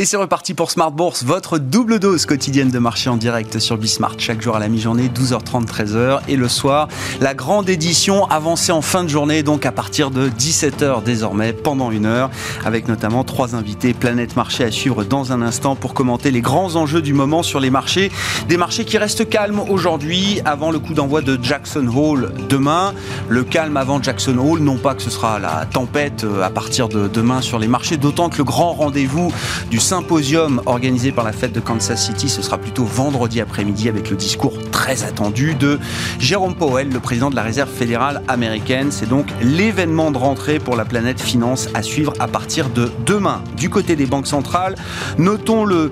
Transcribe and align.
Et 0.00 0.04
c'est 0.04 0.16
reparti 0.16 0.54
pour 0.54 0.70
Smart 0.70 0.92
Bourse, 0.92 1.24
votre 1.24 1.58
double 1.58 1.98
dose 1.98 2.24
quotidienne 2.24 2.70
de 2.70 2.78
marché 2.78 3.10
en 3.10 3.16
direct 3.16 3.58
sur 3.58 3.76
Bismart. 3.76 4.14
Chaque 4.18 4.40
jour 4.40 4.54
à 4.54 4.60
la 4.60 4.68
mi-journée, 4.68 5.08
12h30, 5.08 5.66
13h. 5.66 6.20
Et 6.28 6.36
le 6.36 6.46
soir, 6.46 6.86
la 7.20 7.34
grande 7.34 7.68
édition 7.68 8.24
avancée 8.26 8.70
en 8.70 8.80
fin 8.80 9.02
de 9.02 9.08
journée, 9.08 9.42
donc 9.42 9.66
à 9.66 9.72
partir 9.72 10.12
de 10.12 10.28
17h 10.28 11.02
désormais, 11.02 11.52
pendant 11.52 11.90
une 11.90 12.06
heure, 12.06 12.30
avec 12.64 12.86
notamment 12.86 13.24
trois 13.24 13.56
invités 13.56 13.92
Planète 13.92 14.36
Marché 14.36 14.62
à 14.62 14.70
suivre 14.70 15.02
dans 15.02 15.32
un 15.32 15.42
instant 15.42 15.74
pour 15.74 15.94
commenter 15.94 16.30
les 16.30 16.42
grands 16.42 16.76
enjeux 16.76 17.02
du 17.02 17.12
moment 17.12 17.42
sur 17.42 17.58
les 17.58 17.70
marchés. 17.70 18.12
Des 18.48 18.56
marchés 18.56 18.84
qui 18.84 18.98
restent 18.98 19.28
calmes 19.28 19.62
aujourd'hui, 19.68 20.40
avant 20.44 20.70
le 20.70 20.78
coup 20.78 20.94
d'envoi 20.94 21.22
de 21.22 21.36
Jackson 21.42 21.88
Hole 21.92 22.32
demain. 22.48 22.94
Le 23.28 23.42
calme 23.42 23.76
avant 23.76 24.00
Jackson 24.00 24.38
Hole, 24.38 24.60
non 24.60 24.76
pas 24.76 24.94
que 24.94 25.02
ce 25.02 25.10
sera 25.10 25.40
la 25.40 25.66
tempête 25.66 26.22
euh, 26.22 26.44
à 26.44 26.50
partir 26.50 26.88
de 26.88 27.08
demain 27.08 27.40
sur 27.40 27.58
les 27.58 27.66
marchés, 27.66 27.96
d'autant 27.96 28.28
que 28.28 28.38
le 28.38 28.44
grand 28.44 28.74
rendez-vous 28.74 29.32
du 29.72 29.80
symposium 29.88 30.60
organisé 30.66 31.12
par 31.12 31.24
la 31.24 31.32
fête 31.32 31.54
de 31.54 31.60
Kansas 31.60 32.04
City. 32.04 32.28
Ce 32.28 32.42
sera 32.42 32.58
plutôt 32.58 32.84
vendredi 32.84 33.40
après-midi 33.40 33.88
avec 33.88 34.10
le 34.10 34.16
discours 34.16 34.52
très 34.70 35.02
attendu 35.02 35.54
de 35.54 35.78
Jérôme 36.18 36.54
Powell, 36.54 36.90
le 36.90 37.00
président 37.00 37.30
de 37.30 37.36
la 37.36 37.42
Réserve 37.42 37.70
fédérale 37.70 38.20
américaine. 38.28 38.88
C'est 38.90 39.08
donc 39.08 39.28
l'événement 39.40 40.10
de 40.10 40.18
rentrée 40.18 40.58
pour 40.58 40.76
la 40.76 40.84
planète 40.84 41.22
finance 41.22 41.70
à 41.72 41.82
suivre 41.82 42.12
à 42.18 42.28
partir 42.28 42.68
de 42.68 42.90
demain. 43.06 43.40
Du 43.56 43.70
côté 43.70 43.96
des 43.96 44.04
banques 44.04 44.26
centrales, 44.26 44.74
notons 45.16 45.64
le, 45.64 45.90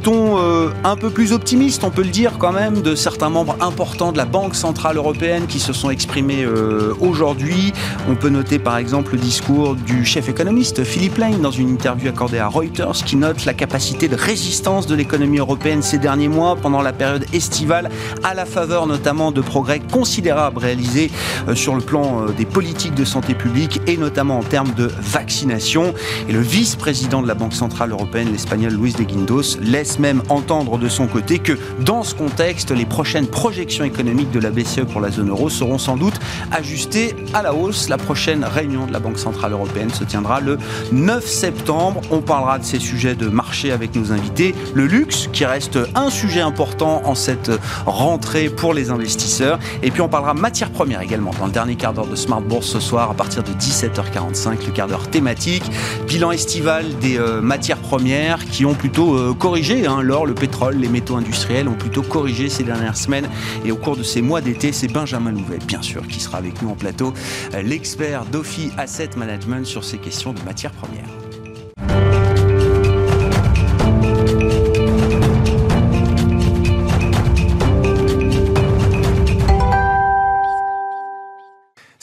ton 0.00 0.38
euh, 0.38 0.70
un 0.84 0.94
peu 0.94 1.10
plus 1.10 1.32
optimiste, 1.32 1.82
on 1.82 1.90
peut 1.90 2.04
le 2.04 2.10
dire 2.10 2.38
quand 2.38 2.52
même, 2.52 2.82
de 2.82 2.94
certains 2.94 3.30
membres 3.30 3.56
importants 3.60 4.12
de 4.12 4.16
la 4.16 4.26
Banque 4.26 4.54
centrale 4.54 4.96
européenne 4.96 5.48
qui 5.48 5.58
se 5.58 5.72
sont 5.72 5.90
exprimés 5.90 6.44
euh, 6.44 6.94
aujourd'hui. 7.00 7.72
On 8.08 8.14
peut 8.14 8.28
noter 8.28 8.60
par 8.60 8.76
exemple 8.76 9.14
le 9.14 9.18
discours 9.18 9.74
du 9.74 10.04
chef 10.04 10.28
économiste 10.28 10.84
Philippe 10.84 11.18
Lane 11.18 11.40
dans 11.40 11.50
une 11.50 11.70
interview 11.70 12.10
accordée 12.10 12.38
à 12.38 12.46
Reuters 12.46 13.02
qui 13.04 13.16
note 13.24 13.46
la 13.46 13.54
capacité 13.54 14.06
de 14.06 14.16
résistance 14.16 14.86
de 14.86 14.94
l'économie 14.94 15.38
européenne 15.38 15.80
ces 15.80 15.96
derniers 15.96 16.28
mois 16.28 16.56
pendant 16.56 16.82
la 16.82 16.92
période 16.92 17.24
estivale, 17.32 17.88
à 18.22 18.34
la 18.34 18.44
faveur 18.44 18.86
notamment 18.86 19.32
de 19.32 19.40
progrès 19.40 19.80
considérables 19.80 20.58
réalisés 20.58 21.10
euh, 21.48 21.54
sur 21.54 21.74
le 21.74 21.80
plan 21.80 22.20
euh, 22.20 22.32
des 22.32 22.44
politiques 22.44 22.94
de 22.94 23.06
santé 23.06 23.32
publique 23.34 23.80
et 23.86 23.96
notamment 23.96 24.40
en 24.40 24.42
termes 24.42 24.74
de 24.74 24.90
vaccination. 25.00 25.94
Et 26.28 26.32
le 26.32 26.40
vice-président 26.40 27.22
de 27.22 27.26
la 27.26 27.32
Banque 27.32 27.54
Centrale 27.54 27.92
Européenne, 27.92 28.30
l'espagnol 28.30 28.74
Luis 28.74 28.92
de 28.92 29.04
Guindos, 29.04 29.58
laisse 29.58 29.98
même 29.98 30.22
entendre 30.28 30.76
de 30.76 30.90
son 30.90 31.06
côté 31.06 31.38
que 31.38 31.58
dans 31.80 32.02
ce 32.02 32.14
contexte, 32.14 32.72
les 32.72 32.84
prochaines 32.84 33.26
projections 33.26 33.86
économiques 33.86 34.32
de 34.32 34.40
la 34.40 34.50
BCE 34.50 34.84
pour 34.84 35.00
la 35.00 35.10
zone 35.10 35.30
euro 35.30 35.48
seront 35.48 35.78
sans 35.78 35.96
doute 35.96 36.20
ajustées 36.52 37.16
à 37.32 37.40
la 37.40 37.54
hausse. 37.54 37.88
La 37.88 37.96
prochaine 37.96 38.44
réunion 38.44 38.86
de 38.86 38.92
la 38.92 38.98
Banque 38.98 39.18
Centrale 39.18 39.52
Européenne 39.52 39.88
se 39.88 40.04
tiendra 40.04 40.40
le 40.40 40.58
9 40.92 41.24
septembre. 41.26 42.02
On 42.10 42.20
parlera 42.20 42.58
de 42.58 42.64
ces 42.64 42.80
sujets 42.80 43.13
de 43.16 43.28
marché 43.28 43.72
avec 43.72 43.94
nos 43.94 44.12
invités. 44.12 44.54
Le 44.74 44.86
luxe, 44.86 45.28
qui 45.32 45.44
reste 45.44 45.78
un 45.94 46.10
sujet 46.10 46.40
important 46.40 47.02
en 47.04 47.14
cette 47.14 47.50
rentrée 47.86 48.48
pour 48.48 48.74
les 48.74 48.90
investisseurs. 48.90 49.58
Et 49.82 49.90
puis 49.90 50.00
on 50.00 50.08
parlera 50.08 50.34
matières 50.34 50.70
premières 50.70 51.00
également 51.00 51.32
dans 51.38 51.46
le 51.46 51.52
dernier 51.52 51.76
quart 51.76 51.92
d'heure 51.92 52.06
de 52.06 52.16
Smart 52.16 52.40
Bourse 52.40 52.66
ce 52.66 52.80
soir 52.80 53.10
à 53.10 53.14
partir 53.14 53.42
de 53.42 53.52
17h45, 53.52 54.66
le 54.66 54.72
quart 54.72 54.88
d'heure 54.88 55.08
thématique. 55.08 55.64
Bilan 56.06 56.30
estival 56.30 56.84
des 56.98 57.18
euh, 57.18 57.40
matières 57.40 57.78
premières 57.78 58.44
qui 58.44 58.64
ont 58.64 58.74
plutôt 58.74 59.16
euh, 59.16 59.34
corrigé. 59.34 59.86
Hein. 59.86 60.02
L'or, 60.02 60.26
le 60.26 60.34
pétrole, 60.34 60.76
les 60.76 60.88
métaux 60.88 61.16
industriels 61.16 61.68
ont 61.68 61.74
plutôt 61.74 62.02
corrigé 62.02 62.48
ces 62.48 62.64
dernières 62.64 62.96
semaines. 62.96 63.28
Et 63.64 63.72
au 63.72 63.76
cours 63.76 63.96
de 63.96 64.02
ces 64.02 64.22
mois 64.22 64.40
d'été, 64.40 64.72
c'est 64.72 64.88
Benjamin 64.88 65.32
Louvet, 65.32 65.58
bien 65.66 65.82
sûr, 65.82 66.06
qui 66.06 66.20
sera 66.20 66.38
avec 66.38 66.60
nous 66.62 66.70
en 66.70 66.74
plateau, 66.74 67.12
euh, 67.54 67.62
l'expert 67.62 68.24
d'Ophi 68.24 68.70
Asset 68.76 69.10
Management 69.16 69.66
sur 69.66 69.84
ces 69.84 69.98
questions 69.98 70.32
de 70.32 70.40
matières 70.42 70.72
premières. 70.72 71.23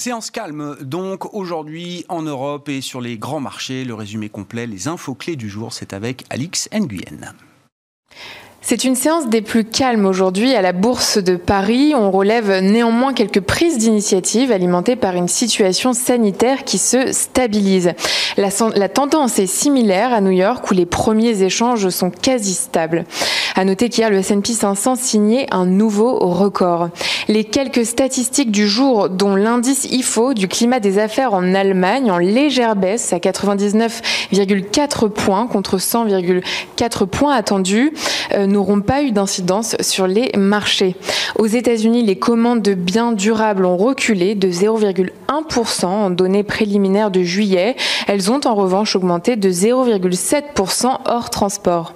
Séance 0.01 0.31
calme 0.31 0.77
donc 0.81 1.31
aujourd'hui 1.35 2.05
en 2.09 2.23
Europe 2.23 2.69
et 2.69 2.81
sur 2.81 3.01
les 3.01 3.19
grands 3.19 3.39
marchés. 3.39 3.85
Le 3.85 3.93
résumé 3.93 4.29
complet, 4.29 4.65
les 4.65 4.87
infos 4.87 5.13
clés 5.13 5.35
du 5.35 5.47
jour, 5.47 5.73
c'est 5.73 5.93
avec 5.93 6.25
Alix 6.31 6.67
Nguyen. 6.73 7.35
C'est 8.63 8.83
une 8.83 8.95
séance 8.95 9.27
des 9.27 9.41
plus 9.41 9.65
calmes 9.65 10.05
aujourd'hui 10.05 10.53
à 10.53 10.61
la 10.61 10.71
Bourse 10.71 11.17
de 11.17 11.35
Paris. 11.35 11.93
On 11.95 12.11
relève 12.11 12.59
néanmoins 12.59 13.11
quelques 13.11 13.41
prises 13.41 13.79
d'initiative 13.79 14.51
alimentées 14.51 14.95
par 14.95 15.15
une 15.15 15.27
situation 15.27 15.93
sanitaire 15.93 16.63
qui 16.63 16.77
se 16.77 17.11
stabilise. 17.11 17.93
La, 18.37 18.51
tendance 18.87 19.39
est 19.39 19.47
similaire 19.47 20.13
à 20.13 20.21
New 20.21 20.31
York 20.31 20.69
où 20.69 20.75
les 20.75 20.85
premiers 20.85 21.41
échanges 21.41 21.89
sont 21.89 22.11
quasi 22.11 22.53
stables. 22.53 23.05
À 23.55 23.65
noter 23.65 23.89
qu'hier 23.89 24.11
le 24.11 24.17
S&P 24.17 24.53
500 24.53 24.95
signait 24.95 25.47
un 25.51 25.65
nouveau 25.65 26.19
record. 26.19 26.89
Les 27.27 27.43
quelques 27.43 27.85
statistiques 27.85 28.51
du 28.51 28.67
jour, 28.67 29.09
dont 29.09 29.35
l'indice 29.35 29.85
IFO 29.85 30.33
du 30.35 30.47
climat 30.47 30.79
des 30.79 30.99
affaires 30.99 31.33
en 31.33 31.55
Allemagne 31.55 32.11
en 32.11 32.19
légère 32.19 32.75
baisse 32.75 33.11
à 33.11 33.17
99,4 33.17 35.09
points 35.09 35.47
contre 35.47 35.77
100,4 35.77 37.07
points 37.07 37.33
attendus. 37.33 37.91
Euh, 38.33 38.47
n'auront 38.51 38.81
pas 38.81 39.03
eu 39.03 39.11
d'incidence 39.11 39.75
sur 39.79 40.07
les 40.07 40.31
marchés. 40.37 40.95
Aux 41.37 41.47
États-Unis, 41.47 42.03
les 42.03 42.17
commandes 42.17 42.61
de 42.61 42.73
biens 42.73 43.11
durables 43.11 43.65
ont 43.65 43.77
reculé 43.77 44.35
de 44.35 44.49
0,1% 44.49 45.85
en 45.85 46.09
données 46.09 46.43
préliminaires 46.43 47.11
de 47.11 47.23
juillet. 47.23 47.75
Elles 48.07 48.31
ont 48.31 48.41
en 48.45 48.55
revanche 48.55 48.95
augmenté 48.95 49.35
de 49.35 49.49
0,7% 49.49 50.97
hors 51.05 51.29
transport. 51.29 51.93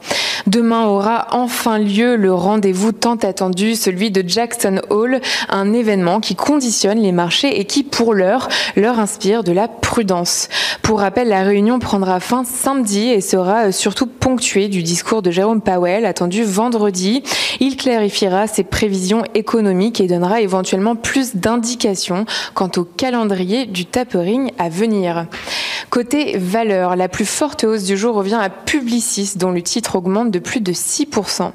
Demain 0.48 0.86
aura 0.86 1.28
enfin 1.32 1.80
lieu 1.80 2.16
le 2.16 2.32
rendez-vous 2.32 2.92
tant 2.92 3.16
attendu, 3.16 3.76
celui 3.76 4.12
de 4.12 4.24
Jackson 4.28 4.80
Hole, 4.92 5.20
un 5.50 5.74
événement 5.74 6.20
qui 6.20 6.36
conditionne 6.36 7.00
les 7.00 7.12
marchés 7.12 7.60
et 7.60 7.66
qui, 7.66 7.84
pour 7.84 8.14
l'heure, 8.14 8.48
leur 8.76 9.00
inspire 9.00 9.44
de 9.44 9.52
la 9.52 9.68
prudence. 9.68 10.48
Pour 10.84 11.00
rappel, 11.00 11.30
la 11.30 11.42
réunion 11.42 11.80
prendra 11.80 12.20
fin 12.20 12.44
samedi 12.44 13.10
et 13.10 13.22
sera 13.22 13.72
surtout 13.72 14.06
ponctuée 14.06 14.68
du 14.68 14.84
discours 14.84 15.24
de 15.24 15.32
Jérôme 15.32 15.62
Powell 15.62 16.06
attendu 16.06 16.44
vendredi. 16.44 17.24
Il 17.60 17.76
clarifiera 17.76 18.46
ses 18.46 18.64
prévisions 18.64 19.24
économiques 19.34 20.00
et 20.00 20.08
donnera 20.08 20.42
éventuellement 20.42 20.96
plus 20.96 21.36
d'indications 21.36 22.26
quant 22.54 22.70
au 22.78 22.84
calendrier 22.84 23.66
du 23.66 23.86
tapering 23.86 24.52
à 24.60 24.70
venir. 24.70 25.26
Côté 25.96 26.38
valeur, 26.38 26.98
la 26.98 27.08
plus 27.08 27.24
forte 27.24 27.64
hausse 27.64 27.84
du 27.84 27.96
jour 27.96 28.16
revient 28.16 28.38
à 28.42 28.50
Publicis, 28.50 29.38
dont 29.38 29.52
le 29.52 29.62
titre 29.62 29.96
augmente 29.96 30.30
de 30.30 30.40
plus 30.40 30.60
de 30.60 30.74
6%. 30.74 31.54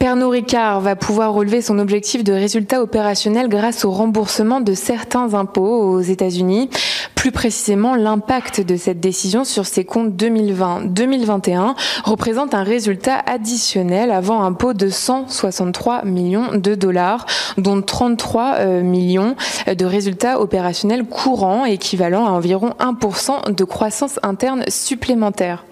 Pernod 0.00 0.32
Ricard 0.32 0.80
va 0.80 0.96
pouvoir 0.96 1.32
relever 1.32 1.62
son 1.62 1.78
objectif 1.78 2.24
de 2.24 2.32
résultat 2.32 2.82
opérationnel 2.82 3.48
grâce 3.48 3.84
au 3.84 3.92
remboursement 3.92 4.60
de 4.60 4.74
certains 4.74 5.32
impôts 5.32 5.92
aux 5.92 6.00
États-Unis. 6.00 6.70
Plus 7.18 7.32
précisément, 7.32 7.96
l'impact 7.96 8.60
de 8.60 8.76
cette 8.76 9.00
décision 9.00 9.42
sur 9.42 9.66
ses 9.66 9.84
comptes 9.84 10.14
2020-2021 10.14 11.74
représente 12.04 12.54
un 12.54 12.62
résultat 12.62 13.16
additionnel 13.26 14.12
avant 14.12 14.44
impôt 14.44 14.72
de 14.72 14.88
163 14.88 16.04
millions 16.04 16.52
de 16.54 16.76
dollars, 16.76 17.26
dont 17.56 17.82
33 17.82 18.54
euh, 18.58 18.82
millions 18.82 19.34
de 19.66 19.84
résultats 19.84 20.40
opérationnels 20.40 21.06
courants, 21.06 21.64
équivalent 21.64 22.24
à 22.24 22.30
environ 22.30 22.74
1% 22.78 23.52
de 23.52 23.64
croissance 23.64 24.20
interne 24.22 24.62
supplémentaire. 24.68 25.64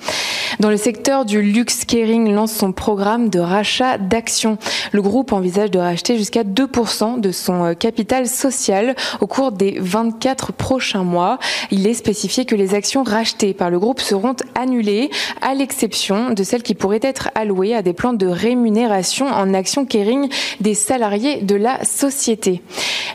Dans 0.59 0.71
le 0.71 0.79
secteur 0.79 1.27
du 1.27 1.43
luxe, 1.43 1.85
Kering 1.85 2.33
lance 2.33 2.53
son 2.53 2.73
programme 2.73 3.29
de 3.29 3.39
rachat 3.41 3.99
d'actions. 3.99 4.57
Le 4.93 5.03
groupe 5.03 5.33
envisage 5.33 5.71
de 5.71 5.79
racheter 5.79 6.17
jusqu'à 6.17 6.45
2% 6.45 7.21
de 7.21 7.31
son 7.31 7.65
euh, 7.65 7.75
capital 7.75 8.27
social 8.27 8.95
au 9.21 9.27
cours 9.27 9.53
des 9.53 9.77
24 9.79 10.53
prochains 10.53 11.05
mois. 11.05 11.36
Il 11.71 11.87
est 11.87 11.95
spécifié 11.95 12.45
que 12.45 12.55
les 12.55 12.75
actions 12.75 13.03
rachetées 13.03 13.55
par 13.55 13.71
le 13.71 13.79
groupe 13.79 14.01
seront 14.01 14.37
annulées, 14.55 15.11
à 15.43 15.55
l'exception 15.55 16.31
de 16.31 16.43
celles 16.43 16.63
qui 16.63 16.75
pourraient 16.75 17.01
être 17.03 17.31
allouées 17.35 17.75
à 17.75 17.83
des 17.83 17.93
plans 17.93 18.13
de 18.13 18.27
rémunération 18.27 19.27
en 19.27 19.55
actions 19.55 19.87
Kering 19.87 20.29
des 20.61 20.75
salariés 20.75 21.43
de 21.43 21.55
la 21.55 21.85
société. 21.85 22.63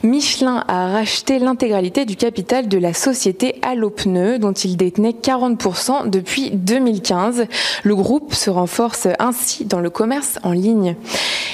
Michelin 0.04 0.64
a 0.68 0.92
racheté 0.92 1.38
l'intégralité 1.38 2.06
du 2.06 2.16
capital 2.16 2.68
de 2.68 2.78
la 2.78 2.94
société 2.94 3.56
Allo 3.62 3.92
dont 4.40 4.54
il 4.54 4.78
détenait 4.78 5.12
40% 5.12 6.10
depuis 6.10 6.50
2015. 6.52 7.46
Le 7.84 7.96
groupe 7.96 8.34
se 8.34 8.50
renforce 8.50 9.08
ainsi 9.20 9.66
dans 9.66 9.80
le 9.80 9.90
commerce 9.90 10.40
en 10.44 10.54
ligne. 10.54 10.96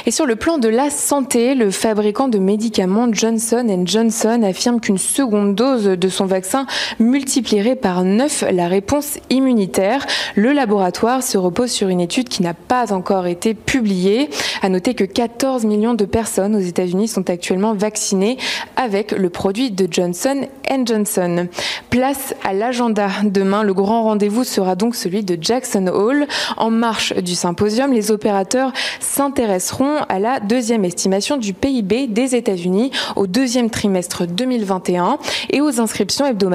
Et 0.05 0.11
sur 0.11 0.25
le 0.25 0.37
plan 0.37 0.57
de 0.57 0.69
la 0.69 0.89
santé, 0.89 1.55
le 1.55 1.71
fabricant 1.71 2.29
de 2.29 2.37
médicaments 2.37 3.07
Johnson 3.11 3.83
Johnson 3.85 4.41
affirme 4.43 4.79
qu'une 4.79 4.97
seconde 4.97 5.55
dose 5.55 5.85
de 5.85 6.09
son 6.09 6.25
vaccin 6.25 6.56
multiplierait 6.99 7.75
par 7.75 8.03
9 8.03 8.45
la 8.51 8.67
réponse 8.67 9.19
immunitaire. 9.29 10.05
Le 10.35 10.53
laboratoire 10.53 11.23
se 11.23 11.37
repose 11.37 11.71
sur 11.71 11.89
une 11.89 12.01
étude 12.01 12.29
qui 12.29 12.41
n'a 12.41 12.53
pas 12.53 12.93
encore 12.93 13.27
été 13.27 13.53
publiée. 13.53 14.29
À 14.61 14.69
noter 14.69 14.93
que 14.93 15.03
14 15.03 15.65
millions 15.65 15.93
de 15.93 16.05
personnes 16.05 16.55
aux 16.55 16.59
États-Unis 16.59 17.07
sont 17.07 17.29
actuellement 17.29 17.73
vaccinées 17.73 18.37
avec 18.75 19.11
le 19.11 19.29
produit 19.29 19.71
de 19.71 19.87
Johnson 19.89 20.47
Johnson. 20.85 21.47
Place 21.89 22.35
à 22.43 22.53
l'agenda. 22.53 23.09
Demain, 23.23 23.63
le 23.63 23.73
grand 23.73 24.03
rendez-vous 24.03 24.43
sera 24.43 24.75
donc 24.75 24.95
celui 24.95 25.23
de 25.23 25.37
Jackson 25.39 25.87
Hall. 25.87 26.27
En 26.57 26.69
marche 26.69 27.13
du 27.15 27.35
symposium, 27.35 27.91
les 27.93 28.11
opérateurs 28.11 28.71
s'intéresseront 28.99 29.97
à 30.09 30.19
la 30.19 30.39
deuxième 30.39 30.85
estimation 30.85 31.37
du 31.37 31.53
PIB 31.53 32.07
des 32.07 32.35
États-Unis 32.35 32.91
au 33.15 33.27
deuxième 33.27 33.69
trimestre 33.69 34.27
2021 34.27 35.17
et 35.49 35.61
aux 35.61 35.79
inscriptions 35.79 36.25
hebdomadaires 36.25 36.46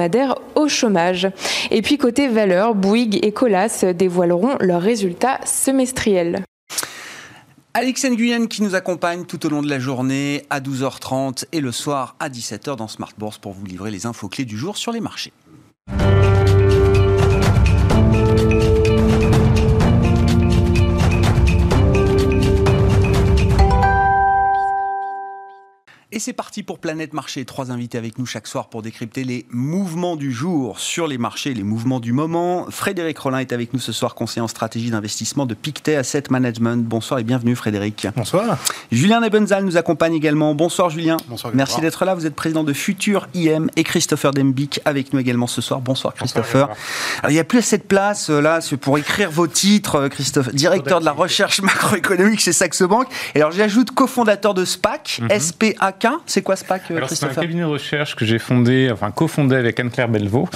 au 0.55 0.67
chômage. 0.67 1.27
Et 1.71 1.81
puis 1.81 1.97
côté 1.97 2.27
valeur, 2.27 2.75
Bouygues 2.75 3.19
et 3.23 3.31
Colas 3.31 3.85
dévoileront 3.93 4.57
leurs 4.59 4.81
résultats 4.81 5.39
semestriels. 5.45 6.43
Alex 7.75 8.05
Nguyen 8.05 8.45
qui 8.45 8.61
nous 8.61 8.75
accompagne 8.75 9.25
tout 9.25 9.45
au 9.47 9.49
long 9.49 9.63
de 9.63 9.69
la 9.69 9.79
journée 9.79 10.45
à 10.51 10.59
12h30 10.59 11.45
et 11.51 11.59
le 11.59 11.71
soir 11.71 12.15
à 12.19 12.29
17h 12.29 12.75
dans 12.75 12.87
Smart 12.87 13.13
Bourse 13.17 13.39
pour 13.39 13.53
vous 13.53 13.65
livrer 13.65 13.89
les 13.89 14.05
infos 14.05 14.29
clés 14.29 14.45
du 14.45 14.57
jour 14.57 14.77
sur 14.77 14.91
les 14.91 14.99
marchés. 14.99 15.33
Et 26.15 26.19
c'est 26.19 26.31
parti 26.31 26.61
pour 26.61 26.77
Planète 26.77 27.13
Marché. 27.13 27.43
Trois 27.43 27.71
invités 27.71 27.97
avec 27.97 28.19
nous 28.19 28.27
chaque 28.27 28.45
soir 28.45 28.67
pour 28.67 28.83
décrypter 28.83 29.23
les 29.23 29.47
mouvements 29.49 30.15
du 30.15 30.31
jour 30.31 30.77
sur 30.77 31.07
les 31.07 31.17
marchés, 31.17 31.55
les 31.55 31.63
mouvements 31.63 31.99
du 31.99 32.13
moment. 32.13 32.67
Frédéric 32.69 33.17
Rollin 33.17 33.39
est 33.39 33.51
avec 33.51 33.73
nous 33.73 33.79
ce 33.79 33.91
soir, 33.91 34.13
conseiller 34.13 34.43
en 34.43 34.47
stratégie 34.47 34.91
d'investissement 34.91 35.47
de 35.47 35.55
Pictet 35.55 35.95
Asset 35.95 36.25
Management. 36.29 36.85
Bonsoir 36.87 37.19
et 37.19 37.23
bienvenue 37.23 37.55
Frédéric. 37.55 38.05
Bonsoir. 38.15 38.59
Julien 38.91 39.23
Ebenzal 39.23 39.65
nous 39.65 39.75
accompagne 39.75 40.13
également. 40.13 40.53
Bonsoir 40.53 40.91
Julien. 40.91 41.17
Bonsoir. 41.27 41.51
Merci 41.55 41.81
d'être 41.81 42.05
là. 42.05 42.13
Vous 42.13 42.27
êtes 42.27 42.35
président 42.35 42.63
de 42.63 42.73
Futur 42.73 43.27
IM 43.33 43.71
et 43.75 43.83
Christopher 43.83 44.33
Dembic 44.33 44.81
avec 44.85 45.13
nous 45.13 45.19
également 45.19 45.47
ce 45.47 45.61
soir. 45.61 45.81
Bonsoir 45.81 46.13
Christopher. 46.13 46.69
Alors, 47.23 47.31
il 47.31 47.33
n'y 47.33 47.39
a 47.39 47.43
plus 47.43 47.57
assez 47.57 47.79
de 47.79 47.83
place 47.83 48.29
euh, 48.29 48.39
là 48.39 48.59
pour 48.81 48.99
écrire 48.99 49.31
vos 49.31 49.47
titres, 49.47 49.95
euh, 49.95 50.09
Christophe. 50.09 50.53
Directeur 50.53 50.99
de 50.99 51.05
la 51.05 51.11
recherche 51.11 51.59
macroéconomique 51.63 52.39
chez 52.39 52.53
Saxo 52.53 52.87
Bank. 52.87 53.07
Et 53.33 53.39
alors 53.39 53.51
j'ajoute 53.51 53.89
cofondateur 53.89 54.53
de 54.53 54.63
SPAC, 54.63 55.19
mm 55.23 55.39
SPAC 55.39 56.02
c'est 56.25 56.41
quoi 56.41 56.55
SPAC, 56.55 56.91
euh, 56.91 57.01
C'est 57.07 57.25
un 57.25 57.29
cabinet 57.29 57.61
de 57.61 57.67
recherche 57.67 58.15
que 58.15 58.25
j'ai 58.25 58.39
fondé, 58.39 58.89
enfin 58.91 59.11
cofondé 59.11 59.55
avec 59.55 59.79
Anne-Claire 59.79 60.09
Belvaux, 60.09 60.47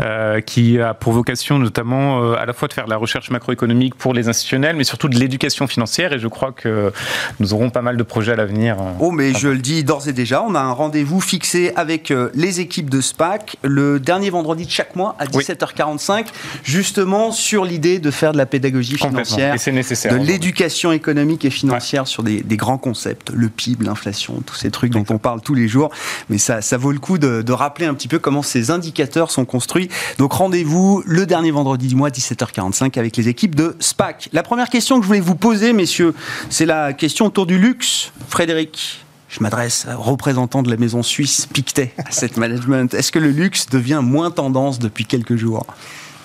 euh, 0.00 0.40
qui 0.40 0.80
a 0.80 0.94
pour 0.94 1.12
vocation 1.12 1.58
notamment 1.58 2.22
euh, 2.22 2.36
à 2.36 2.46
la 2.46 2.52
fois 2.52 2.68
de 2.68 2.72
faire 2.72 2.86
de 2.86 2.90
la 2.90 2.96
recherche 2.96 3.30
macroéconomique 3.30 3.94
pour 3.94 4.14
les 4.14 4.28
institutionnels, 4.28 4.76
mais 4.76 4.84
surtout 4.84 5.08
de 5.08 5.18
l'éducation 5.18 5.66
financière. 5.66 6.12
Et 6.12 6.18
je 6.18 6.28
crois 6.28 6.52
que 6.52 6.92
nous 7.40 7.54
aurons 7.54 7.70
pas 7.70 7.82
mal 7.82 7.96
de 7.96 8.02
projets 8.02 8.32
à 8.32 8.36
l'avenir. 8.36 8.76
Oh, 9.00 9.10
mais 9.10 9.32
je 9.34 9.48
le 9.48 9.58
dis 9.58 9.84
d'ores 9.84 10.08
et 10.08 10.12
déjà, 10.12 10.42
on 10.42 10.54
a 10.54 10.60
un 10.60 10.72
rendez-vous 10.72 11.20
fixé 11.20 11.72
avec 11.76 12.12
les 12.34 12.60
équipes 12.60 12.90
de 12.90 13.00
SPAC 13.00 13.56
le 13.62 14.00
dernier 14.00 14.30
vendredi 14.30 14.66
de 14.66 14.70
chaque 14.70 14.96
mois 14.96 15.16
à 15.18 15.26
17h45, 15.26 16.26
justement 16.64 17.32
sur 17.32 17.64
l'idée 17.64 17.98
de 17.98 18.10
faire 18.10 18.32
de 18.32 18.38
la 18.38 18.46
pédagogie 18.46 18.96
financière, 18.96 19.54
et 19.54 19.72
nécessaire, 19.72 20.12
de 20.12 20.24
l'éducation 20.24 20.92
économique 20.92 21.44
et 21.44 21.50
financière 21.50 22.06
sur 22.06 22.22
des, 22.22 22.42
des, 22.42 22.56
grands 22.56 22.78
concepts, 22.78 23.30
le 23.30 23.48
PIB, 23.48 23.84
l'inflation, 23.84 24.42
tous 24.44 24.54
ces 24.54 24.70
trucs 24.70 24.95
dont 24.96 25.14
on 25.14 25.18
parle 25.18 25.40
tous 25.40 25.54
les 25.54 25.68
jours, 25.68 25.90
mais 26.28 26.38
ça, 26.38 26.60
vaut 26.76 26.92
le 26.92 26.98
coup 26.98 27.18
de, 27.18 27.42
de, 27.42 27.52
rappeler 27.52 27.86
un 27.86 27.94
petit 27.94 28.08
peu 28.08 28.18
comment 28.18 28.42
ces 28.42 28.70
indicateurs 28.70 29.30
sont 29.30 29.44
construits. 29.44 29.88
Donc 30.18 30.32
rendez-vous 30.32 31.02
le 31.06 31.26
dernier 31.26 31.50
vendredi 31.50 31.88
du 31.88 31.96
mois, 31.96 32.10
17h45, 32.10 32.98
avec 32.98 33.16
les 33.16 33.28
équipes 33.28 33.54
de 33.54 33.76
SPAC. 33.80 34.28
La 34.32 34.42
première 34.42 34.68
question 34.68 34.96
que 34.96 35.02
je 35.02 35.08
voulais 35.08 35.20
vous 35.20 35.34
poser, 35.34 35.72
messieurs, 35.72 36.14
c'est 36.50 36.66
la 36.66 36.92
question 36.92 37.26
autour 37.26 37.46
du 37.46 37.58
luxe. 37.58 38.12
Frédéric 38.28 39.02
je 39.28 39.42
m'adresse 39.42 39.86
aux 39.92 40.02
représentants 40.02 40.62
de 40.62 40.70
la 40.70 40.76
maison 40.76 41.02
suisse 41.02 41.46
Pictet 41.52 41.92
Asset 42.06 42.30
Management. 42.36 42.94
Est-ce 42.94 43.10
que 43.10 43.18
le 43.18 43.30
luxe 43.30 43.66
devient 43.66 44.00
moins 44.02 44.30
tendance 44.30 44.78
depuis 44.78 45.04
quelques 45.04 45.36
jours? 45.36 45.66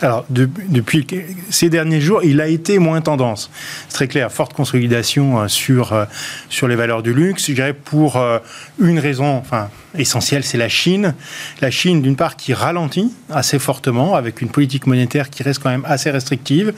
Alors, 0.02 0.26
depuis 0.30 1.06
ces 1.50 1.70
derniers 1.70 2.02
jours, 2.02 2.24
il 2.24 2.42
a 2.42 2.48
été 2.48 2.80
moins 2.80 3.02
tendance. 3.02 3.52
C'est 3.88 3.96
très 3.96 4.08
clair, 4.08 4.32
forte 4.32 4.54
consolidation 4.54 5.42
euh, 5.42 5.48
sur, 5.48 5.94
euh, 5.94 6.06
sur 6.50 6.68
les 6.68 6.76
valeurs 6.76 7.04
du 7.04 7.14
luxe. 7.14 7.48
Je 7.48 7.54
dirais 7.54 7.74
pour 7.74 8.16
euh, 8.16 8.40
une 8.80 8.98
raison 8.98 9.38
enfin, 9.38 9.70
essentielle, 9.96 10.44
c'est 10.44 10.58
la 10.58 10.70
Chine. 10.70 11.14
La 11.62 11.70
Chine, 11.70 12.02
d'une 12.02 12.16
part, 12.16 12.36
qui 12.36 12.54
ralentit 12.54 13.14
assez 13.30 13.60
fortement, 13.60 14.16
avec 14.16 14.42
une 14.42 14.50
politique 14.50 14.88
monétaire 14.88 15.30
qui 15.30 15.44
reste 15.44 15.62
quand 15.62 15.70
même 15.70 15.86
assez 15.86 16.10
restrictive. 16.10 16.74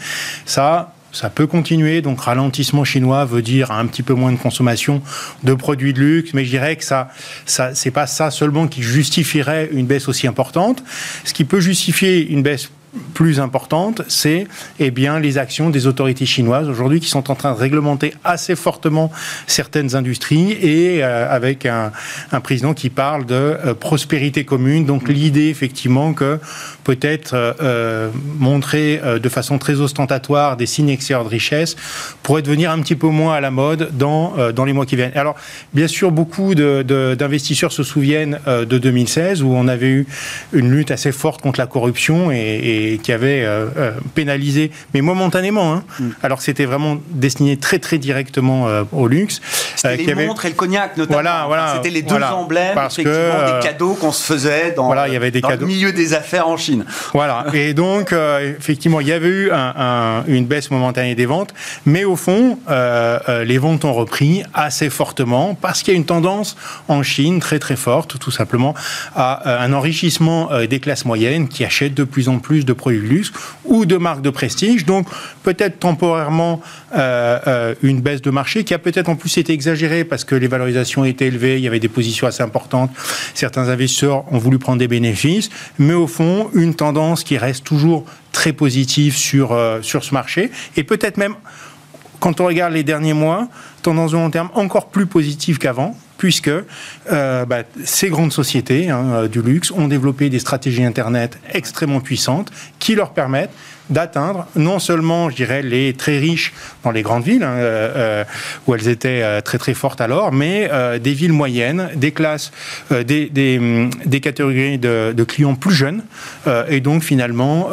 Ça, 0.45 0.93
ça 1.13 1.29
peut 1.29 1.47
continuer. 1.47 2.01
Donc, 2.01 2.19
ralentissement 2.19 2.83
chinois 2.83 3.23
veut 3.23 3.41
dire 3.41 3.71
un 3.71 3.85
petit 3.85 4.03
peu 4.03 4.13
moins 4.13 4.33
de 4.33 4.37
consommation 4.37 5.01
de 5.43 5.53
produits 5.53 5.93
de 5.93 6.01
luxe. 6.01 6.33
Mais 6.33 6.43
je 6.43 6.49
dirais 6.49 6.75
que 6.75 6.83
ça, 6.83 7.09
ça 7.45 7.73
c'est 7.73 7.91
pas 7.91 8.07
ça 8.07 8.31
seulement 8.31 8.67
qui 8.67 8.83
justifierait 8.83 9.69
une 9.71 9.85
baisse 9.85 10.09
aussi 10.09 10.27
importante. 10.27 10.83
Ce 11.23 11.33
qui 11.33 11.45
peut 11.45 11.61
justifier 11.61 12.27
une 12.27 12.41
baisse 12.41 12.69
plus 13.13 13.39
importante, 13.39 14.01
c'est 14.07 14.47
eh 14.79 14.91
bien 14.91 15.19
les 15.19 15.37
actions 15.37 15.69
des 15.69 15.87
autorités 15.87 16.25
chinoises 16.25 16.69
aujourd'hui 16.69 16.99
qui 16.99 17.09
sont 17.09 17.31
en 17.31 17.35
train 17.35 17.53
de 17.53 17.57
réglementer 17.57 18.13
assez 18.23 18.55
fortement 18.55 19.11
certaines 19.47 19.95
industries 19.95 20.51
et 20.51 21.03
euh, 21.03 21.29
avec 21.29 21.65
un, 21.65 21.91
président 22.43 22.73
qui 22.73 22.89
parle 22.89 23.25
de 23.25 23.33
euh, 23.33 23.73
prospérité 23.73 24.45
commune. 24.45 24.85
Donc 24.85 25.09
l'idée 25.09 25.49
effectivement 25.49 26.13
que 26.13 26.39
peut-être 26.83 27.31
euh, 27.33 28.09
montrer 28.37 29.01
de 29.21 29.29
façon 29.29 29.57
très 29.57 29.79
ostentatoire 29.79 30.57
des 30.57 30.65
signes 30.65 30.89
extérieurs 30.89 31.23
de 31.23 31.29
richesse 31.29 31.75
pourrait 32.23 32.41
devenir 32.41 32.71
un 32.71 32.79
petit 32.81 32.95
peu 32.95 33.07
moins 33.07 33.35
à 33.35 33.41
la 33.41 33.51
mode 33.51 33.89
dans, 33.93 34.33
dans 34.53 34.65
les 34.65 34.73
mois 34.73 34.85
qui 34.85 34.95
viennent. 34.95 35.11
Alors 35.15 35.35
bien 35.73 35.87
sûr, 35.87 36.11
beaucoup 36.11 36.55
d'investisseurs 36.55 37.69
de, 37.69 37.75
se 37.75 37.83
souviennent 37.83 38.39
de 38.47 38.77
2016 38.77 39.43
où 39.43 39.53
on 39.53 39.67
avait 39.67 39.89
eu 39.89 40.07
une 40.51 40.71
lutte 40.71 40.91
assez 40.91 41.11
forte 41.11 41.41
contre 41.41 41.59
la 41.59 41.67
corruption 41.67 42.31
et, 42.31 42.93
et 42.93 42.97
qui 42.97 43.11
avait 43.11 43.43
euh, 43.43 43.67
euh, 43.77 43.91
pénalisé, 44.15 44.71
mais 44.93 45.01
momentanément. 45.01 45.73
Hein. 45.73 45.83
Mm. 45.99 46.09
Alors 46.23 46.41
c'était 46.41 46.65
vraiment 46.65 46.97
destiné 47.09 47.57
très 47.57 47.79
très 47.79 47.97
directement 47.97 48.67
euh, 48.67 48.83
au 48.91 49.07
luxe. 49.07 49.41
C'était 49.75 49.97
les 49.97 50.11
avait... 50.11 50.27
montres 50.27 50.45
et 50.45 50.49
le 50.49 50.55
cognac 50.55 50.97
notamment. 50.97 51.21
Voilà, 51.21 51.45
voilà. 51.47 51.73
C'était 51.75 51.89
les 51.89 52.01
deux 52.01 52.15
emblèmes 52.15 52.75
parce 52.75 52.99
effectivement 52.99 53.39
que, 53.39 53.55
des 53.55 53.67
cadeaux 53.67 53.93
qu'on 53.93 54.11
se 54.11 54.23
faisait 54.23 54.71
dans, 54.71 54.85
voilà, 54.85 55.07
il 55.07 55.13
y 55.13 55.17
avait 55.17 55.31
des 55.31 55.41
cadeaux. 55.41 55.65
le 55.65 55.67
milieu 55.67 55.91
des 55.91 56.13
affaires 56.13 56.47
en 56.47 56.57
Chine. 56.57 56.72
Voilà. 57.13 57.45
Et 57.53 57.73
donc 57.73 58.13
effectivement, 58.13 58.99
il 58.99 59.07
y 59.07 59.11
avait 59.11 59.27
eu 59.27 59.51
un, 59.51 60.23
une 60.27 60.45
baisse 60.45 60.71
momentanée 60.71 61.15
des 61.15 61.25
ventes, 61.25 61.53
mais 61.85 62.03
au 62.03 62.15
fond, 62.15 62.57
les 62.69 63.57
ventes 63.57 63.85
ont 63.85 63.93
repris 63.93 64.43
assez 64.53 64.89
fortement 64.89 65.55
parce 65.55 65.83
qu'il 65.83 65.93
y 65.93 65.95
a 65.95 65.99
une 65.99 66.05
tendance 66.05 66.55
en 66.87 67.03
Chine 67.03 67.39
très 67.39 67.59
très 67.59 67.75
forte, 67.75 68.19
tout 68.19 68.31
simplement, 68.31 68.73
à 69.15 69.63
un 69.63 69.73
enrichissement 69.73 70.49
des 70.69 70.79
classes 70.79 71.05
moyennes 71.05 71.47
qui 71.47 71.65
achètent 71.65 71.93
de 71.93 72.03
plus 72.03 72.29
en 72.29 72.39
plus 72.39 72.65
de 72.65 72.73
produits 72.73 73.01
de 73.01 73.07
luxe 73.07 73.31
ou 73.65 73.85
de 73.85 73.97
marques 73.97 74.21
de 74.21 74.29
prestige. 74.29 74.85
Donc 74.85 75.07
peut-être 75.43 75.79
temporairement 75.79 76.61
euh, 76.95 77.39
euh, 77.47 77.75
une 77.81 78.01
baisse 78.01 78.21
de 78.21 78.29
marché 78.29 78.63
qui 78.63 78.73
a 78.73 78.79
peut-être 78.79 79.09
en 79.09 79.15
plus 79.15 79.37
été 79.37 79.53
exagérée 79.53 80.03
parce 80.03 80.23
que 80.23 80.35
les 80.35 80.47
valorisations 80.47 81.05
étaient 81.05 81.27
élevées, 81.27 81.57
il 81.57 81.63
y 81.63 81.67
avait 81.67 81.79
des 81.79 81.89
positions 81.89 82.27
assez 82.27 82.43
importantes. 82.43 82.91
Certains 83.33 83.69
investisseurs 83.69 84.31
ont 84.31 84.37
voulu 84.37 84.59
prendre 84.59 84.79
des 84.79 84.87
bénéfices, 84.87 85.49
mais 85.79 85.93
au 85.93 86.07
fond 86.07 86.49
une 86.53 86.62
tendance 86.71 87.23
qui 87.23 87.37
reste 87.37 87.63
toujours 87.63 88.05
très 88.31 88.53
positive 88.53 89.15
sur, 89.15 89.51
euh, 89.51 89.81
sur 89.81 90.03
ce 90.03 90.13
marché. 90.13 90.51
Et 90.75 90.83
peut-être 90.83 91.17
même 91.17 91.35
quand 92.19 92.39
on 92.39 92.45
regarde 92.45 92.73
les 92.73 92.83
derniers 92.83 93.13
mois, 93.13 93.49
tendance 93.81 94.11
de 94.11 94.17
long 94.17 94.29
terme 94.29 94.49
encore 94.53 94.87
plus 94.87 95.05
positive 95.05 95.57
qu'avant 95.57 95.97
puisque 96.17 96.49
euh, 97.11 97.45
bah, 97.45 97.63
ces 97.83 98.07
grandes 98.07 98.31
sociétés 98.31 98.89
hein, 98.89 99.05
euh, 99.11 99.27
du 99.27 99.41
luxe 99.41 99.71
ont 99.71 99.89
développé 99.89 100.29
des 100.29 100.39
stratégies 100.39 100.85
Internet 100.85 101.37
extrêmement 101.51 101.99
puissantes 101.99 102.49
qui 102.79 102.95
leur 102.95 103.11
permettent 103.11 103.51
d'atteindre 103.89 104.47
non 104.55 104.79
seulement, 104.79 105.29
je 105.29 105.35
dirais, 105.35 105.61
les 105.61 105.93
très 105.93 106.17
riches 106.17 106.53
dans 106.83 106.91
les 106.91 107.01
grandes 107.01 107.23
villes, 107.23 107.43
hein, 107.43 107.55
euh, 107.57 107.93
euh, 107.95 108.23
où 108.67 108.75
elles 108.75 108.87
étaient 108.87 109.21
euh, 109.23 109.41
très 109.41 109.57
très 109.57 109.73
fortes 109.73 110.01
alors, 110.01 110.31
mais 110.31 110.69
des 110.99 111.13
villes 111.13 111.33
moyennes, 111.33 111.89
des 111.95 112.11
classes, 112.11 112.51
des, 112.91 113.29
des, 113.29 113.57
hum, 113.57 113.89
des, 114.05 114.19
catégories 114.19 114.77
de, 114.77 115.13
de, 115.15 115.23
clients 115.23 115.55
plus 115.55 115.73
jeunes, 115.73 116.03
et 116.69 116.79
donc 116.79 117.03
finalement 117.03 117.69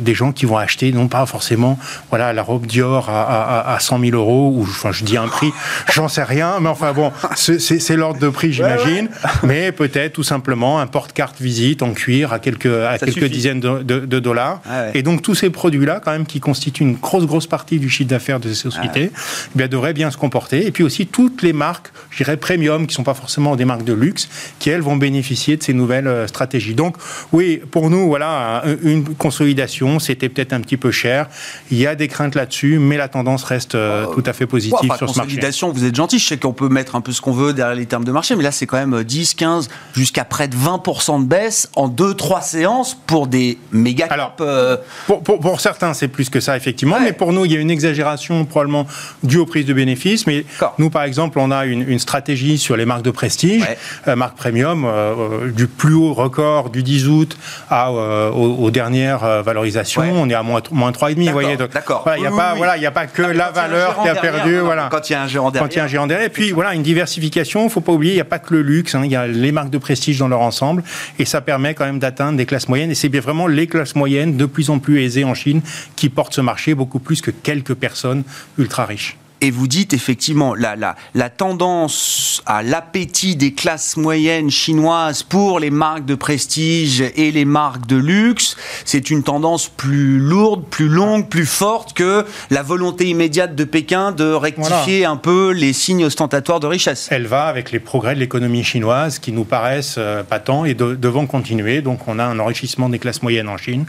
des 0.00 0.14
gens 0.14 0.32
qui 0.32 0.46
vont 0.46 0.56
acheter 0.56 0.92
non 0.92 1.08
pas 1.08 1.26
forcément 1.26 1.78
voilà 2.10 2.32
la 2.32 2.42
robe 2.42 2.66
Dior 2.66 3.08
à, 3.08 3.22
à, 3.22 3.74
à 3.74 3.80
100 3.80 4.00
000 4.00 4.16
euros, 4.16 4.52
ou 4.54 4.62
enfin 4.62 4.92
je 4.92 5.04
dis 5.04 5.16
un 5.16 5.28
prix, 5.28 5.52
j'en 5.92 6.08
sais 6.08 6.22
rien, 6.22 6.56
mais 6.60 6.68
enfin 6.68 6.92
bon, 6.92 7.12
c'est 7.34 7.96
l'ordre 7.96 8.20
de 8.20 8.28
prix 8.28 8.52
j'imagine, 8.52 9.08
mais 9.42 9.72
peut-être 9.72 10.14
tout 10.14 10.22
simplement 10.22 10.80
un 10.80 10.86
porte-carte 10.86 11.40
visite 11.40 11.82
en 11.82 11.92
cuir 11.92 12.32
à 12.32 12.38
quelques, 12.38 12.66
à 12.66 12.98
quelques 12.98 13.24
dizaines 13.24 13.60
de, 13.60 13.82
de, 13.82 14.00
de 14.00 14.18
dollars, 14.18 14.60
ah 14.68 14.86
et 14.94 15.02
donc 15.02 15.11
donc 15.12 15.22
tous 15.22 15.34
ces 15.34 15.50
produits-là, 15.50 16.00
quand 16.02 16.12
même, 16.12 16.24
qui 16.24 16.40
constituent 16.40 16.84
une 16.84 16.94
grosse, 16.94 17.26
grosse 17.26 17.46
partie 17.46 17.78
du 17.78 17.90
chiffre 17.90 18.08
d'affaires 18.08 18.40
de 18.40 18.48
ces 18.48 18.54
sociétés, 18.54 19.10
eh 19.12 19.18
bien, 19.54 19.68
devraient 19.68 19.92
bien 19.92 20.10
se 20.10 20.16
comporter. 20.16 20.66
Et 20.66 20.70
puis 20.70 20.84
aussi 20.84 21.06
toutes 21.06 21.42
les 21.42 21.52
marques, 21.52 21.92
je 22.10 22.24
dirais, 22.24 22.38
premium, 22.38 22.86
qui 22.86 22.92
ne 22.92 22.96
sont 22.96 23.04
pas 23.04 23.14
forcément 23.14 23.54
des 23.54 23.66
marques 23.66 23.84
de 23.84 23.92
luxe, 23.92 24.28
qui, 24.58 24.70
elles, 24.70 24.80
vont 24.80 24.96
bénéficier 24.96 25.56
de 25.56 25.62
ces 25.62 25.74
nouvelles 25.74 26.06
euh, 26.06 26.26
stratégies. 26.26 26.74
Donc, 26.74 26.96
oui, 27.32 27.60
pour 27.70 27.90
nous, 27.90 28.08
voilà, 28.08 28.64
une 28.82 29.04
consolidation, 29.14 29.98
c'était 29.98 30.30
peut-être 30.30 30.54
un 30.54 30.60
petit 30.60 30.78
peu 30.78 30.90
cher. 30.90 31.28
Il 31.70 31.78
y 31.78 31.86
a 31.86 31.94
des 31.94 32.08
craintes 32.08 32.34
là-dessus, 32.34 32.78
mais 32.78 32.96
la 32.96 33.08
tendance 33.08 33.44
reste 33.44 33.74
euh, 33.74 34.06
tout 34.06 34.22
à 34.24 34.32
fait 34.32 34.46
positive 34.46 34.78
sur 34.96 35.10
ce 35.10 35.18
marché. 35.18 35.20
Consolidation, 35.20 35.72
vous 35.72 35.84
êtes 35.84 35.94
gentil. 35.94 36.18
Je 36.18 36.26
sais 36.26 36.36
qu'on 36.38 36.54
peut 36.54 36.68
mettre 36.68 36.96
un 36.96 37.02
peu 37.02 37.12
ce 37.12 37.20
qu'on 37.20 37.32
veut 37.32 37.52
derrière 37.52 37.76
les 37.76 37.86
termes 37.86 38.04
de 38.04 38.12
marché, 38.12 38.34
mais 38.34 38.42
là, 38.42 38.50
c'est 38.50 38.66
quand 38.66 38.78
même 38.78 39.04
10, 39.04 39.34
15, 39.34 39.68
jusqu'à 39.94 40.24
près 40.24 40.48
de 40.48 40.56
20% 40.56 41.22
de 41.22 41.26
baisse 41.26 41.68
en 41.76 41.88
2-3 41.88 42.42
séances 42.42 42.96
pour 43.06 43.26
des 43.26 43.58
méga 43.72 44.06
Alors, 44.10 44.36
euh, 44.40 44.76
pour, 45.06 45.22
pour, 45.22 45.60
certains, 45.60 45.94
c'est 45.94 46.08
plus 46.08 46.30
que 46.30 46.40
ça, 46.40 46.56
effectivement, 46.56 46.98
mais 47.00 47.12
pour 47.12 47.32
nous, 47.32 47.44
il 47.44 47.52
y 47.52 47.56
a 47.56 47.60
une 47.60 47.70
exagération 47.70 48.44
probablement 48.44 48.86
due 49.22 49.38
aux 49.38 49.46
prises 49.46 49.66
de 49.66 49.72
bénéfices. 49.72 50.26
Mais 50.26 50.44
nous, 50.78 50.90
par 50.90 51.02
exemple, 51.02 51.38
on 51.38 51.50
a 51.50 51.64
une, 51.66 51.98
stratégie 51.98 52.58
sur 52.58 52.76
les 52.76 52.84
marques 52.84 53.02
de 53.02 53.10
prestige, 53.10 53.64
euh, 54.08 54.16
marques 54.16 54.36
premium, 54.36 54.84
euh, 54.84 55.50
du 55.50 55.66
plus 55.66 55.94
haut 55.94 56.14
record 56.14 56.70
du 56.70 56.82
10 56.82 57.08
août 57.08 57.36
à, 57.70 57.92
aux, 57.92 58.70
dernières 58.70 59.42
valorisations. 59.42 60.02
On 60.02 60.28
est 60.28 60.34
à 60.34 60.42
moins, 60.42 60.62
moins 60.70 60.90
3,5, 60.90 61.26
vous 61.26 61.32
voyez. 61.32 61.56
D'accord. 61.56 62.08
Il 62.16 62.20
n'y 62.20 62.26
a, 62.26 62.30
pas, 62.30 62.54
voilà, 62.54 62.72
a 62.72 62.90
pas 62.90 63.06
que 63.06 63.22
la 63.22 63.50
valeur 63.50 64.02
qui 64.02 64.08
a 64.08 64.14
perdu. 64.14 64.58
voilà. 64.58 64.88
Quand 64.90 65.08
il 65.10 65.12
y 65.12 65.16
a 65.16 65.22
un 65.22 65.28
géant 65.28 65.50
derrière. 65.50 65.68
Quand 65.68 65.74
il 65.74 65.78
y 65.78 65.80
a 65.80 65.84
un 65.84 65.88
géant 65.88 66.06
derrière. 66.06 66.26
Et 66.26 66.30
puis, 66.30 66.50
voilà, 66.52 66.74
une 66.74 66.82
diversification. 66.82 67.62
Il 67.62 67.66
ne 67.66 67.70
faut 67.70 67.80
pas 67.80 67.92
oublier, 67.92 68.12
il 68.12 68.16
n'y 68.16 68.20
a 68.20 68.26
pas 68.26 68.38
que 68.38 68.54
le 68.54 68.62
luxe. 68.62 68.94
Hein, 68.94 69.02
il 69.04 69.10
y 69.10 69.16
a 69.16 69.26
les 69.26 69.52
marques 69.52 69.70
de 69.70 69.78
prestige 69.78 70.18
dans 70.18 70.28
leur 70.28 70.40
ensemble. 70.40 70.82
Et 71.18 71.24
ça 71.24 71.40
permet 71.40 71.74
quand 71.74 71.84
même 71.84 71.98
d'atteindre 71.98 72.36
des 72.36 72.46
classes 72.46 72.68
moyennes. 72.68 72.90
Et 72.90 72.94
c'est 72.94 73.08
bien 73.08 73.20
vraiment 73.20 73.46
les 73.46 73.66
classes 73.66 73.94
moyennes, 73.94 74.36
de 74.36 74.46
plus 74.46 74.70
en 74.70 74.78
plus 74.78 74.91
aisées 75.00 75.24
en 75.24 75.34
Chine, 75.34 75.62
qui 75.96 76.08
portent 76.08 76.34
ce 76.34 76.40
marché 76.40 76.74
beaucoup 76.74 76.98
plus 76.98 77.20
que 77.20 77.30
quelques 77.30 77.74
personnes 77.74 78.24
ultra 78.58 78.86
riches. 78.86 79.16
Et 79.42 79.50
vous 79.50 79.66
dites 79.66 79.92
effectivement 79.92 80.54
la, 80.54 80.76
la, 80.76 80.96
la 81.14 81.28
tendance 81.28 82.42
à 82.46 82.62
l'appétit 82.62 83.36
des 83.36 83.52
classes 83.52 83.96
moyennes 83.96 84.50
chinoises 84.50 85.24
pour 85.24 85.58
les 85.58 85.70
marques 85.70 86.04
de 86.04 86.14
prestige 86.14 87.00
et 87.16 87.32
les 87.32 87.44
marques 87.44 87.86
de 87.86 87.96
luxe, 87.96 88.56
c'est 88.84 89.10
une 89.10 89.24
tendance 89.24 89.68
plus 89.68 90.18
lourde, 90.18 90.64
plus 90.70 90.88
longue, 90.88 91.28
plus 91.28 91.44
forte 91.44 91.92
que 91.92 92.24
la 92.50 92.62
volonté 92.62 93.08
immédiate 93.08 93.56
de 93.56 93.64
Pékin 93.64 94.12
de 94.12 94.32
rectifier 94.32 95.04
un 95.04 95.16
peu 95.16 95.50
les 95.50 95.72
signes 95.72 96.04
ostentatoires 96.04 96.60
de 96.60 96.68
richesse. 96.68 97.08
Elle 97.10 97.26
va 97.26 97.46
avec 97.46 97.72
les 97.72 97.80
progrès 97.80 98.14
de 98.14 98.20
l'économie 98.20 98.62
chinoise 98.62 99.18
qui 99.18 99.32
nous 99.32 99.44
paraissent 99.44 99.96
euh, 99.98 100.22
patents 100.22 100.64
et 100.64 100.74
de, 100.74 100.94
devront 100.94 101.26
continuer. 101.26 101.82
Donc 101.82 102.06
on 102.06 102.18
a 102.18 102.24
un 102.24 102.38
enrichissement 102.38 102.88
des 102.88 102.98
classes 102.98 103.22
moyennes 103.22 103.48
en 103.48 103.56
Chine 103.56 103.86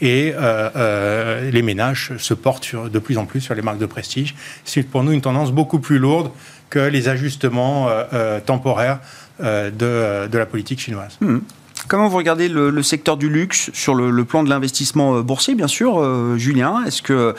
et 0.00 0.32
euh, 0.34 0.70
euh, 0.74 1.50
les 1.50 1.62
ménages 1.62 2.12
se 2.18 2.34
portent 2.34 2.64
sur, 2.64 2.90
de 2.90 2.98
plus 2.98 3.18
en 3.18 3.24
plus 3.24 3.40
sur 3.40 3.54
les 3.54 3.62
marques 3.62 3.78
de 3.78 3.86
prestige. 3.86 4.34
C'est 4.64 4.82
pour 4.96 5.04
nous 5.04 5.12
une 5.12 5.20
tendance 5.20 5.52
beaucoup 5.52 5.78
plus 5.78 5.98
lourde 5.98 6.30
que 6.70 6.78
les 6.78 7.10
ajustements 7.10 7.86
euh, 7.86 8.04
euh, 8.14 8.40
temporaires 8.40 9.00
euh, 9.42 9.70
de, 9.70 10.38
la 10.38 10.46
politique 10.46 10.80
chinoise. 10.80 11.18
Hmm. 11.20 11.40
Comment 11.86 12.08
vous 12.08 12.16
regardez 12.16 12.48
le, 12.48 12.82
secteur 12.82 13.18
du 13.18 13.28
luxe 13.28 13.68
sur 13.74 13.94
le, 13.94 14.24
plan 14.24 14.42
de 14.42 14.48
l'investissement 14.48 15.20
boursier, 15.20 15.54
bien 15.54 15.68
sûr, 15.68 16.02
Julien? 16.38 16.82
Est-ce 16.86 17.02
que, 17.02 17.34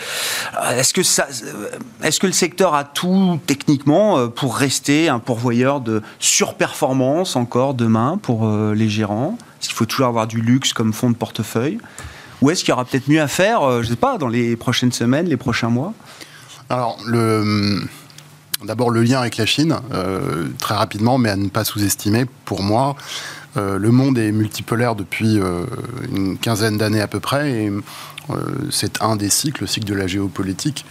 le 2.28 2.32
secteur 2.32 2.76
a 2.76 2.84
tout 2.84 3.40
techniquement 3.48 4.28
pour 4.28 4.56
rester 4.56 5.10
un 5.10 5.18
pourvoyeur 5.18 5.82
de 5.82 6.04
surperformance 6.20 7.36
encore 7.36 7.74
demain 7.74 8.20
pour 8.22 8.48
les 8.76 8.88
gérants? 8.88 9.36
Est-ce 9.60 9.70
qu'il 9.70 9.78
faut 9.78 9.86
toujours 9.86 10.06
avoir 10.06 10.28
du 10.28 10.42
luxe 10.42 10.74
comme 10.74 10.94
fonds 10.94 11.10
de 11.10 11.16
portefeuille? 11.16 11.80
Ou 12.44 12.52
est-ce 12.52 12.64
qu'il 12.64 12.70
y 12.70 12.74
aura 12.74 12.86
peut-être 12.86 13.10
mieux 13.10 13.20
à 13.20 13.28
faire, 13.28 13.82
je 13.82 13.88
ne 13.88 13.94
sais 13.94 13.96
pas, 13.96 14.20
dans 14.20 14.28
les 14.28 14.56
prochaines 14.56 14.92
semaines, 14.92 15.26
les 15.26 15.38
prochains 15.38 15.70
mois? 15.70 15.96
Alors, 16.70 16.98
le, 17.06 17.82
d'abord 18.66 18.90
le 18.90 19.02
lien 19.02 19.20
avec 19.20 19.38
la 19.38 19.46
Chine, 19.46 19.78
euh, 19.94 20.48
très 20.60 20.76
rapidement, 20.76 21.18
mais 21.18 21.30
à 21.30 21.36
ne 21.36 21.48
pas 21.48 21.64
sous-estimer, 21.64 22.26
pour 22.46 22.62
moi, 22.62 22.96
euh, 23.56 23.78
le 23.78 23.92
monde 23.92 24.18
est 24.18 24.32
multipolaire 24.32 24.96
depuis 24.96 25.40
euh, 25.40 25.66
une 26.12 26.38
quinzaine 26.38 26.78
d'années 26.78 27.02
à 27.02 27.08
peu 27.08 27.20
près, 27.20 27.52
et 27.52 27.72
c'est 28.72 29.02
un 29.02 29.16
des 29.16 29.30
cycles, 29.30 29.62
le 29.62 29.68
cycle 29.68 29.88
de 29.88 29.94
la 29.94 30.06
géopolitique, 30.06 30.86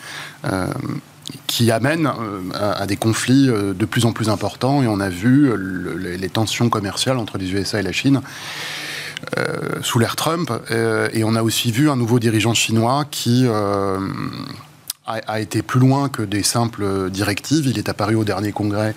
qui 1.46 1.70
amène 1.70 2.10
à, 2.54 2.86
des 2.86 2.96
conflits 2.96 3.48
de 3.48 3.84
plus 3.84 4.06
en 4.06 4.12
plus 4.12 4.30
importants, 4.30 4.82
et 4.82 4.86
on 4.86 5.00
a 5.00 5.10
vu 5.10 5.52
les, 5.98 6.30
tensions 6.30 6.70
commerciales 6.70 7.18
entre 7.18 7.36
les 7.36 7.52
USA 7.52 7.80
et 7.80 7.82
la 7.82 7.92
Chine. 7.92 8.22
sous 9.82 9.98
l'ère 9.98 10.16
Trump, 10.16 10.50
et 11.12 11.24
on 11.24 11.34
a 11.34 11.42
aussi 11.42 11.72
vu 11.72 11.90
un 11.90 11.96
nouveau 11.96 12.18
dirigeant 12.18 12.54
chinois 12.54 13.04
qui 13.10 13.46
a, 15.06 15.40
été 15.40 15.62
plus 15.62 15.80
loin 15.80 16.08
que 16.08 16.22
des 16.22 16.42
simples 16.42 17.10
directives. 17.10 17.66
Il 17.66 17.78
est 17.78 17.88
apparu 17.88 18.16
au 18.16 18.24
dernier 18.24 18.52
congrès 18.52 18.94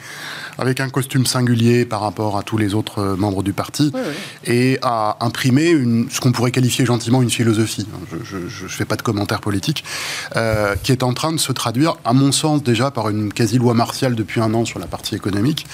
avec 0.59 0.79
un 0.79 0.89
costume 0.89 1.25
singulier 1.25 1.85
par 1.85 2.01
rapport 2.01 2.37
à 2.37 2.43
tous 2.43 2.57
les 2.57 2.73
autres 2.73 3.15
membres 3.17 3.43
du 3.43 3.53
parti, 3.53 3.91
et 4.45 4.77
a 4.81 5.17
imprimé 5.21 5.69
une, 5.69 6.09
ce 6.09 6.19
qu'on 6.19 6.31
pourrait 6.31 6.51
qualifier 6.51 6.85
gentiment 6.85 7.21
une 7.21 7.29
philosophie. 7.29 7.87
Je 8.23 8.37
ne 8.37 8.69
fais 8.69 8.85
pas 8.85 8.97
de 8.97 9.01
commentaires 9.01 9.39
politiques, 9.39 9.83
euh, 10.35 10.75
qui 10.83 10.91
est 10.91 11.03
en 11.03 11.13
train 11.13 11.31
de 11.31 11.37
se 11.37 11.51
traduire, 11.51 11.95
à 12.03 12.13
mon 12.13 12.31
sens, 12.31 12.61
déjà 12.61 12.91
par 12.91 13.09
une 13.09 13.31
quasi-loi 13.31 13.73
martiale 13.73 14.15
depuis 14.15 14.41
un 14.41 14.53
an 14.53 14.65
sur 14.65 14.79
la 14.79 14.87
partie 14.87 15.15
économique, 15.15 15.65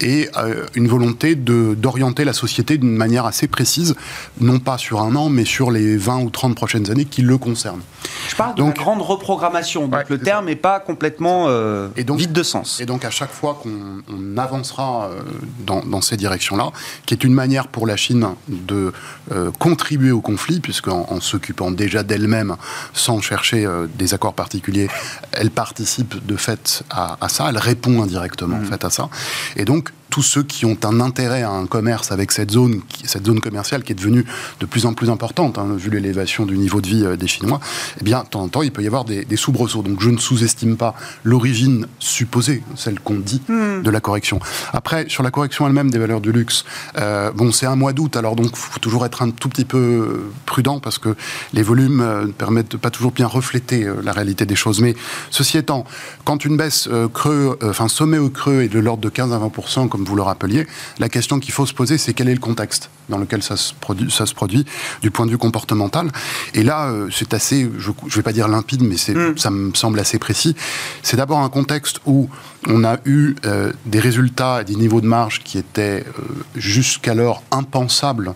et 0.00 0.28
euh, 0.36 0.66
une 0.74 0.88
volonté 0.88 1.34
d'orienter 1.34 2.24
la 2.24 2.34
société 2.34 2.76
d'une 2.76 2.96
manière 2.96 3.24
assez 3.24 3.48
précise, 3.48 3.94
non 4.40 4.58
pas 4.58 4.76
sur 4.76 5.00
un 5.00 5.16
an, 5.16 5.30
mais 5.30 5.44
sur 5.44 5.70
les 5.70 5.96
20 5.96 6.20
ou 6.20 6.30
30 6.30 6.54
prochaines 6.54 6.90
années 6.90 7.06
qui 7.06 7.22
le 7.22 7.38
concernent. 7.38 7.82
Je 8.28 8.36
parle 8.36 8.54
donc, 8.54 8.74
de 8.74 8.80
grande 8.80 9.00
reprogrammation, 9.00 9.75
donc 9.80 10.08
le 10.08 10.18
terme 10.18 10.46
n'est 10.46 10.56
pas 10.56 10.80
complètement 10.80 11.48
et 11.96 12.04
donc, 12.04 12.18
vide 12.18 12.32
de 12.32 12.42
sens. 12.42 12.80
Et 12.80 12.86
donc 12.86 13.04
à 13.04 13.10
chaque 13.10 13.30
fois 13.30 13.60
qu'on 13.62 14.36
avancera 14.36 15.10
euh, 15.10 15.20
dans, 15.66 16.00
ces 16.00 16.16
directions-là, 16.16 16.70
qui 17.06 17.14
est 17.14 17.24
une 17.24 17.32
manière 17.32 17.68
pour 17.68 17.86
la 17.86 17.96
Chine 17.96 18.28
de 18.48 18.92
euh, 19.32 19.50
contribuer 19.58 20.12
au 20.12 20.20
conflit, 20.20 20.60
puisqu'en 20.60 21.06
en, 21.10 21.20
s'occupant 21.20 21.70
déjà 21.70 22.02
d'elle-même, 22.02 22.56
sans 22.92 23.20
chercher 23.20 23.66
euh, 23.66 23.86
des 23.98 24.14
accords 24.14 24.34
particuliers, 24.34 24.88
elle 25.32 25.50
participe 25.50 26.24
de 26.24 26.36
fait 26.36 26.84
à, 26.90 27.28
ça, 27.28 27.46
elle 27.48 27.58
répond 27.58 28.02
indirectement 28.02 28.56
en 28.56 28.60
mmh. 28.60 28.66
fait 28.66 28.84
à 28.84 28.90
ça. 28.90 29.08
Et 29.56 29.64
donc, 29.64 29.92
tous 30.16 30.22
ceux 30.22 30.42
qui 30.42 30.64
ont 30.64 30.78
un 30.84 31.00
intérêt 31.00 31.42
à 31.42 31.50
un 31.50 31.66
commerce 31.66 32.10
avec 32.10 32.32
cette 32.32 32.50
zone, 32.50 32.80
cette 33.04 33.26
zone 33.26 33.38
commerciale 33.38 33.82
qui 33.82 33.92
est 33.92 33.94
devenue 33.94 34.24
de 34.60 34.64
plus 34.64 34.86
en 34.86 34.94
plus 34.94 35.10
importante, 35.10 35.58
hein, 35.58 35.74
vu 35.76 35.90
l'élévation 35.90 36.46
du 36.46 36.56
niveau 36.56 36.80
de 36.80 36.86
vie 36.86 37.04
euh, 37.04 37.16
des 37.16 37.26
Chinois, 37.26 37.60
eh 38.00 38.02
bien, 38.02 38.22
de 38.22 38.28
temps 38.28 38.40
en 38.40 38.48
temps, 38.48 38.62
il 38.62 38.72
peut 38.72 38.82
y 38.82 38.86
avoir 38.86 39.04
des, 39.04 39.26
soubresauts. 39.36 39.82
Donc, 39.82 40.00
je 40.00 40.08
ne 40.08 40.16
sous-estime 40.16 40.78
pas 40.78 40.94
l'origine 41.22 41.86
supposée, 41.98 42.62
celle 42.76 42.98
qu'on 42.98 43.16
dit, 43.16 43.42
hmm. 43.46 43.82
de 43.82 43.90
la 43.90 44.00
correction. 44.00 44.40
Après, 44.72 45.04
sur 45.10 45.22
la 45.22 45.30
correction 45.30 45.66
elle-même 45.66 45.90
des 45.90 45.98
valeurs 45.98 46.22
du 46.22 46.32
luxe, 46.32 46.64
euh, 46.96 47.30
bon, 47.32 47.52
c'est 47.52 47.66
un 47.66 47.76
mois 47.76 47.92
d'août, 47.92 48.16
alors 48.16 48.36
donc, 48.36 48.52
il 48.52 48.56
faut 48.56 48.80
toujours 48.80 49.04
être 49.04 49.20
un 49.20 49.28
tout 49.28 49.50
petit 49.50 49.66
peu 49.66 50.30
prudent 50.46 50.80
parce 50.80 50.96
que 50.96 51.14
les 51.52 51.62
volumes 51.62 52.00
euh, 52.00 52.24
ne 52.24 52.32
permettent 52.32 52.70
de 52.70 52.78
pas 52.78 52.88
toujours 52.88 53.12
bien 53.12 53.26
refléter 53.26 53.86
la 54.02 54.12
réalité 54.12 54.46
des 54.46 54.56
choses. 54.56 54.80
Mais 54.80 54.94
ceci 55.28 55.58
étant, 55.58 55.84
quand 56.24 56.46
une 56.46 56.56
baisse 56.56 56.88
creux, 57.12 57.58
enfin, 57.62 57.88
sommet 57.88 58.16
au 58.16 58.30
creux 58.30 58.62
est 58.62 58.68
de 58.68 58.78
l'ordre 58.78 59.02
de 59.02 59.10
15 59.10 59.34
à 59.34 59.38
20 59.38 59.88
comme 59.90 60.05
vous 60.06 60.16
le 60.16 60.22
rappeliez, 60.22 60.66
la 60.98 61.08
question 61.08 61.38
qu'il 61.38 61.52
faut 61.52 61.66
se 61.66 61.74
poser, 61.74 61.98
c'est 61.98 62.14
quel 62.14 62.28
est 62.28 62.34
le 62.34 62.40
contexte 62.40 62.90
dans 63.08 63.18
lequel 63.18 63.42
ça 63.42 63.56
se 63.56 63.72
produit, 63.74 64.10
ça 64.10 64.26
se 64.26 64.34
produit 64.34 64.64
du 65.02 65.10
point 65.10 65.26
de 65.26 65.30
vue 65.30 65.38
comportemental. 65.38 66.10
Et 66.54 66.62
là, 66.62 66.88
euh, 66.88 67.08
c'est 67.12 67.34
assez, 67.34 67.70
je 67.78 67.90
ne 67.90 68.10
vais 68.10 68.22
pas 68.22 68.32
dire 68.32 68.48
limpide, 68.48 68.82
mais 68.82 68.96
mm. 68.96 69.38
ça 69.38 69.50
me 69.50 69.74
semble 69.74 69.98
assez 70.00 70.18
précis. 70.18 70.56
C'est 71.02 71.16
d'abord 71.16 71.38
un 71.38 71.48
contexte 71.48 72.00
où 72.06 72.28
on 72.66 72.84
a 72.84 72.98
eu 73.04 73.34
euh, 73.44 73.72
des 73.84 74.00
résultats 74.00 74.62
et 74.62 74.64
des 74.64 74.74
niveaux 74.74 75.00
de 75.00 75.06
marge 75.06 75.42
qui 75.44 75.58
étaient 75.58 76.04
euh, 76.06 76.22
jusqu'alors 76.54 77.42
impensables 77.50 78.34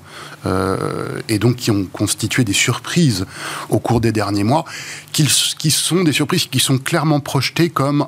et 1.29 1.39
donc 1.39 1.57
qui 1.57 1.71
ont 1.71 1.85
constitué 1.85 2.45
des 2.45 2.55
surprises 2.55 3.27
au 3.69 3.79
cours 3.79 4.01
des 4.01 4.11
derniers 4.11 4.43
mois, 4.43 4.65
qui, 5.13 5.29
qui 5.59 5.71
sont 5.71 6.03
des 6.03 6.13
surprises 6.13 6.47
qui 6.47 6.61
sont 6.61 6.79
clairement 6.79 7.21
projetées 7.21 7.69
comme 7.69 8.07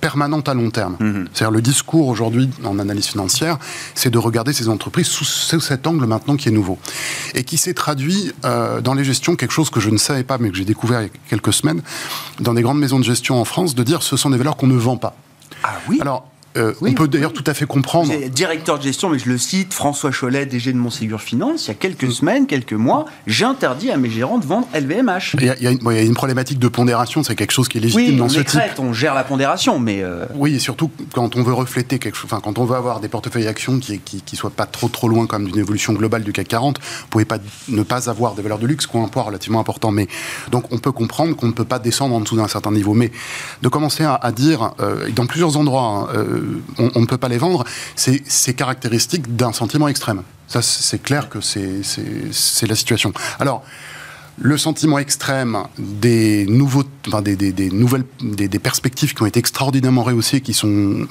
permanentes 0.00 0.48
à 0.48 0.54
long 0.54 0.70
terme. 0.70 0.96
Mm-hmm. 1.00 1.26
C'est-à-dire 1.32 1.52
le 1.52 1.62
discours 1.62 2.08
aujourd'hui 2.08 2.50
en 2.64 2.80
analyse 2.80 3.06
financière, 3.06 3.58
c'est 3.94 4.10
de 4.10 4.18
regarder 4.18 4.52
ces 4.52 4.68
entreprises 4.68 5.06
sous, 5.06 5.24
cet 5.60 5.86
angle 5.86 6.06
maintenant 6.06 6.36
qui 6.36 6.48
est 6.48 6.52
nouveau. 6.52 6.78
Et 7.34 7.44
qui 7.44 7.58
s'est 7.58 7.74
traduit 7.74 8.32
euh, 8.44 8.80
dans 8.80 8.94
les 8.94 9.04
gestions, 9.04 9.36
quelque 9.36 9.52
chose 9.52 9.70
que 9.70 9.80
je 9.80 9.90
ne 9.90 9.98
savais 9.98 10.24
pas, 10.24 10.38
mais 10.38 10.50
que 10.50 10.56
j'ai 10.56 10.64
découvert 10.64 11.00
il 11.02 11.04
y 11.04 11.08
a 11.08 11.12
quelques 11.28 11.52
semaines, 11.52 11.82
dans 12.40 12.54
des 12.54 12.62
grandes 12.62 12.78
maisons 12.78 12.98
de 12.98 13.04
gestion 13.04 13.40
en 13.40 13.44
France, 13.44 13.74
de 13.74 13.82
dire 13.82 14.02
ce 14.02 14.16
sont 14.16 14.30
des 14.30 14.38
valeurs 14.38 14.56
qu'on 14.56 14.66
ne 14.66 14.76
vend 14.76 14.96
pas. 14.96 15.16
Ah 15.70 15.80
oui 15.86 16.00
euh, 16.58 16.72
on 16.80 16.92
peut 16.92 17.08
d'ailleurs 17.08 17.32
tout 17.32 17.44
à 17.46 17.54
fait 17.54 17.66
comprendre. 17.66 18.12
Directeur 18.28 18.78
de 18.78 18.82
gestion, 18.82 19.08
mais 19.08 19.18
je 19.18 19.28
le 19.28 19.38
cite, 19.38 19.72
François 19.72 20.10
Cholet, 20.10 20.46
DG 20.46 20.72
de 20.72 20.78
Montségur 20.78 21.20
Finance, 21.20 21.66
il 21.66 21.68
y 21.68 21.70
a 21.70 21.74
quelques 21.74 22.04
mm. 22.04 22.10
semaines, 22.10 22.46
quelques 22.46 22.72
mois, 22.72 23.06
j'ai 23.26 23.44
interdit 23.44 23.90
à 23.90 23.96
mes 23.96 24.10
gérants 24.10 24.38
de 24.38 24.46
vendre 24.46 24.68
LVMH. 24.74 25.36
Il 25.38 25.44
y, 25.44 25.66
a, 25.66 25.70
une, 25.70 26.14
problématique 26.14 26.58
de 26.58 26.68
pondération, 26.68 27.22
c'est 27.22 27.36
quelque 27.36 27.52
chose 27.52 27.68
qui 27.68 27.78
est 27.78 27.80
légitime 27.80 28.16
dans 28.16 28.28
ce 28.28 28.40
type. 28.40 28.60
on 28.78 28.92
gère 28.92 29.14
la 29.14 29.24
pondération, 29.24 29.78
mais. 29.78 30.02
Euh, 30.02 30.26
oui, 30.34 30.56
et 30.56 30.58
surtout 30.58 30.90
quand 31.12 31.36
on 31.36 31.42
veut 31.42 31.52
refléter 31.52 31.98
quelque 31.98 32.16
chose, 32.16 32.30
enfin, 32.30 32.40
quand 32.42 32.58
on 32.58 32.64
veut 32.64 32.76
avoir 32.76 33.00
des 33.00 33.08
portefeuilles 33.08 33.46
actions 33.46 33.78
qui, 33.78 34.00
qui, 34.00 34.36
soient 34.36 34.50
pas 34.50 34.66
trop 34.66 34.88
trop 34.88 35.08
loin 35.08 35.26
comme 35.26 35.46
d'une 35.46 35.58
évolution 35.58 35.92
globale 35.92 36.22
du 36.22 36.32
CAC 36.32 36.48
40, 36.48 36.78
vous 36.78 37.06
pouvez 37.10 37.24
pas 37.24 37.38
ne 37.68 37.82
pas 37.82 38.08
avoir 38.08 38.34
des 38.34 38.42
valeurs 38.42 38.58
de 38.58 38.66
luxe 38.66 38.86
qui 38.86 38.96
ont 38.96 39.04
un 39.04 39.08
poids 39.08 39.22
relativement 39.22 39.60
important. 39.60 39.90
Mais 39.90 40.08
donc 40.50 40.64
on 40.70 40.78
peut 40.78 40.92
comprendre 40.92 41.34
qu'on 41.34 41.48
ne 41.48 41.52
peut 41.52 41.64
pas 41.64 41.78
descendre 41.78 42.14
en 42.14 42.20
dessous 42.20 42.36
d'un 42.36 42.48
certain 42.48 42.70
niveau. 42.70 42.94
Mais 42.94 43.10
de 43.62 43.68
commencer 43.68 44.04
à, 44.04 44.32
dire, 44.32 44.72
euh, 44.80 45.08
dans 45.10 45.26
plusieurs 45.26 45.56
endroits, 45.56 45.82
hein, 45.82 46.08
on, 46.78 47.00
ne 47.00 47.06
peut 47.06 47.18
pas 47.18 47.28
les 47.28 47.38
vendre, 47.38 47.64
c'est 47.96 48.54
caractéristique 48.54 49.36
d'un 49.36 49.52
sentiment 49.52 49.88
extrême. 49.88 50.22
Ça, 50.46 50.62
c'est 50.62 51.02
clair 51.02 51.28
que 51.28 51.40
c'est 51.40 52.66
la 52.66 52.74
situation. 52.74 53.12
Alors, 53.38 53.64
le 54.40 54.56
sentiment 54.56 54.98
extrême 54.98 55.64
des, 55.78 56.46
nouveaux, 56.46 56.84
des, 57.22 57.36
des, 57.36 57.70
nouvelles 57.70 58.04
des, 58.20 58.48
perspectives 58.58 59.14
qui 59.14 59.22
ont 59.22 59.26
été 59.26 59.40
extraordinairement 59.40 60.02
rehaussées, 60.02 60.40
qui 60.40 60.54
sont 60.54 60.68
euh, 60.68 61.06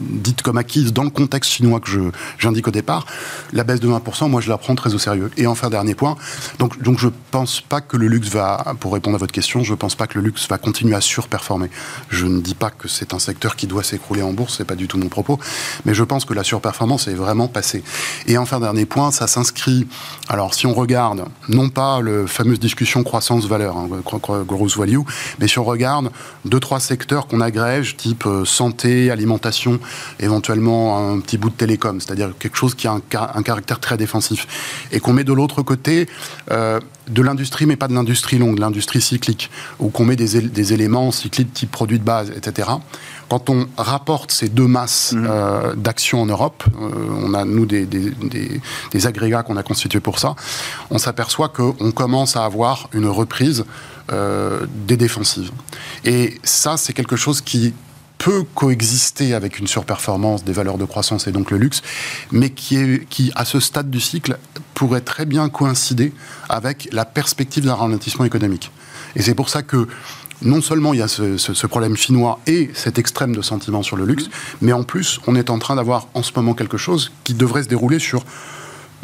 dites 0.00 0.42
comme 0.42 0.58
acquises 0.58 0.92
dans 0.92 1.04
le 1.04 1.10
contexte 1.10 1.52
chinois 1.52 1.80
que 1.80 2.10
j'indique 2.38 2.68
au 2.68 2.70
départ, 2.70 3.06
la 3.52 3.64
baisse 3.64 3.80
de 3.80 3.88
20%, 3.88 4.28
moi 4.28 4.40
je 4.40 4.48
la 4.48 4.58
prends 4.58 4.74
très 4.74 4.94
au 4.94 4.98
sérieux. 4.98 5.30
Et 5.36 5.46
enfin, 5.46 5.70
dernier 5.70 5.94
point, 5.94 6.16
donc, 6.58 6.80
donc 6.82 6.98
je 6.98 7.08
pense 7.30 7.60
pas 7.60 7.80
que 7.80 7.96
le 7.96 8.08
luxe 8.08 8.28
va, 8.28 8.74
pour 8.80 8.92
répondre 8.92 9.16
à 9.16 9.18
votre 9.18 9.32
question, 9.32 9.62
je 9.62 9.74
pense 9.74 9.94
pas 9.94 10.06
que 10.06 10.18
le 10.18 10.24
luxe 10.24 10.48
va 10.48 10.58
continuer 10.58 10.94
à 10.94 11.00
surperformer. 11.00 11.70
Je 12.08 12.26
ne 12.26 12.40
dis 12.40 12.54
pas 12.54 12.70
que 12.70 12.88
c'est 12.88 13.14
un 13.14 13.18
secteur 13.18 13.56
qui 13.56 13.66
doit 13.66 13.82
s'écrouler 13.82 14.22
en 14.22 14.32
bourse, 14.32 14.56
c'est 14.58 14.64
pas 14.64 14.76
du 14.76 14.88
tout 14.88 14.98
mon 14.98 15.08
propos, 15.08 15.38
mais 15.84 15.94
je 15.94 16.02
pense 16.02 16.24
que 16.24 16.34
la 16.34 16.44
surperformance 16.44 17.06
est 17.08 17.14
vraiment 17.14 17.48
passée. 17.48 17.84
Et 18.26 18.38
enfin, 18.38 18.58
dernier 18.58 18.86
point, 18.86 19.10
ça 19.12 19.26
s'inscrit, 19.26 19.86
alors 20.28 20.54
si 20.54 20.66
on 20.66 20.74
regarde, 20.74 21.24
non 21.48 21.68
pas 21.68 22.00
le 22.00 22.26
fameux 22.26 22.56
discussion 22.72 23.04
croissance-valeur, 23.04 23.76
hein, 23.76 23.88
gross 24.46 24.78
value, 24.78 25.00
mais 25.38 25.46
si 25.46 25.58
on 25.58 25.64
regarde 25.64 26.10
deux, 26.46 26.58
trois 26.58 26.80
secteurs 26.80 27.26
qu'on 27.26 27.42
agrège, 27.42 27.98
type 27.98 28.24
euh, 28.24 28.46
santé, 28.46 29.10
alimentation, 29.10 29.78
éventuellement 30.20 30.96
un 30.96 31.20
petit 31.20 31.36
bout 31.36 31.50
de 31.50 31.54
télécom, 31.54 32.00
c'est-à-dire 32.00 32.32
quelque 32.38 32.56
chose 32.56 32.74
qui 32.74 32.86
a 32.86 32.92
un, 32.92 33.42
caractère 33.42 33.78
très 33.78 33.98
défensif, 33.98 34.46
et 34.90 35.00
qu'on 35.00 35.12
met 35.12 35.24
de 35.24 35.34
l'autre 35.34 35.60
côté 35.60 36.08
euh, 36.50 36.80
de 37.08 37.20
l'industrie, 37.20 37.66
mais 37.66 37.76
pas 37.76 37.88
de 37.88 37.94
l'industrie 37.94 38.38
longue, 38.38 38.56
de 38.56 38.62
l'industrie 38.62 39.02
cyclique, 39.02 39.50
ou 39.78 39.90
qu'on 39.90 40.06
met 40.06 40.16
des, 40.16 40.40
des 40.40 40.72
éléments 40.72 41.12
cycliques 41.12 41.52
type 41.52 41.70
produits 41.70 41.98
de 41.98 42.04
base, 42.04 42.30
etc. 42.30 42.68
Quand 43.32 43.48
on 43.48 43.66
rapporte 43.78 44.30
ces 44.30 44.50
deux 44.50 44.66
masses 44.66 45.12
mmh. 45.12 45.26
euh, 45.26 45.74
d'actions 45.74 46.20
en 46.20 46.26
Europe, 46.26 46.64
euh, 46.66 46.90
on 47.24 47.32
a 47.32 47.46
nous 47.46 47.64
des, 47.64 47.86
des, 47.86 49.06
agrégats 49.06 49.42
qu'on 49.42 49.56
a 49.56 49.62
constitués 49.62 50.00
pour 50.00 50.18
ça, 50.18 50.36
on 50.90 50.98
s'aperçoit 50.98 51.48
qu'on 51.48 51.92
commence 51.92 52.36
à 52.36 52.44
avoir 52.44 52.90
une 52.92 53.06
reprise 53.06 53.64
euh, 54.12 54.66
des 54.86 54.98
défensives. 54.98 55.50
Et 56.04 56.38
ça, 56.42 56.76
c'est 56.76 56.92
quelque 56.92 57.16
chose 57.16 57.40
qui 57.40 57.72
peut 58.18 58.44
coexister 58.54 59.32
avec 59.32 59.58
une 59.58 59.66
surperformance 59.66 60.44
des 60.44 60.52
valeurs 60.52 60.76
de 60.76 60.84
croissance 60.84 61.26
et 61.26 61.32
donc 61.32 61.50
le 61.52 61.56
luxe, 61.56 61.80
mais 62.32 62.50
qui, 62.50 62.76
est, 62.76 63.08
qui 63.08 63.32
à 63.34 63.46
ce 63.46 63.60
stade 63.60 63.88
du 63.88 64.00
cycle, 64.00 64.36
pourrait 64.74 65.00
très 65.00 65.24
bien 65.24 65.48
coïncider 65.48 66.12
avec 66.50 66.86
la 66.92 67.06
perspective 67.06 67.64
d'un 67.64 67.76
ralentissement 67.76 68.26
économique. 68.26 68.70
Et 69.16 69.22
c'est 69.22 69.34
pour 69.34 69.48
ça 69.48 69.62
que 69.62 69.88
non 70.44 70.60
seulement 70.60 70.92
il 70.92 70.98
y 70.98 71.02
a 71.02 71.08
ce, 71.08 71.66
problème 71.66 71.96
chinois 71.96 72.38
et 72.46 72.70
cet 72.74 72.98
extrême 72.98 73.34
de 73.34 73.42
sentiment 73.42 73.82
sur 73.82 73.96
le 73.96 74.04
luxe, 74.04 74.28
mais 74.60 74.72
en 74.72 74.82
plus, 74.82 75.20
on 75.26 75.36
est 75.36 75.50
en 75.50 75.58
train 75.58 75.76
d'avoir 75.76 76.08
en 76.14 76.22
ce 76.22 76.32
moment 76.36 76.54
quelque 76.54 76.76
chose 76.76 77.12
qui 77.24 77.34
devrait 77.34 77.62
se 77.62 77.68
dérouler 77.68 77.98
sur 77.98 78.24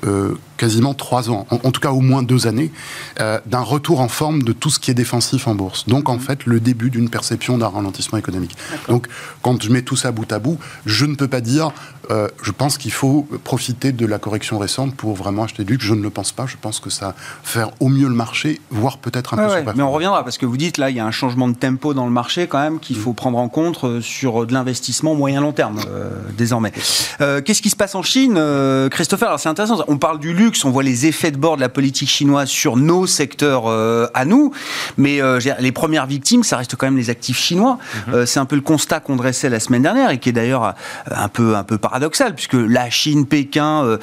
euh, 0.04 0.34
quasiment 0.58 0.92
trois 0.92 1.30
ans, 1.30 1.46
en, 1.50 1.70
tout 1.70 1.80
cas 1.80 1.92
au 1.92 2.00
moins 2.00 2.22
deux 2.22 2.46
années, 2.46 2.70
euh, 3.20 3.40
d'un 3.46 3.60
retour 3.60 4.00
en 4.00 4.08
forme 4.08 4.42
de 4.42 4.52
tout 4.52 4.68
ce 4.68 4.78
qui 4.78 4.90
est 4.90 4.94
défensif 4.94 5.46
en 5.48 5.54
bourse. 5.54 5.88
Donc 5.88 6.10
en 6.10 6.16
mmh. 6.16 6.20
fait, 6.20 6.44
le 6.44 6.60
début 6.60 6.90
d'une 6.90 7.08
perception 7.08 7.56
d'un 7.56 7.68
ralentissement 7.68 8.18
économique. 8.18 8.56
Donc 8.88 9.06
quand 9.40 9.62
je 9.62 9.70
mets 9.70 9.82
tout 9.82 9.96
ça 9.96 10.10
bout 10.12 10.30
à 10.30 10.38
bout, 10.38 10.58
je 10.84 11.06
ne 11.06 11.14
peux 11.14 11.28
pas 11.28 11.40
dire, 11.40 11.70
euh, 12.10 12.28
je 12.42 12.50
pense 12.50 12.76
qu'il 12.76 12.90
faut 12.90 13.26
profiter 13.44 13.92
de 13.92 14.04
la 14.04 14.18
correction 14.18 14.58
récente 14.58 14.94
pour 14.94 15.14
vraiment 15.14 15.44
acheter 15.44 15.64
du 15.64 15.72
luxe. 15.72 15.84
Je 15.84 15.94
ne 15.94 16.02
le 16.02 16.10
pense 16.10 16.32
pas. 16.32 16.46
Je 16.46 16.56
pense 16.60 16.80
que 16.80 16.90
ça 16.90 17.14
faire 17.42 17.70
au 17.80 17.88
mieux 17.88 18.08
le 18.08 18.14
marché, 18.14 18.60
voire 18.70 18.98
peut-être 18.98 19.34
un 19.34 19.36
peu 19.36 19.46
ouais, 19.46 19.64
Mais 19.76 19.82
on 19.82 19.92
reviendra 19.92 20.24
parce 20.24 20.38
que 20.38 20.46
vous 20.46 20.56
dites 20.56 20.76
là, 20.76 20.90
il 20.90 20.96
y 20.96 21.00
a 21.00 21.06
un 21.06 21.12
changement 21.12 21.48
de 21.48 21.54
tempo 21.54 21.94
dans 21.94 22.04
le 22.04 22.10
marché 22.10 22.48
quand 22.48 22.60
même 22.60 22.80
qu'il 22.80 22.96
mmh. 22.96 23.00
faut 23.00 23.12
prendre 23.12 23.38
en 23.38 23.48
compte 23.48 23.84
euh, 23.84 24.00
sur 24.00 24.44
de 24.44 24.52
l'investissement 24.52 25.14
moyen 25.14 25.40
long 25.40 25.52
terme 25.52 25.78
désormais. 26.36 26.72
Qu'est-ce 27.18 27.62
qui 27.62 27.70
se 27.70 27.76
passe 27.76 27.94
en 27.94 28.02
Chine, 28.02 28.40
Christopher? 28.90 29.28
Alors 29.28 29.40
c'est 29.40 29.48
intéressant. 29.48 29.84
On 29.86 29.98
parle 29.98 30.18
du 30.18 30.32
luxe 30.32 30.47
on 30.64 30.70
voit 30.70 30.82
les 30.82 31.06
effets 31.06 31.30
de 31.30 31.36
bord 31.36 31.56
de 31.56 31.60
la 31.60 31.68
politique 31.68 32.08
chinoise 32.08 32.48
sur 32.48 32.76
nos 32.76 33.06
secteurs 33.06 33.64
euh, 33.66 34.06
à 34.14 34.24
nous, 34.24 34.52
mais 34.96 35.20
euh, 35.20 35.40
les 35.58 35.72
premières 35.72 36.06
victimes, 36.06 36.42
ça 36.42 36.56
reste 36.56 36.76
quand 36.76 36.86
même 36.86 36.96
les 36.96 37.10
actifs 37.10 37.38
chinois. 37.38 37.78
Mhm. 38.08 38.14
Euh, 38.14 38.26
c'est 38.26 38.40
un 38.40 38.44
peu 38.44 38.56
le 38.56 38.62
constat 38.62 39.00
qu'on 39.00 39.16
dressait 39.16 39.48
la 39.48 39.60
semaine 39.60 39.82
dernière 39.82 40.10
et 40.10 40.18
qui 40.18 40.28
est 40.28 40.32
d'ailleurs 40.32 40.74
un 41.10 41.28
peu, 41.28 41.56
un 41.56 41.64
peu 41.64 41.78
paradoxal, 41.78 42.34
puisque 42.34 42.54
la 42.54 42.90
Chine, 42.90 43.26
Pékin, 43.26 43.98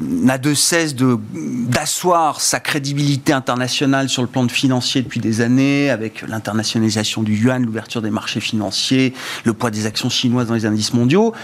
n'a 0.00 0.38
de 0.38 0.54
cesse 0.54 0.94
d'asseoir 0.94 2.40
sa 2.40 2.60
crédibilité 2.60 3.32
internationale 3.32 4.08
sur 4.08 4.22
le 4.22 4.28
plan 4.28 4.44
de 4.44 4.52
financier 4.52 5.02
depuis 5.02 5.20
des 5.20 5.40
années, 5.40 5.90
avec 5.90 6.22
l'internationalisation 6.22 7.22
du 7.22 7.34
yuan, 7.36 7.64
l'ouverture 7.64 8.02
des 8.02 8.10
marchés 8.10 8.40
financiers, 8.40 9.14
le 9.44 9.52
poids 9.52 9.70
des 9.70 9.86
actions 9.86 10.08
chinoises 10.08 10.48
dans 10.48 10.54
les 10.54 10.66
indices 10.66 10.94
mondiaux. 10.94 11.34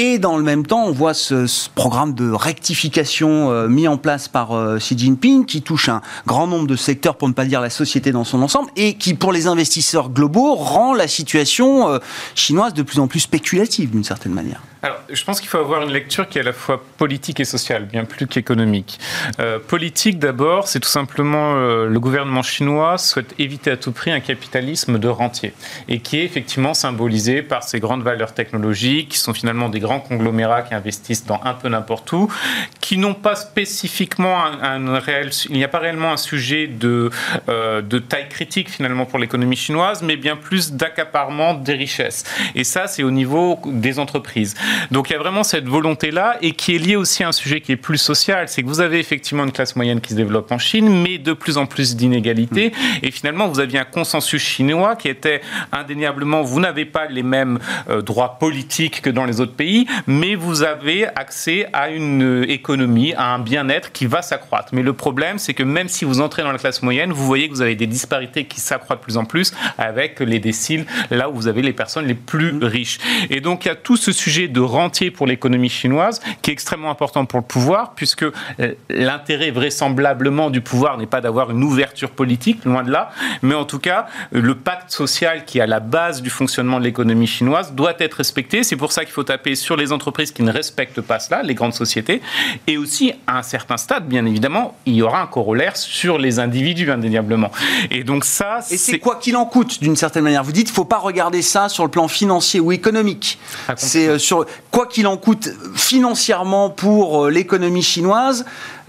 Et 0.00 0.20
dans 0.20 0.36
le 0.36 0.44
même 0.44 0.64
temps, 0.64 0.84
on 0.84 0.92
voit 0.92 1.12
ce, 1.12 1.68
programme 1.74 2.14
de 2.14 2.30
rectification 2.30 3.50
euh, 3.50 3.66
mis 3.66 3.88
en 3.88 3.96
place 3.96 4.28
par 4.28 4.52
euh, 4.52 4.78
Xi 4.78 4.96
Jinping 4.96 5.44
qui 5.44 5.60
touche 5.60 5.88
un 5.88 6.02
grand 6.24 6.46
nombre 6.46 6.68
de 6.68 6.76
secteurs, 6.76 7.16
pour 7.16 7.26
ne 7.26 7.32
pas 7.32 7.44
dire 7.44 7.60
la 7.60 7.68
société 7.68 8.12
dans 8.12 8.22
son 8.22 8.40
ensemble, 8.40 8.70
et 8.76 8.94
qui, 8.94 9.14
pour 9.14 9.32
les 9.32 9.48
investisseurs 9.48 10.10
globaux, 10.10 10.54
rend 10.54 10.94
la 10.94 11.08
situation 11.08 11.88
euh, 11.88 11.98
chinoise 12.36 12.74
de 12.74 12.82
plus 12.82 13.00
en 13.00 13.08
plus 13.08 13.18
spéculative 13.18 13.90
d'une 13.90 14.04
certaine 14.04 14.34
manière. 14.34 14.62
Alors, 14.80 14.98
je 15.10 15.24
pense 15.24 15.40
qu'il 15.40 15.48
faut 15.48 15.58
avoir 15.58 15.82
une 15.82 15.90
lecture 15.90 16.28
qui 16.28 16.38
est 16.38 16.42
à 16.42 16.44
la 16.44 16.52
fois 16.52 16.80
politique 16.98 17.40
et 17.40 17.44
sociale, 17.44 17.86
bien 17.86 18.04
plus 18.04 18.28
qu'économique. 18.28 19.00
Euh, 19.40 19.58
politique, 19.58 20.20
d'abord, 20.20 20.68
c'est 20.68 20.78
tout 20.78 20.88
simplement 20.88 21.56
euh, 21.56 21.88
le 21.88 21.98
gouvernement 21.98 22.42
chinois 22.42 22.96
souhaite 22.96 23.34
éviter 23.40 23.72
à 23.72 23.76
tout 23.76 23.90
prix 23.90 24.12
un 24.12 24.20
capitalisme 24.20 24.98
de 24.98 25.08
rentier, 25.08 25.52
et 25.88 25.98
qui 25.98 26.20
est 26.20 26.24
effectivement 26.24 26.74
symbolisé 26.74 27.42
par 27.42 27.64
ces 27.64 27.80
grandes 27.80 28.04
valeurs 28.04 28.34
technologiques, 28.34 29.08
qui 29.08 29.18
sont 29.18 29.34
finalement 29.34 29.68
des 29.68 29.80
grands 29.80 29.98
conglomérats 29.98 30.62
qui 30.62 30.74
investissent 30.74 31.26
dans 31.26 31.40
un 31.44 31.54
peu 31.54 31.68
n'importe 31.68 32.12
où, 32.12 32.32
qui 32.80 32.98
n'ont 32.98 33.14
pas 33.14 33.34
spécifiquement 33.34 34.44
un, 34.44 35.00
réel, 35.00 35.30
il 35.50 35.56
n'y 35.56 35.64
a 35.64 35.68
pas 35.68 35.80
réellement 35.80 36.12
un 36.12 36.16
sujet 36.16 36.68
de, 36.68 37.10
euh, 37.48 37.82
de 37.82 37.98
taille 37.98 38.28
critique 38.28 38.70
finalement 38.70 39.06
pour 39.06 39.18
l'économie 39.18 39.56
chinoise, 39.56 40.02
mais 40.02 40.16
bien 40.16 40.36
plus 40.36 40.72
d'accaparement 40.72 41.54
des 41.54 41.74
richesses. 41.74 42.22
Et 42.54 42.62
ça, 42.62 42.86
c'est 42.86 43.02
au 43.02 43.10
niveau 43.10 43.60
des 43.66 43.98
entreprises. 43.98 44.54
Donc 44.90 45.10
il 45.10 45.12
y 45.12 45.16
a 45.16 45.18
vraiment 45.18 45.42
cette 45.42 45.68
volonté-là 45.68 46.38
et 46.42 46.52
qui 46.52 46.74
est 46.74 46.78
liée 46.78 46.96
aussi 46.96 47.22
à 47.22 47.28
un 47.28 47.32
sujet 47.32 47.60
qui 47.60 47.72
est 47.72 47.76
plus 47.76 47.98
social, 47.98 48.48
c'est 48.48 48.62
que 48.62 48.68
vous 48.68 48.80
avez 48.80 48.98
effectivement 48.98 49.44
une 49.44 49.52
classe 49.52 49.76
moyenne 49.76 50.00
qui 50.00 50.10
se 50.10 50.14
développe 50.14 50.50
en 50.52 50.58
Chine, 50.58 51.02
mais 51.02 51.18
de 51.18 51.32
plus 51.32 51.58
en 51.58 51.66
plus 51.66 51.96
d'inégalités. 51.96 52.70
Mm. 52.70 53.04
Et 53.04 53.10
finalement, 53.10 53.48
vous 53.48 53.60
aviez 53.60 53.78
un 53.78 53.84
consensus 53.84 54.42
chinois 54.42 54.96
qui 54.96 55.08
était 55.08 55.40
indéniablement, 55.72 56.42
vous 56.42 56.60
n'avez 56.60 56.84
pas 56.84 57.06
les 57.06 57.22
mêmes 57.22 57.58
euh, 57.88 58.02
droits 58.02 58.38
politiques 58.38 59.02
que 59.02 59.10
dans 59.10 59.24
les 59.24 59.40
autres 59.40 59.54
pays, 59.54 59.86
mais 60.06 60.34
vous 60.34 60.62
avez 60.62 61.06
accès 61.06 61.68
à 61.72 61.90
une 61.90 62.44
économie, 62.48 63.14
à 63.14 63.34
un 63.34 63.38
bien-être 63.38 63.92
qui 63.92 64.06
va 64.06 64.22
s'accroître. 64.22 64.68
Mais 64.72 64.82
le 64.82 64.92
problème, 64.92 65.38
c'est 65.38 65.54
que 65.54 65.62
même 65.62 65.88
si 65.88 66.04
vous 66.04 66.20
entrez 66.20 66.42
dans 66.42 66.52
la 66.52 66.58
classe 66.58 66.82
moyenne, 66.82 67.12
vous 67.12 67.24
voyez 67.24 67.48
que 67.48 67.54
vous 67.54 67.62
avez 67.62 67.76
des 67.76 67.86
disparités 67.86 68.44
qui 68.44 68.60
s'accroissent 68.60 68.98
de 68.98 69.04
plus 69.04 69.16
en 69.16 69.24
plus 69.24 69.52
avec 69.76 70.20
les 70.20 70.38
déciles, 70.38 70.86
là 71.10 71.28
où 71.30 71.34
vous 71.34 71.48
avez 71.48 71.62
les 71.62 71.72
personnes 71.72 72.06
les 72.06 72.14
plus 72.14 72.52
mm. 72.52 72.64
riches. 72.64 72.98
Et 73.30 73.40
donc, 73.40 73.64
il 73.64 73.68
y 73.68 73.70
a 73.70 73.74
tout 73.74 73.96
ce 73.96 74.12
sujet 74.12 74.48
de 74.48 74.57
de 74.58 74.62
rentier 74.62 75.12
pour 75.12 75.26
l'économie 75.26 75.68
chinoise, 75.68 76.20
qui 76.42 76.50
est 76.50 76.52
extrêmement 76.52 76.90
important 76.90 77.24
pour 77.26 77.38
le 77.38 77.44
pouvoir, 77.44 77.92
puisque 77.94 78.24
euh, 78.24 78.74
l'intérêt 78.90 79.52
vraisemblablement 79.52 80.50
du 80.50 80.60
pouvoir 80.60 80.98
n'est 80.98 81.06
pas 81.06 81.20
d'avoir 81.20 81.52
une 81.52 81.62
ouverture 81.62 82.10
politique, 82.10 82.64
loin 82.64 82.82
de 82.82 82.90
là, 82.90 83.10
mais 83.42 83.54
en 83.54 83.64
tout 83.64 83.78
cas, 83.78 84.06
le 84.32 84.56
pacte 84.56 84.90
social 84.90 85.44
qui 85.44 85.58
est 85.58 85.60
à 85.60 85.66
la 85.66 85.78
base 85.78 86.22
du 86.22 86.30
fonctionnement 86.30 86.80
de 86.80 86.84
l'économie 86.84 87.28
chinoise 87.28 87.72
doit 87.72 87.94
être 88.00 88.14
respecté. 88.14 88.64
C'est 88.64 88.76
pour 88.76 88.90
ça 88.90 89.04
qu'il 89.04 89.12
faut 89.12 89.22
taper 89.22 89.54
sur 89.54 89.76
les 89.76 89.92
entreprises 89.92 90.32
qui 90.32 90.42
ne 90.42 90.50
respectent 90.50 91.02
pas 91.02 91.20
cela, 91.20 91.44
les 91.44 91.54
grandes 91.54 91.74
sociétés, 91.74 92.20
et 92.66 92.78
aussi, 92.78 93.12
à 93.28 93.38
un 93.38 93.42
certain 93.42 93.76
stade, 93.76 94.08
bien 94.08 94.26
évidemment, 94.26 94.76
il 94.86 94.94
y 94.94 95.02
aura 95.02 95.22
un 95.22 95.26
corollaire 95.26 95.76
sur 95.76 96.18
les 96.18 96.40
individus, 96.40 96.90
indéniablement. 96.90 97.52
Et 97.92 98.02
donc 98.02 98.24
ça, 98.24 98.58
c'est 98.62 98.98
quoi 98.98 99.16
qu'il 99.16 99.36
en 99.36 99.44
coûte, 99.44 99.80
d'une 99.80 99.96
certaine 99.96 100.24
manière? 100.24 100.42
Vous 100.42 100.52
dites, 100.52 100.68
il 100.68 100.72
ne 100.72 100.76
faut 100.76 100.84
pas 100.84 100.98
regarder 100.98 101.42
ça 101.42 101.68
sur 101.68 101.84
le 101.84 101.90
plan 101.90 102.08
financier 102.08 102.58
ou 102.58 102.72
économique. 102.72 103.38
C'est 103.76 104.08
euh, 104.08 104.18
sur 104.18 104.47
quoi 104.70 104.86
qu'il 104.86 105.06
en 105.06 105.16
coûte 105.16 105.48
financièrement 105.74 106.70
pour 106.70 107.24
euh, 107.24 107.30
l'économie 107.30 107.82
chinoise, 107.82 108.44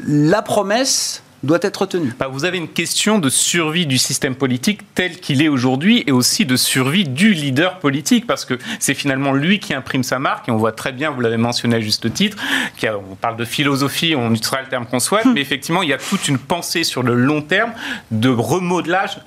la 0.06 0.42
promesse 0.42 1.24
doit 1.44 1.60
être 1.62 1.86
tenu. 1.86 2.14
Bah, 2.20 2.28
vous 2.28 2.46
avez 2.46 2.58
une 2.58 2.68
question 2.68 3.18
de 3.18 3.30
survie 3.30 3.86
du 3.86 3.98
système 3.98 4.36
politique 4.36 4.82
tel 4.94 5.20
qu'il 5.20 5.42
est 5.42 5.48
aujourd'hui 5.48 6.04
et 6.06 6.12
aussi 6.12 6.46
de 6.46 6.56
survie 6.56 7.06
du 7.06 7.34
leader 7.34 7.80
politique 7.80 8.28
parce 8.28 8.46
que 8.46 8.58
c'est 8.80 8.94
finalement 8.94 9.32
lui 9.32 9.60
qui 9.60 9.74
imprime 9.74 10.04
sa 10.04 10.20
marque 10.20 10.50
et 10.50 10.52
on 10.52 10.58
voit 10.58 10.72
très 10.72 10.92
bien, 10.92 11.12
vous 11.12 11.22
l'avez 11.22 11.38
mentionné 11.38 11.78
à 11.78 11.80
juste 11.80 12.14
titre, 12.14 12.38
on 12.84 13.16
parle 13.16 13.38
de 13.38 13.46
philosophie, 13.46 14.16
on 14.18 14.32
utilisera 14.32 14.62
le 14.62 14.68
terme 14.68 14.86
qu'on 14.86 15.00
souhaite, 15.00 15.26
mais 15.34 15.42
effectivement 15.42 15.82
il 15.82 15.90
y 15.90 15.94
a 15.94 15.98
toute 15.98 16.28
une 16.28 16.38
pensée 16.38 16.84
sur 16.84 17.04
le 17.04 17.16
long 17.16 17.42
terme 17.42 17.72
de 18.12 18.30
remodelage 18.30 19.20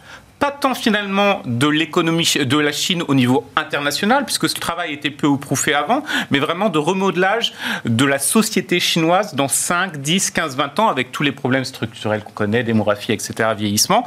pas 0.42 0.50
tant 0.50 0.74
finalement 0.74 1.40
de 1.46 1.68
l'économie 1.68 2.34
de 2.44 2.58
la 2.58 2.72
Chine 2.72 3.04
au 3.06 3.14
niveau 3.14 3.46
international, 3.54 4.24
puisque 4.24 4.48
ce 4.48 4.56
travail 4.56 4.92
était 4.92 5.10
peu 5.10 5.28
ou 5.28 5.36
prou 5.36 5.54
fait 5.54 5.72
avant, 5.72 6.02
mais 6.32 6.40
vraiment 6.40 6.68
de 6.68 6.80
remodelage 6.80 7.54
de 7.84 8.04
la 8.04 8.18
société 8.18 8.80
chinoise 8.80 9.36
dans 9.36 9.46
5, 9.46 9.98
10, 9.98 10.32
15, 10.32 10.56
20 10.56 10.80
ans, 10.80 10.88
avec 10.88 11.12
tous 11.12 11.22
les 11.22 11.30
problèmes 11.30 11.64
structurels 11.64 12.24
qu'on 12.24 12.32
connaît, 12.32 12.64
démographie, 12.64 13.12
etc., 13.12 13.50
vieillissement, 13.56 14.04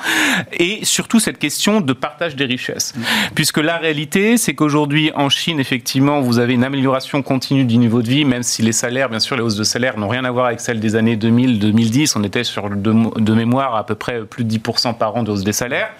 et 0.52 0.84
surtout 0.84 1.22
cette 1.22 1.40
question 1.40 1.80
de 1.80 1.94
partage 1.94 2.36
des 2.36 2.44
richesses. 2.44 2.94
Puisque 3.34 3.60
la 3.60 3.78
réalité, 3.78 4.36
c'est 4.36 4.56
qu'aujourd'hui, 4.56 5.14
en 5.16 5.30
Chine, 5.30 5.62
effectivement, 5.62 6.20
vous 6.20 6.40
avez 6.40 6.54
une 6.56 6.66
amélioration 6.66 7.22
continue 7.22 7.64
du 7.64 7.78
niveau 7.78 8.02
de 8.02 8.10
vie, 8.10 8.26
même 8.26 8.44
si 8.44 8.62
les 8.62 8.74
salaires, 8.74 9.08
bien 9.08 9.22
sûr, 9.22 9.38
les 9.38 9.42
hausses 9.42 9.56
de 9.56 9.64
salaires 9.64 9.98
n'ont 9.98 10.10
rien 10.10 10.26
à 10.26 10.32
voir 10.32 10.48
avec 10.48 10.60
celles 10.60 10.82
des 10.82 10.98
années 10.98 11.16
2000-2010. 11.16 12.12
On 12.18 12.26
était 12.26 12.44
sur, 12.44 12.70
de, 12.70 12.76
de 12.76 13.34
mémoire, 13.34 13.78
à 13.78 13.86
peu 13.86 13.96
près 13.96 14.26
plus 14.26 14.44
de 14.44 14.54
10% 14.54 14.98
par 14.98 15.16
an 15.16 15.24
de 15.24 15.32
hausse 15.32 15.46
des 15.46 15.54
salaires 15.54 15.92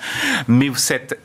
mais 0.48 0.72
cette 0.76 1.20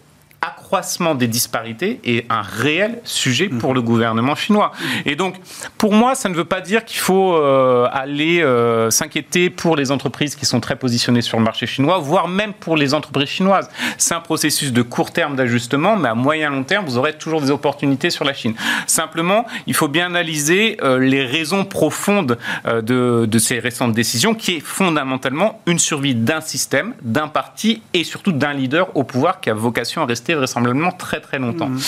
accroissement 0.70 1.16
des 1.16 1.26
disparités 1.26 1.98
est 2.04 2.30
un 2.30 2.42
réel 2.42 3.00
sujet 3.02 3.48
pour 3.48 3.74
le 3.74 3.82
gouvernement 3.82 4.36
chinois. 4.36 4.70
Et 5.04 5.16
donc, 5.16 5.34
pour 5.76 5.92
moi, 5.92 6.14
ça 6.14 6.28
ne 6.28 6.34
veut 6.34 6.44
pas 6.44 6.60
dire 6.60 6.84
qu'il 6.84 7.00
faut 7.00 7.34
euh, 7.34 7.88
aller 7.90 8.40
euh, 8.40 8.88
s'inquiéter 8.88 9.50
pour 9.50 9.74
les 9.74 9.90
entreprises 9.90 10.36
qui 10.36 10.46
sont 10.46 10.60
très 10.60 10.76
positionnées 10.76 11.22
sur 11.22 11.38
le 11.38 11.44
marché 11.44 11.66
chinois, 11.66 11.98
voire 11.98 12.28
même 12.28 12.52
pour 12.52 12.76
les 12.76 12.94
entreprises 12.94 13.30
chinoises. 13.30 13.68
C'est 13.98 14.14
un 14.14 14.20
processus 14.20 14.72
de 14.72 14.82
court 14.82 15.10
terme 15.10 15.34
d'ajustement, 15.34 15.96
mais 15.96 16.08
à 16.08 16.14
moyen 16.14 16.50
long 16.50 16.62
terme, 16.62 16.84
vous 16.84 16.98
aurez 16.98 17.14
toujours 17.14 17.40
des 17.40 17.50
opportunités 17.50 18.10
sur 18.10 18.24
la 18.24 18.32
Chine. 18.32 18.54
Simplement, 18.86 19.46
il 19.66 19.74
faut 19.74 19.88
bien 19.88 20.06
analyser 20.06 20.78
euh, 20.84 21.00
les 21.00 21.24
raisons 21.24 21.64
profondes 21.64 22.38
de, 22.64 23.26
de 23.26 23.38
ces 23.40 23.58
récentes 23.58 23.92
décisions, 23.92 24.34
qui 24.34 24.58
est 24.58 24.60
fondamentalement 24.60 25.60
une 25.66 25.80
survie 25.80 26.14
d'un 26.14 26.40
système, 26.40 26.94
d'un 27.02 27.26
parti 27.26 27.82
et 27.92 28.04
surtout 28.04 28.30
d'un 28.30 28.52
leader 28.52 28.96
au 28.96 29.02
pouvoir 29.02 29.40
qui 29.40 29.50
a 29.50 29.54
vocation 29.54 30.02
à 30.02 30.06
rester 30.06 30.34
vraisemblablement 30.34 30.59
très 30.92 31.20
très 31.20 31.38
longtemps. 31.38 31.68
Mmh. 31.68 31.80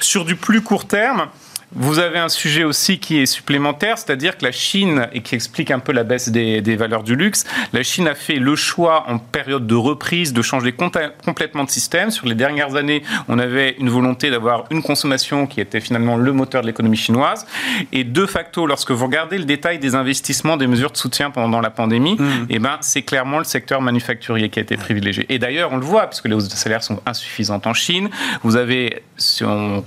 Sur 0.00 0.24
du 0.24 0.36
plus 0.36 0.62
court 0.62 0.86
terme, 0.86 1.28
vous 1.72 2.00
avez 2.00 2.18
un 2.18 2.28
sujet 2.28 2.64
aussi 2.64 2.98
qui 2.98 3.18
est 3.18 3.26
supplémentaire, 3.26 3.96
c'est-à-dire 3.96 4.36
que 4.36 4.44
la 4.44 4.52
Chine, 4.52 5.06
et 5.12 5.20
qui 5.20 5.34
explique 5.34 5.70
un 5.70 5.78
peu 5.78 5.92
la 5.92 6.02
baisse 6.02 6.28
des, 6.28 6.76
valeurs 6.76 7.02
du 7.02 7.14
luxe, 7.14 7.44
la 7.72 7.82
Chine 7.82 8.08
a 8.08 8.14
fait 8.14 8.36
le 8.36 8.56
choix 8.56 9.04
en 9.08 9.18
période 9.18 9.66
de 9.66 9.74
reprise 9.74 10.32
de 10.32 10.42
changer 10.42 10.72
complètement 10.72 11.64
de 11.64 11.70
système. 11.70 12.10
Sur 12.10 12.26
les 12.26 12.34
dernières 12.34 12.74
années, 12.74 13.02
on 13.28 13.38
avait 13.38 13.76
une 13.78 13.88
volonté 13.88 14.30
d'avoir 14.30 14.64
une 14.70 14.82
consommation 14.82 15.46
qui 15.46 15.60
était 15.60 15.80
finalement 15.80 16.16
le 16.16 16.32
moteur 16.32 16.62
de 16.62 16.66
l'économie 16.66 16.96
chinoise. 16.96 17.46
Et 17.92 18.02
de 18.04 18.26
facto, 18.26 18.66
lorsque 18.66 18.90
vous 18.90 19.06
regardez 19.06 19.38
le 19.38 19.44
détail 19.44 19.78
des 19.78 19.94
investissements, 19.94 20.56
des 20.56 20.66
mesures 20.66 20.90
de 20.90 20.96
soutien 20.96 21.30
pendant 21.30 21.60
la 21.60 21.70
pandémie, 21.70 22.16
mmh. 22.18 22.46
eh 22.48 22.58
ben, 22.58 22.78
c'est 22.80 23.02
clairement 23.02 23.38
le 23.38 23.44
secteur 23.44 23.80
manufacturier 23.80 24.48
qui 24.48 24.58
a 24.58 24.62
été 24.62 24.76
privilégié. 24.76 25.26
Et 25.28 25.38
d'ailleurs, 25.38 25.72
on 25.72 25.76
le 25.76 25.84
voit, 25.84 26.08
puisque 26.08 26.26
les 26.26 26.34
hausses 26.34 26.48
de 26.48 26.54
salaire 26.54 26.82
sont 26.82 27.00
insuffisantes 27.06 27.66
en 27.66 27.74
Chine. 27.74 28.10
Vous 28.42 28.56
avez, 28.56 29.02
si 29.16 29.44
on 29.44 29.84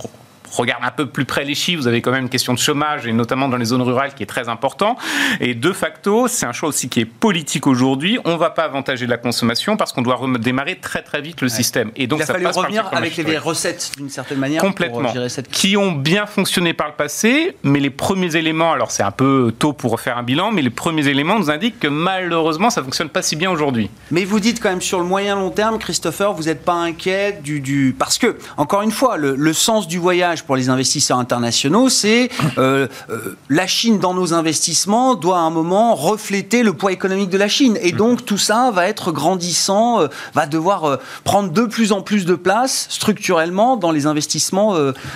regarde 0.56 0.84
un 0.84 0.92
peu 0.92 1.08
plus 1.08 1.26
près 1.26 1.44
les 1.44 1.56
chiffres, 1.56 1.82
vous 1.82 1.88
avez 1.88 2.02
quand 2.02 2.12
même 2.12 2.24
une 2.24 2.30
question 2.30 2.54
de 2.54 2.60
chômage, 2.60 3.08
et 3.08 3.14
notamment 3.14 3.50
dans 3.50 3.58
les 3.58 3.66
zones 3.66 3.82
rurales, 3.82 4.14
qui 4.14 4.24
est 4.24 4.28
très 4.28 4.50
important. 4.50 4.98
Et 5.40 5.56
de 5.56 5.72
facto, 5.72 6.28
c'est 6.28 6.46
un 6.46 6.54
choix 6.54 6.70
aussi 6.70 6.90
qui 6.90 7.02
est 7.02 7.06
politique 7.06 7.68
aujourd'hui. 7.68 8.20
On 8.26 8.34
ne 8.34 8.38
va 8.38 8.50
pas 8.50 8.64
avantager 8.64 9.08
la 9.08 9.18
consommation 9.18 9.78
parce 9.78 9.92
qu'on 9.94 10.02
doit 10.02 10.16
redémarrer 10.16 10.76
très 10.76 11.02
très 11.02 11.22
vite 11.22 11.42
le 11.42 11.50
système. 11.50 11.92
Et 11.96 12.08
donc, 12.08 12.20
Il 12.20 12.24
a 12.24 12.26
ça 12.26 12.34
fallu 12.34 12.48
revenir 12.48 12.90
avec 12.92 13.18
les 13.18 13.38
recettes 13.38 13.92
d'une 13.98 14.10
certaine 14.10 14.40
manière. 14.40 14.62
Complètement. 14.62 15.12
Qui 15.52 15.78
ont 15.78 15.92
bien 15.92 16.26
fonctionné 16.26 16.74
par 16.74 16.88
le 16.88 16.94
passé, 16.94 17.56
mais 17.64 17.80
les 17.80 17.90
premiers 17.90 18.36
éléments, 18.36 18.72
alors 18.72 18.92
c'est 18.92 19.04
un 19.04 19.12
peu 19.12 19.54
tôt 19.58 19.74
pour 19.74 19.92
refaire 19.92 20.18
un 20.18 20.24
bilan, 20.24 20.52
mais 20.52 20.62
les 20.62 20.70
premiers 20.70 21.08
éléments 21.08 21.40
nous 21.40 21.50
indiquent 21.50 21.80
que 21.80 21.88
malheureusement, 21.88 22.70
ça 22.70 22.82
ne 22.82 22.86
fonctionne 22.86 23.10
pas 23.10 23.22
si 23.22 23.36
bien 23.36 23.52
aujourd'hui. 23.52 23.90
Mais 24.12 24.26
vous 24.26 24.40
dites 24.40 24.62
quand 24.62 24.70
même 24.70 24.82
sur 24.82 25.00
le 25.00 25.06
moyen 25.06 25.36
long 25.36 25.50
terme, 25.50 25.80
Christopher, 25.80 26.34
vous 26.34 26.44
n'êtes 26.44 26.64
pas 26.64 26.74
inquiet 26.74 27.40
du, 27.44 27.60
du... 27.60 27.96
Parce 27.98 28.18
que, 28.18 28.38
encore 28.58 28.82
une 28.82 28.92
fois, 28.92 29.18
le, 29.18 29.36
le 29.36 29.54
sens 29.54 29.88
du 29.88 29.98
voyage 29.98 30.43
pour 30.46 30.56
les 30.56 30.70
investisseurs 30.70 31.18
internationaux, 31.18 31.90
c'est 31.90 32.30
euh, 32.58 32.88
euh, 33.10 33.36
la 33.50 33.68
Chine 33.68 34.00
dans 34.00 34.14
nos 34.14 34.34
investissements 34.34 35.16
doit 35.16 35.38
à 35.38 35.42
un 35.42 35.50
moment 35.50 35.96
refléter 35.96 36.64
le 36.64 36.74
poids 36.74 36.92
économique 36.92 37.30
de 37.30 37.38
la 37.38 37.48
Chine. 37.48 37.78
Et 37.82 37.92
donc 37.92 38.26
tout 38.26 38.38
ça 38.38 38.72
va 38.72 38.88
être 38.88 39.12
grandissant, 39.12 40.02
euh, 40.02 40.08
va 40.34 40.46
devoir 40.46 41.00
prendre 41.24 41.52
de 41.52 41.66
plus 41.66 41.92
en 41.92 42.02
plus 42.02 42.26
de 42.26 42.36
place 42.36 42.88
structurellement 42.90 43.78
dans 43.78 43.92
les 43.92 44.06
investissements 44.06 44.76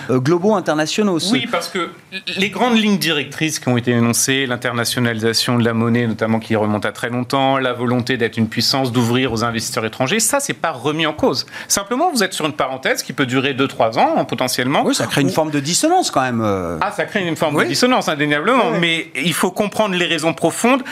globaux 0.09 0.53
internationaux. 0.55 1.19
Oui, 1.31 1.47
parce 1.51 1.67
que 1.67 1.89
les 2.37 2.49
grandes 2.49 2.77
lignes 2.77 2.97
directrices 2.97 3.59
qui 3.59 3.67
ont 3.67 3.77
été 3.77 3.91
énoncées, 3.91 4.45
l'internationalisation 4.45 5.57
de 5.57 5.63
la 5.63 5.73
monnaie 5.73 6.07
notamment 6.07 6.39
qui 6.39 6.55
remonte 6.55 6.85
à 6.85 6.91
très 6.91 7.09
longtemps, 7.09 7.57
la 7.57 7.73
volonté 7.73 8.17
d'être 8.17 8.37
une 8.37 8.47
puissance, 8.47 8.91
d'ouvrir 8.91 9.33
aux 9.33 9.43
investisseurs 9.43 9.85
étrangers, 9.85 10.19
ça 10.19 10.39
c'est 10.39 10.53
pas 10.53 10.71
remis 10.71 11.05
en 11.05 11.13
cause. 11.13 11.45
Simplement 11.67 12.11
vous 12.11 12.23
êtes 12.23 12.33
sur 12.33 12.45
une 12.45 12.53
parenthèse 12.53 13.03
qui 13.03 13.13
peut 13.13 13.25
durer 13.25 13.53
2-3 13.53 13.99
ans 13.99 14.25
potentiellement. 14.25 14.83
Oui, 14.85 14.95
ça 14.95 15.07
crée 15.07 15.16
une 15.21 15.29
forme 15.29 15.51
de 15.51 15.59
dissonance 15.59 16.11
quand 16.11 16.21
même. 16.21 16.41
Euh. 16.41 16.77
Ah, 16.81 16.91
ça 16.91 17.05
crée 17.05 17.25
une 17.25 17.35
forme 17.35 17.61
de 17.61 17.67
dissonance, 17.67 18.07
indéniablement. 18.07 18.71
Mais 18.79 19.07
il 19.15 19.33
faut 19.33 19.51
comprendre 19.51 19.95
les 19.95 20.05
raisons 20.05 20.33
profondes. 20.33 20.83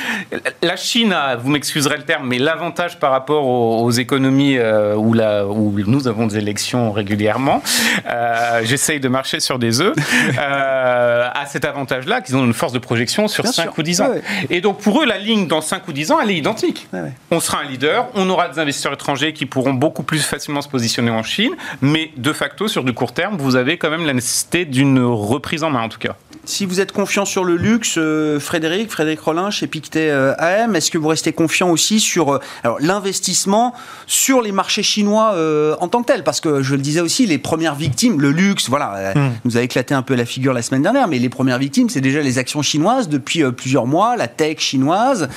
La 0.62 0.76
Chine 0.76 1.14
a, 1.14 1.36
vous 1.36 1.50
m'excuserez 1.50 1.98
le 1.98 2.04
terme, 2.04 2.28
mais 2.28 2.40
l'avantage 2.40 3.00
par 3.00 3.12
rapport 3.12 3.46
aux, 3.48 3.92
économies 3.92 4.58
euh, 4.58 4.96
où, 4.96 5.14
la, 5.14 5.46
où, 5.46 5.74
nous 5.86 6.08
avons 6.08 6.28
des 6.28 6.38
élections 6.38 6.92
régulièrement, 6.92 7.62
euh, 8.08 8.62
j'essaye 8.64 9.00
de 9.00 9.08
marcher 9.08 9.40
sur 9.40 9.60
des 9.60 9.80
œufs, 9.80 9.96
a 10.38 11.46
cet 11.46 11.66
avantage-là 11.66 12.22
qu'ils 12.22 12.36
ont 12.36 12.44
une 12.44 12.54
force 12.54 12.74
de 12.74 12.80
projection 12.80 13.28
sur 13.28 13.46
5 13.46 13.78
ou 13.78 13.84
10 13.84 14.02
ans. 14.02 14.10
Et 14.50 14.62
donc 14.62 14.80
pour 14.80 15.02
eux, 15.02 15.06
la 15.06 15.18
ligne 15.18 15.48
dans 15.48 15.62
5 15.62 15.88
ou 15.88 15.94
10 15.94 16.12
ans, 16.12 16.20
elle 16.22 16.32
est 16.32 16.38
identique. 16.38 16.88
On 17.32 17.40
sera 17.40 17.60
un 17.60 17.66
leader, 17.66 18.08
on 18.16 18.30
aura 18.30 18.50
des 18.50 18.60
investisseurs 18.60 18.94
étrangers 18.94 19.34
qui 19.34 19.46
pourront 19.46 19.74
beaucoup 19.74 20.04
plus 20.04 20.24
facilement 20.26 20.62
se 20.62 20.70
positionner 20.70 21.12
en 21.12 21.24
Chine, 21.24 21.56
mais 21.82 22.12
de 22.18 22.34
facto, 22.34 22.68
sur 22.68 22.84
du 22.84 22.94
court 22.94 23.14
terme, 23.14 23.38
vous 23.38 23.56
avez 23.56 23.78
quand 23.78 23.90
même 23.90 24.06
la 24.06 24.14
nécessité 24.16 24.66
d'une 24.66 25.00
reprise 25.00 25.64
en 25.64 25.70
main 25.70 25.82
en 25.82 25.90
tout 25.90 26.00
cas. 26.00 26.16
Si 26.46 26.66
vous 26.68 26.80
êtes 26.80 26.92
confiant 26.92 27.26
sur 27.26 27.44
le 27.44 27.56
luxe, 27.56 27.96
euh, 27.98 28.40
Frédéric, 28.40 28.92
Frédéric 28.92 29.20
Rollin 29.20 29.50
chez 29.50 29.66
Pictet 29.66 30.12
euh, 30.12 30.36
AM, 30.38 30.76
est-ce 30.76 30.92
que 30.92 31.00
vous 31.00 31.08
restez 31.08 31.34
confiant 31.34 31.72
aussi 31.72 32.00
sur 32.00 32.34
euh, 32.34 32.40
l'investissement 32.80 33.74
sur 34.06 34.44
les 34.44 34.52
marchés 34.52 34.84
chinois 34.84 35.36
en 35.80 35.88
tant 35.88 36.02
que 36.04 36.08
tel? 36.08 36.24
Parce 36.24 36.42
que 36.42 36.62
je 36.62 36.76
le 36.76 36.82
disais 36.82 37.02
aussi, 37.02 37.26
les 37.26 37.40
premières 37.40 37.74
victimes, 37.74 38.22
le 38.22 38.30
luxe, 38.30 38.70
voilà, 38.70 39.14
hmm. 39.16 39.32
nous 39.44 39.58
a 39.58 39.62
éclaté 39.62 39.96
un 39.96 40.04
peu 40.04 40.14
la 40.14 40.26
figure 40.26 40.54
la 40.54 40.62
semaine 40.62 40.84
dernière, 40.84 41.08
mais 41.08 41.18
les 41.18 41.30
premières 41.30 41.58
victimes, 41.58 41.90
c'est 41.90 42.02
déjà 42.02 42.22
les 42.22 42.38
actions 42.38 42.62
chinoises 42.62 43.10
depuis 43.10 43.44
plusieurs 43.52 43.88
mois, 43.88 44.16
la 44.16 44.28
tech 44.28 44.60
chinoise, 44.60 45.28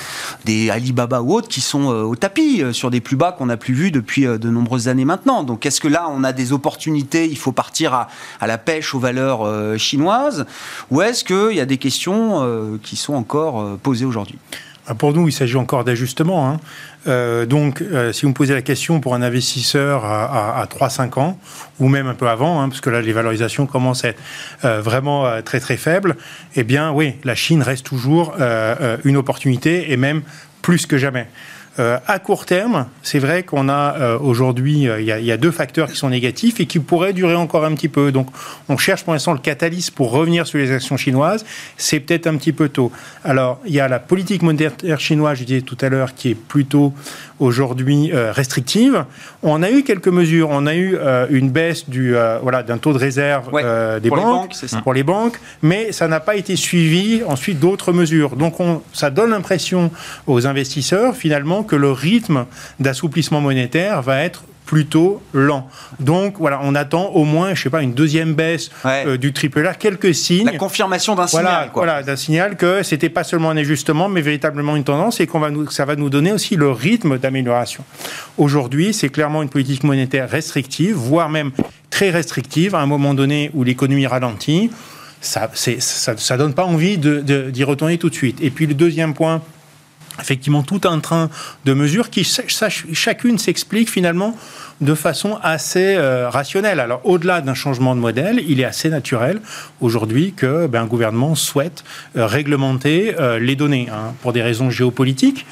des 0.44 0.70
Alibaba 0.70 1.22
ou 1.22 1.34
autres 1.34 1.48
qui 1.48 1.60
sont 1.60 1.86
au 1.86 2.16
tapis 2.16 2.62
sur 2.72 2.90
des 2.90 3.00
plus 3.00 3.16
bas 3.16 3.32
qu'on 3.32 3.46
n'a 3.46 3.56
plus 3.56 3.74
vus 3.74 3.90
depuis 3.90 4.24
de 4.24 4.50
nombreuses 4.50 4.88
années 4.88 5.06
maintenant. 5.06 5.42
Donc 5.42 5.64
est-ce 5.64 5.80
que 5.80 5.88
là, 5.88 6.08
on 6.10 6.22
a 6.24 6.32
des 6.32 6.52
opportunités? 6.52 7.26
Il 7.26 7.38
faut 7.38 7.52
partir 7.52 7.94
à, 7.94 8.08
à 8.40 8.46
la 8.46 8.57
pêche 8.58 8.94
aux 8.94 8.98
valeurs 8.98 9.78
chinoises 9.78 10.46
ou 10.90 11.02
est-ce 11.02 11.24
qu'il 11.24 11.56
y 11.56 11.60
a 11.60 11.66
des 11.66 11.78
questions 11.78 12.42
euh, 12.42 12.78
qui 12.82 12.96
sont 12.96 13.14
encore 13.14 13.60
euh, 13.60 13.80
posées 13.82 14.04
aujourd'hui? 14.04 14.38
Ah, 14.86 14.94
pour 14.94 15.12
nous, 15.12 15.28
il 15.28 15.32
s'agit 15.32 15.56
encore 15.56 15.84
d'ajustement. 15.84 16.48
Hein. 16.48 16.60
Euh, 17.06 17.44
donc, 17.44 17.82
si 18.12 18.22
vous 18.22 18.28
me 18.28 18.34
posez 18.34 18.54
la 18.54 18.62
question 18.62 19.00
pour 19.00 19.14
un 19.14 19.20
investisseur 19.20 20.04
à, 20.04 20.66
3-5 20.66 21.20
ans, 21.20 21.38
ou 21.78 21.88
même 21.88 22.06
un 22.06 22.14
peu 22.14 22.26
avant, 22.26 22.62
hein, 22.62 22.70
parce 22.70 22.80
que 22.80 22.88
là, 22.88 23.02
les 23.02 23.12
valorisations 23.12 23.66
commencent 23.66 24.04
à 24.06 24.08
être 24.08 24.20
vraiment 24.80 25.42
très 25.42 25.60
très 25.60 25.76
faibles, 25.76 26.16
eh 26.56 26.64
bien, 26.64 26.90
oui, 26.90 27.16
la 27.24 27.34
Chine 27.34 27.62
reste 27.62 27.84
toujours 27.84 28.34
une 29.04 29.18
opportunité, 29.18 29.92
et 29.92 29.98
même 29.98 30.22
plus 30.62 30.86
que 30.86 30.96
jamais. 30.96 31.28
Euh, 31.78 31.98
à 32.06 32.18
court 32.18 32.44
terme, 32.44 32.86
c'est 33.02 33.20
vrai 33.20 33.44
qu'on 33.44 33.68
a 33.68 33.96
euh, 33.98 34.18
aujourd'hui, 34.18 34.88
euh, 34.88 35.00
il 35.00 35.06
y, 35.06 35.32
a 35.32 35.36
deux 35.36 35.52
facteurs 35.52 35.88
qui 35.88 35.96
sont 35.96 36.08
négatifs 36.08 36.58
et 36.58 36.66
qui 36.66 36.80
pourraient 36.80 37.12
durer 37.12 37.36
encore 37.36 37.64
un 37.64 37.74
petit 37.74 37.88
peu. 37.88 38.10
Donc, 38.10 38.28
on 38.68 38.76
cherche 38.76 39.04
pour 39.04 39.12
l'instant 39.12 39.32
le 39.32 39.38
catalyse 39.38 39.90
pour 39.90 40.10
revenir 40.10 40.46
sur 40.46 40.58
les 40.58 40.72
actions 40.72 40.96
chinoises. 40.96 41.44
C'est 41.76 42.00
peut-être 42.00 42.26
un 42.26 42.36
petit 42.36 42.52
peu 42.52 42.68
tôt. 42.68 42.90
Alors, 43.22 43.60
il 43.64 43.72
y 43.72 43.80
a 43.80 43.86
la 43.86 44.00
politique 44.00 44.42
monétaire 44.42 44.98
chinoise, 44.98 45.38
je 45.38 45.44
disais 45.44 45.60
tout 45.60 45.78
à 45.80 45.88
l'heure, 45.88 46.14
qui 46.14 46.30
est 46.30 46.34
plutôt 46.34 46.92
aujourd'hui 47.38 48.10
restrictive. 48.12 49.04
On 49.42 49.62
a 49.62 49.70
eu 49.70 49.82
quelques 49.82 50.08
mesures. 50.08 50.48
On 50.50 50.66
a 50.66 50.74
eu 50.74 50.98
une 51.30 51.50
baisse 51.50 51.88
du 51.88 52.14
voilà 52.42 52.62
d'un 52.62 52.78
taux 52.78 52.92
de 52.92 52.98
réserve 52.98 53.50
des 54.00 54.10
banques, 54.10 54.54
pour 54.82 54.94
les 54.94 55.02
banques, 55.02 55.38
mais 55.62 55.92
ça 55.92 56.08
n'a 56.08 56.20
pas 56.20 56.36
été 56.36 56.56
suivi 56.56 57.22
ensuite 57.26 57.58
d'autres 57.58 57.92
mesures. 57.92 58.36
Donc, 58.36 58.60
on, 58.60 58.82
ça 58.92 59.10
donne 59.10 59.30
l'impression 59.30 59.90
aux 60.26 60.46
investisseurs 60.46 61.16
finalement 61.16 61.62
que 61.62 61.76
le 61.76 61.92
rythme 61.92 62.46
d'assouplissement 62.80 63.40
monétaire 63.40 64.02
va 64.02 64.22
être 64.22 64.42
plutôt 64.68 65.22
lent. 65.32 65.66
Donc 65.98 66.34
voilà, 66.38 66.60
on 66.62 66.74
attend 66.74 67.06
au 67.14 67.24
moins, 67.24 67.54
je 67.54 67.62
sais 67.62 67.70
pas, 67.70 67.82
une 67.82 67.94
deuxième 67.94 68.34
baisse 68.34 68.70
euh, 68.84 69.16
du 69.16 69.32
triple 69.32 69.66
A, 69.66 69.72
quelques 69.72 70.14
signes. 70.14 70.44
La 70.44 70.58
confirmation 70.58 71.14
d'un 71.14 71.26
signal. 71.26 71.70
Voilà, 71.72 72.02
d'un 72.02 72.16
signal 72.16 72.54
que 72.58 72.82
c'était 72.82 73.08
pas 73.08 73.24
seulement 73.24 73.48
un 73.48 73.56
ajustement, 73.56 74.10
mais 74.10 74.20
véritablement 74.20 74.76
une 74.76 74.84
tendance 74.84 75.20
et 75.20 75.26
qu'on 75.26 75.38
va 75.38 75.48
nous, 75.48 75.70
ça 75.70 75.86
va 75.86 75.96
nous 75.96 76.10
donner 76.10 76.32
aussi 76.32 76.54
le 76.54 76.70
rythme 76.70 77.16
d'amélioration. 77.16 77.82
Aujourd'hui, 78.36 78.92
c'est 78.92 79.08
clairement 79.08 79.42
une 79.42 79.48
politique 79.48 79.84
monétaire 79.84 80.28
restrictive, 80.28 80.94
voire 80.94 81.30
même 81.30 81.50
très 81.88 82.10
restrictive 82.10 82.74
à 82.74 82.80
un 82.80 82.86
moment 82.86 83.14
donné 83.14 83.50
où 83.54 83.64
l'économie 83.64 84.06
ralentit. 84.06 84.70
Ça, 85.22 85.50
ça, 85.54 86.16
ça 86.18 86.36
donne 86.36 86.52
pas 86.52 86.64
envie 86.64 86.98
d'y 86.98 87.22
de, 87.22 87.64
retourner 87.64 87.96
tout 87.96 88.10
de 88.10 88.14
suite. 88.14 88.38
Et 88.42 88.50
puis 88.50 88.66
le 88.66 88.74
deuxième 88.74 89.14
point 89.14 89.40
effectivement 90.20 90.62
tout 90.62 90.80
un 90.84 91.00
train 91.00 91.30
de 91.64 91.72
mesures 91.72 92.10
qui 92.10 92.24
chacune 92.24 93.38
s'explique 93.38 93.90
finalement 93.90 94.36
de 94.80 94.94
façon 94.94 95.38
assez 95.42 95.96
euh, 95.96 96.28
rationnelle. 96.28 96.80
Alors, 96.80 97.00
au-delà 97.04 97.40
d'un 97.40 97.54
changement 97.54 97.96
de 97.96 98.00
modèle, 98.00 98.40
il 98.46 98.60
est 98.60 98.64
assez 98.64 98.88
naturel 98.88 99.40
aujourd'hui 99.80 100.34
que 100.36 100.66
ben, 100.66 100.82
un 100.82 100.86
gouvernement 100.86 101.34
souhaite 101.34 101.84
euh, 102.16 102.26
réglementer 102.26 103.14
euh, 103.18 103.38
les 103.38 103.56
données 103.56 103.88
hein, 103.92 104.14
pour 104.22 104.32
des 104.32 104.42
raisons 104.42 104.70
géopolitiques, 104.70 105.46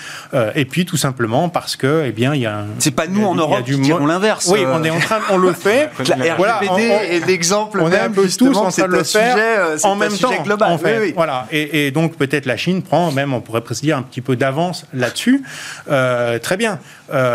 et 0.54 0.64
puis 0.64 0.84
tout 0.84 0.96
simplement 0.96 1.48
parce 1.48 1.76
que, 1.76 2.04
eh 2.06 2.12
bien, 2.12 2.34
il 2.34 2.42
y 2.42 2.46
a. 2.46 2.64
C'est 2.78 2.90
pas 2.90 3.06
nous 3.06 3.24
en 3.24 3.34
Europe 3.34 3.64
qui 3.64 3.78
dirons 3.78 4.06
l'inverse. 4.06 4.48
Oui, 4.50 4.60
on 4.66 4.84
est 4.84 4.90
en 4.90 4.98
train, 4.98 5.20
on 5.30 5.38
le 5.38 5.52
fait. 5.52 5.90
La 6.08 6.34
voilà, 6.36 6.60
est 6.78 7.26
l'exemple. 7.26 7.80
On 7.80 7.90
est 7.90 7.98
un 7.98 8.10
peu 8.10 8.28
tous 8.28 8.56
en 8.56 8.70
train 8.70 8.86
de 8.86 8.92
le 8.92 9.02
faire 9.02 9.76
en 9.84 9.96
même 9.96 10.12
temps. 10.12 10.30
Global. 10.44 10.72
En 10.72 10.78
fait, 10.78 11.12
voilà. 11.12 11.46
Et, 11.50 11.86
et 11.86 11.90
donc 11.90 12.16
peut-être 12.16 12.46
la 12.46 12.56
Chine 12.56 12.82
prend 12.82 13.10
même, 13.12 13.32
on 13.32 13.40
pourrait 13.40 13.62
dire 13.82 13.96
un 13.96 14.02
petit 14.02 14.20
peu 14.20 14.36
d'avance 14.36 14.86
là-dessus. 14.94 15.42
très 15.86 16.56
bien. 16.56 16.78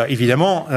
évidemment, 0.07 0.67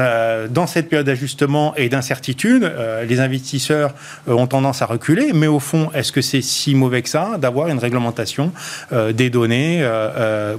dans 0.49 0.67
cette 0.67 0.89
période 0.89 1.04
d'ajustement 1.05 1.73
et 1.75 1.87
d'incertitude, 1.87 2.63
euh, 2.63 3.05
les 3.05 3.19
investisseurs 3.19 3.93
euh, 4.27 4.33
ont 4.33 4.47
tendance 4.47 4.81
à 4.81 4.85
reculer. 4.85 5.31
Mais 5.33 5.47
au 5.47 5.59
fond, 5.59 5.89
est-ce 5.93 6.11
que 6.11 6.21
c'est 6.21 6.41
si 6.41 6.75
mauvais 6.75 7.01
que 7.01 7.09
ça 7.09 7.37
d'avoir 7.37 7.69
une 7.69 7.79
réglementation 7.79 8.51
euh, 8.91 9.13
des 9.13 9.29
données 9.29 9.87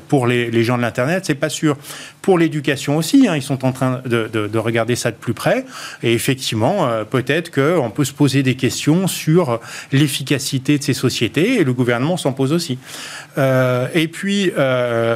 pour 0.08 0.26
les, 0.26 0.64
gens 0.64 0.76
de 0.76 0.82
l'Internet? 0.82 1.24
C'est 1.26 1.34
pas 1.34 1.48
sûr. 1.48 1.76
Pour 2.26 2.40
l'éducation 2.40 2.96
aussi, 2.96 3.28
hein, 3.28 3.36
ils 3.36 3.42
sont 3.42 3.64
en 3.64 3.70
train 3.70 4.02
de, 4.04 4.58
regarder 4.58 4.96
ça 4.96 5.12
de 5.12 5.16
plus 5.16 5.32
près. 5.32 5.64
Et 6.02 6.12
effectivement, 6.12 6.88
peut-être 7.08 7.52
qu'on 7.52 7.88
peut 7.90 8.04
se 8.04 8.12
poser 8.12 8.42
des 8.42 8.56
questions 8.56 9.06
sur 9.06 9.60
l'efficacité 9.92 10.76
de 10.76 10.82
ces 10.82 10.92
sociétés, 10.92 11.60
et 11.60 11.62
le 11.62 11.72
gouvernement 11.72 12.16
s'en 12.16 12.32
pose 12.32 12.52
aussi. 12.52 12.80
et 13.38 14.08
puis, 14.08 14.50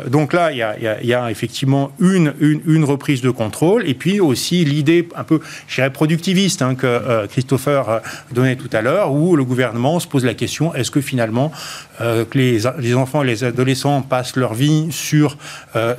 donc 0.07 0.33
là, 0.33 0.53
il 0.53 1.09
y 1.09 1.15
a, 1.15 1.31
effectivement 1.33 1.91
une, 1.99 2.33
une, 2.41 2.85
reprise 2.85 3.23
de 3.23 3.31
contrôle, 3.31 3.89
et 3.89 3.95
puis 3.95 4.21
aussi 4.21 4.65
l'idée 4.65 5.09
un 5.17 5.25
peu, 5.25 5.41
je 5.67 5.75
dirais, 5.75 5.91
productiviste 5.91 6.63
hein, 6.63 6.77
que 6.77 6.87
euh, 6.87 7.27
Christopher 7.27 7.89
euh, 7.89 7.99
donnait 8.33 8.57
tout 8.57 8.71
à 8.73 8.83
l'heure, 8.83 9.13
où 9.13 9.35
le 9.35 9.45
gouvernement 9.45 9.99
se 9.99 10.07
pose 10.07 10.25
la 10.25 10.35
question 10.35 10.73
est-ce 10.75 10.91
que 10.91 11.01
finalement 11.01 11.51
euh, 12.01 12.25
les, 12.35 12.61
les, 12.79 12.95
enfants 12.95 13.23
et 13.23 13.27
les 13.27 13.45
adolescents 13.45 14.03
passent 14.03 14.37
leur 14.37 14.55
vie 14.55 14.89
sur 14.91 15.37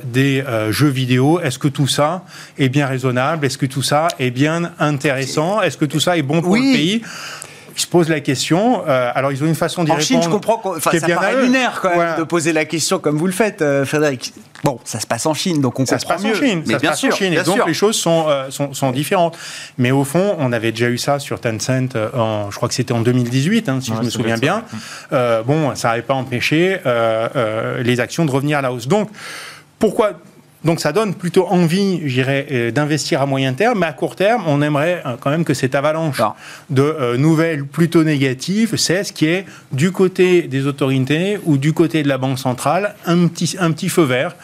des 0.04 0.44
jeux 0.70 0.88
vidéo 0.88 1.01
Est-ce 1.42 1.58
que 1.58 1.68
tout 1.68 1.86
ça 1.86 2.24
est 2.58 2.68
bien 2.68 2.86
raisonnable 2.86 3.46
Est-ce 3.46 3.58
que 3.58 3.66
tout 3.66 3.82
ça 3.82 4.08
est 4.18 4.30
bien 4.30 4.72
intéressant 4.78 5.60
Est-ce 5.62 5.76
que 5.76 5.84
tout 5.84 6.00
ça 6.00 6.16
est 6.16 6.22
bon 6.22 6.40
pour 6.40 6.56
le 6.56 6.60
pays? 6.60 7.02
Ils 7.74 7.80
se 7.80 7.86
posent 7.86 8.10
la 8.10 8.20
question. 8.20 8.84
alors, 8.86 9.32
ils 9.32 9.42
ont 9.42 9.46
une 9.46 9.54
façon 9.54 9.84
d'y 9.84 9.90
répondre. 9.90 10.02
En 10.02 10.06
Chine, 10.06 10.22
je 10.22 10.28
comprends. 10.28 10.60
Enfin, 10.64 10.90
ça 10.98 11.08
paraît 11.08 11.42
lunaire 11.42 11.80
quand 11.80 11.96
même 11.96 12.18
de 12.18 12.24
poser 12.24 12.52
la 12.52 12.64
question 12.64 12.98
comme 12.98 13.16
vous 13.16 13.26
le 13.26 13.32
faites, 13.32 13.64
Frédéric. 13.84 14.34
Bon, 14.64 14.78
ça 14.84 15.00
se 15.00 15.06
passe 15.06 15.26
en 15.26 15.34
Chine, 15.34 15.60
donc 15.60 15.80
on 15.80 15.86
ça 15.86 15.96
comprend 15.96 16.18
se 16.18 16.22
passe 16.22 16.36
En 16.36 16.40
Chine, 16.40 16.62
mais 16.66 16.74
ça 16.74 16.78
bien 16.78 16.90
se 16.90 16.92
passe 16.92 16.98
sûr, 17.00 17.12
en 17.12 17.16
Chine, 17.16 17.32
et 17.32 17.42
donc 17.42 17.66
les 17.66 17.74
choses 17.74 17.96
sont, 17.96 18.26
euh, 18.28 18.48
sont, 18.50 18.72
sont, 18.74 18.92
différentes. 18.92 19.36
Mais 19.76 19.90
au 19.90 20.04
fond, 20.04 20.36
on 20.38 20.52
avait 20.52 20.70
déjà 20.70 20.88
eu 20.88 20.98
ça 20.98 21.18
sur 21.18 21.40
Tencent, 21.40 21.96
euh, 21.96 22.10
en, 22.14 22.50
je 22.50 22.56
crois 22.56 22.68
que 22.68 22.74
c'était 22.74 22.92
en 22.92 23.00
2018, 23.00 23.68
hein, 23.68 23.80
si 23.80 23.92
je 23.92 24.00
me 24.00 24.10
souviens 24.10 24.38
bien. 24.38 24.62
Euh, 25.12 25.42
bon, 25.42 25.74
ça 25.74 25.88
n'avait 25.88 26.02
pas 26.02 26.14
empêché 26.14 26.78
euh, 26.86 27.82
les 27.82 27.98
actions 27.98 28.24
de 28.24 28.30
revenir 28.30 28.58
à 28.58 28.62
la 28.62 28.72
hausse. 28.72 28.86
Donc, 28.86 29.10
pourquoi 29.80 30.12
donc 30.64 30.80
ça 30.80 30.92
donne 30.92 31.14
plutôt 31.14 31.46
envie, 31.48 32.00
je 32.08 32.14
dirais, 32.14 32.46
euh, 32.52 32.70
d'investir 32.70 33.20
à 33.20 33.26
moyen 33.26 33.52
terme, 33.52 33.80
mais 33.80 33.86
à 33.86 33.92
court 33.92 34.14
terme, 34.14 34.44
on 34.46 34.62
aimerait 34.62 35.02
euh, 35.04 35.16
quand 35.18 35.30
même 35.30 35.44
que 35.44 35.54
cette 35.54 35.74
avalanche 35.74 36.20
de 36.70 36.82
euh, 36.82 37.16
nouvelles 37.16 37.64
plutôt 37.64 38.04
négatives 38.04 38.76
cesse, 38.76 39.10
qui 39.10 39.26
est 39.26 39.44
du 39.72 39.90
côté 39.90 40.42
des 40.42 40.66
autorités 40.66 41.38
ou 41.44 41.56
du 41.58 41.72
côté 41.72 42.02
de 42.02 42.08
la 42.08 42.18
Banque 42.18 42.38
centrale, 42.38 42.94
un 43.06 43.26
petit, 43.26 43.56
un 43.58 43.72
petit 43.72 43.88
feu 43.88 44.04
vert. 44.04 44.36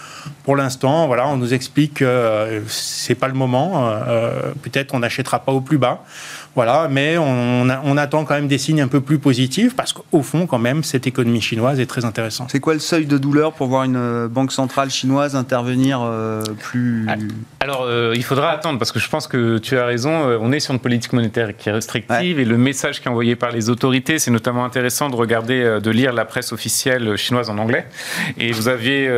Pour 0.44 0.56
l'instant, 0.56 1.06
voilà, 1.06 1.28
on 1.28 1.36
nous 1.36 1.54
explique 1.54 1.94
que 1.94 2.62
c'est 2.66 3.14
pas 3.14 3.28
le 3.28 3.34
moment. 3.34 3.90
Peut-être 4.62 4.94
on 4.94 4.98
n'achètera 4.98 5.38
pas 5.40 5.52
au 5.52 5.60
plus 5.60 5.78
bas. 5.78 6.04
Voilà, 6.58 6.88
mais 6.90 7.16
on, 7.18 7.68
on, 7.70 7.96
attend 7.96 8.24
quand 8.24 8.34
même 8.34 8.48
des 8.48 8.58
signes 8.58 8.80
un 8.80 8.88
peu 8.88 9.00
plus 9.00 9.20
positifs 9.20 9.76
parce 9.76 9.92
qu'au 9.92 10.22
fond, 10.22 10.48
quand 10.48 10.58
même, 10.58 10.82
cette 10.82 11.06
économie 11.06 11.40
chinoise 11.40 11.78
est 11.78 11.86
très 11.86 12.04
intéressante. 12.04 12.48
C'est 12.50 12.58
quoi 12.58 12.74
le 12.74 12.80
seuil 12.80 13.06
de 13.06 13.16
douleur 13.16 13.52
pour 13.52 13.68
voir 13.68 13.84
une 13.84 13.94
euh, 13.94 14.26
banque 14.26 14.50
centrale 14.50 14.90
chinoise 14.90 15.36
intervenir 15.36 16.00
euh, 16.02 16.42
plus 16.58 17.06
ah, 17.08 17.14
Alors, 17.60 17.84
euh, 17.84 18.12
il 18.16 18.24
faudra 18.24 18.50
attendre 18.50 18.76
parce 18.80 18.90
que 18.90 18.98
je 18.98 19.08
pense 19.08 19.28
que 19.28 19.58
tu 19.58 19.78
as 19.78 19.86
raison. 19.86 20.10
on 20.10 20.50
est 20.50 20.58
sur 20.58 20.74
une 20.74 20.80
politique 20.80 21.12
monétaire 21.12 21.56
qui 21.56 21.68
est 21.68 21.72
restrictive 21.72 22.40
et 22.40 22.44
le 22.44 22.58
message 22.58 23.00
qui 23.00 23.06
est 23.06 23.10
envoyé 23.12 23.36
par 23.36 23.52
les 23.52 23.70
autorités, 23.70 24.18
c'est 24.18 24.32
notamment 24.32 24.64
intéressant 24.64 25.10
de 25.10 25.14
regarder, 25.14 25.78
de 25.80 25.90
lire 25.92 26.12
la 26.12 26.24
presse 26.24 26.50
officielle 26.50 27.16
chinoise 27.16 27.50
en 27.50 27.58
anglais. 27.58 27.86
Et 28.36 28.50
vous 28.50 28.66
aviez, 28.66 29.08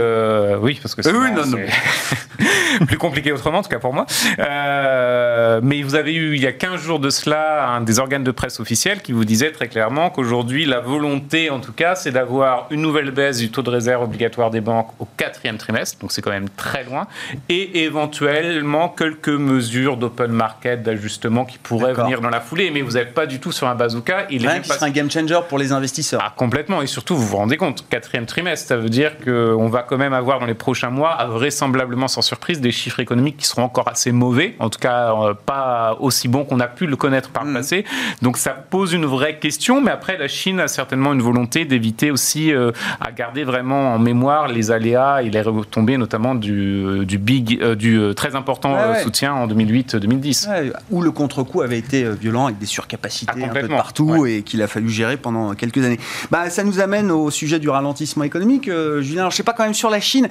oui, 0.60 0.78
parce 0.82 0.94
que 0.94 1.00
c'est 1.00 1.10
plus 2.86 2.98
compliqué 2.98 3.32
autrement, 3.32 3.58
en 3.58 3.62
tout 3.62 3.68
cas 3.68 3.78
pour 3.78 3.94
moi. 3.94 4.06
mais 4.38 5.82
vous 5.82 5.94
avez 5.94 6.14
eu 6.14 6.34
il 6.34 6.42
y 6.42 6.46
a 6.46 6.52
15 6.52 6.80
jours 6.80 7.00
de 7.00 7.10
cela 7.10 7.68
un 7.68 7.80
des 7.80 7.98
organes 7.98 8.24
de 8.24 8.30
presse 8.30 8.60
officiels 8.60 9.02
qui 9.02 9.12
vous 9.12 9.24
disait 9.24 9.52
très 9.52 9.68
clairement 9.68 10.10
qu'aujourd'hui, 10.10 10.64
la 10.64 10.80
volonté, 10.80 11.50
en 11.50 11.60
tout 11.60 11.72
cas, 11.72 11.94
c'est 11.94 12.10
d'avoir 12.10 12.66
une 12.70 12.82
nouvelle 12.82 13.10
baisse 13.10 13.38
du 13.38 13.50
taux 13.50 13.62
de 13.62 13.70
réserve 13.70 14.02
obligatoire 14.02 14.50
des 14.50 14.60
banques 14.60 14.90
au 14.98 15.06
quatrième 15.16 15.58
trimestre, 15.58 15.98
donc 16.00 16.12
c'est 16.12 16.22
quand 16.22 16.30
même 16.30 16.48
très 16.48 16.84
loin, 16.84 17.06
et 17.48 17.84
éventuellement 17.84 18.88
quelques 18.88 19.28
mesures 19.28 19.96
d'open 19.96 20.30
market, 20.32 20.82
d'ajustement 20.82 21.44
qui 21.44 21.58
pourraient 21.58 21.92
venir 21.92 22.20
dans 22.20 22.30
la 22.30 22.40
foulée. 22.40 22.70
Mais 22.70 22.82
vous 22.82 22.92
n'êtes 22.92 23.14
pas 23.14 23.26
du 23.26 23.40
tout 23.40 23.52
sur 23.52 23.66
un 23.66 23.74
bazooka. 23.74 24.26
Il 24.30 24.44
est 24.44 24.66
pas... 24.66 24.84
un 24.84 24.90
game 24.90 25.10
changer 25.10 25.40
pour 25.48 25.58
les 25.58 25.72
investisseurs. 25.72 26.20
Ah, 26.24 26.32
complètement. 26.36 26.82
Et 26.82 26.86
surtout, 26.86 27.16
vous 27.16 27.26
vous 27.26 27.36
rendez 27.36 27.56
compte, 27.56 27.88
quatrième 27.88 28.26
trimestre, 28.26 28.68
ça 28.68 28.76
veut 28.76 28.88
dire 28.88 29.18
qu'on 29.18 29.68
va 29.68 29.82
quand 29.82 29.98
même 29.98 30.12
avoir 30.12 30.38
dans 30.38 30.46
les 30.46 30.54
prochains 30.54 30.90
mois, 30.90 31.24
vraisemblablement 31.26 32.08
sans 32.08 32.22
surprise, 32.22 32.60
des 32.60 32.69
chiffres 32.72 33.00
économiques 33.00 33.38
qui 33.38 33.46
seront 33.46 33.62
encore 33.62 33.88
assez 33.88 34.12
mauvais, 34.12 34.54
en 34.58 34.70
tout 34.70 34.78
cas 34.78 35.14
euh, 35.14 35.34
pas 35.34 35.96
aussi 36.00 36.28
bons 36.28 36.44
qu'on 36.44 36.60
a 36.60 36.68
pu 36.68 36.86
le 36.86 36.96
connaître 36.96 37.30
par 37.30 37.44
le 37.44 37.50
mm. 37.50 37.54
passé. 37.54 37.84
Donc 38.22 38.36
ça 38.36 38.50
pose 38.50 38.92
une 38.92 39.06
vraie 39.06 39.38
question, 39.38 39.80
mais 39.80 39.90
après 39.90 40.18
la 40.18 40.28
Chine 40.28 40.60
a 40.60 40.68
certainement 40.68 41.12
une 41.12 41.22
volonté 41.22 41.64
d'éviter 41.64 42.10
aussi 42.10 42.52
euh, 42.52 42.72
à 43.00 43.12
garder 43.12 43.44
vraiment 43.44 43.94
en 43.94 43.98
mémoire 43.98 44.48
les 44.48 44.70
aléas 44.70 45.22
et 45.22 45.30
les 45.30 45.40
retombées 45.40 45.96
notamment 45.96 46.34
du, 46.34 46.84
euh, 46.84 47.04
du 47.04 47.18
big, 47.18 47.60
euh, 47.62 47.74
du 47.74 48.00
très 48.14 48.36
important 48.36 48.76
soutien 49.02 49.34
en 49.34 49.46
2008-2010. 49.46 50.72
où 50.90 51.02
le 51.02 51.10
contre-coup 51.10 51.62
avait 51.62 51.78
été 51.78 52.08
violent 52.10 52.46
avec 52.46 52.58
des 52.58 52.66
surcapacités 52.66 53.32
ah, 53.42 53.46
un 53.46 53.48
peu 53.48 53.68
partout 53.68 54.26
et 54.26 54.42
qu'il 54.42 54.62
a 54.62 54.66
fallu 54.66 54.88
gérer 54.88 55.16
pendant 55.16 55.54
quelques 55.54 55.84
années. 55.84 56.00
Bah, 56.30 56.50
ça 56.50 56.64
nous 56.64 56.80
amène 56.80 57.10
au 57.10 57.30
sujet 57.30 57.58
du 57.58 57.68
ralentissement 57.68 58.24
économique. 58.24 58.70
Julien, 59.00 59.22
alors, 59.22 59.30
je 59.30 59.36
sais 59.36 59.42
pas 59.42 59.52
quand 59.52 59.64
même 59.64 59.74
sur 59.74 59.90
la 59.90 60.00
Chine, 60.00 60.28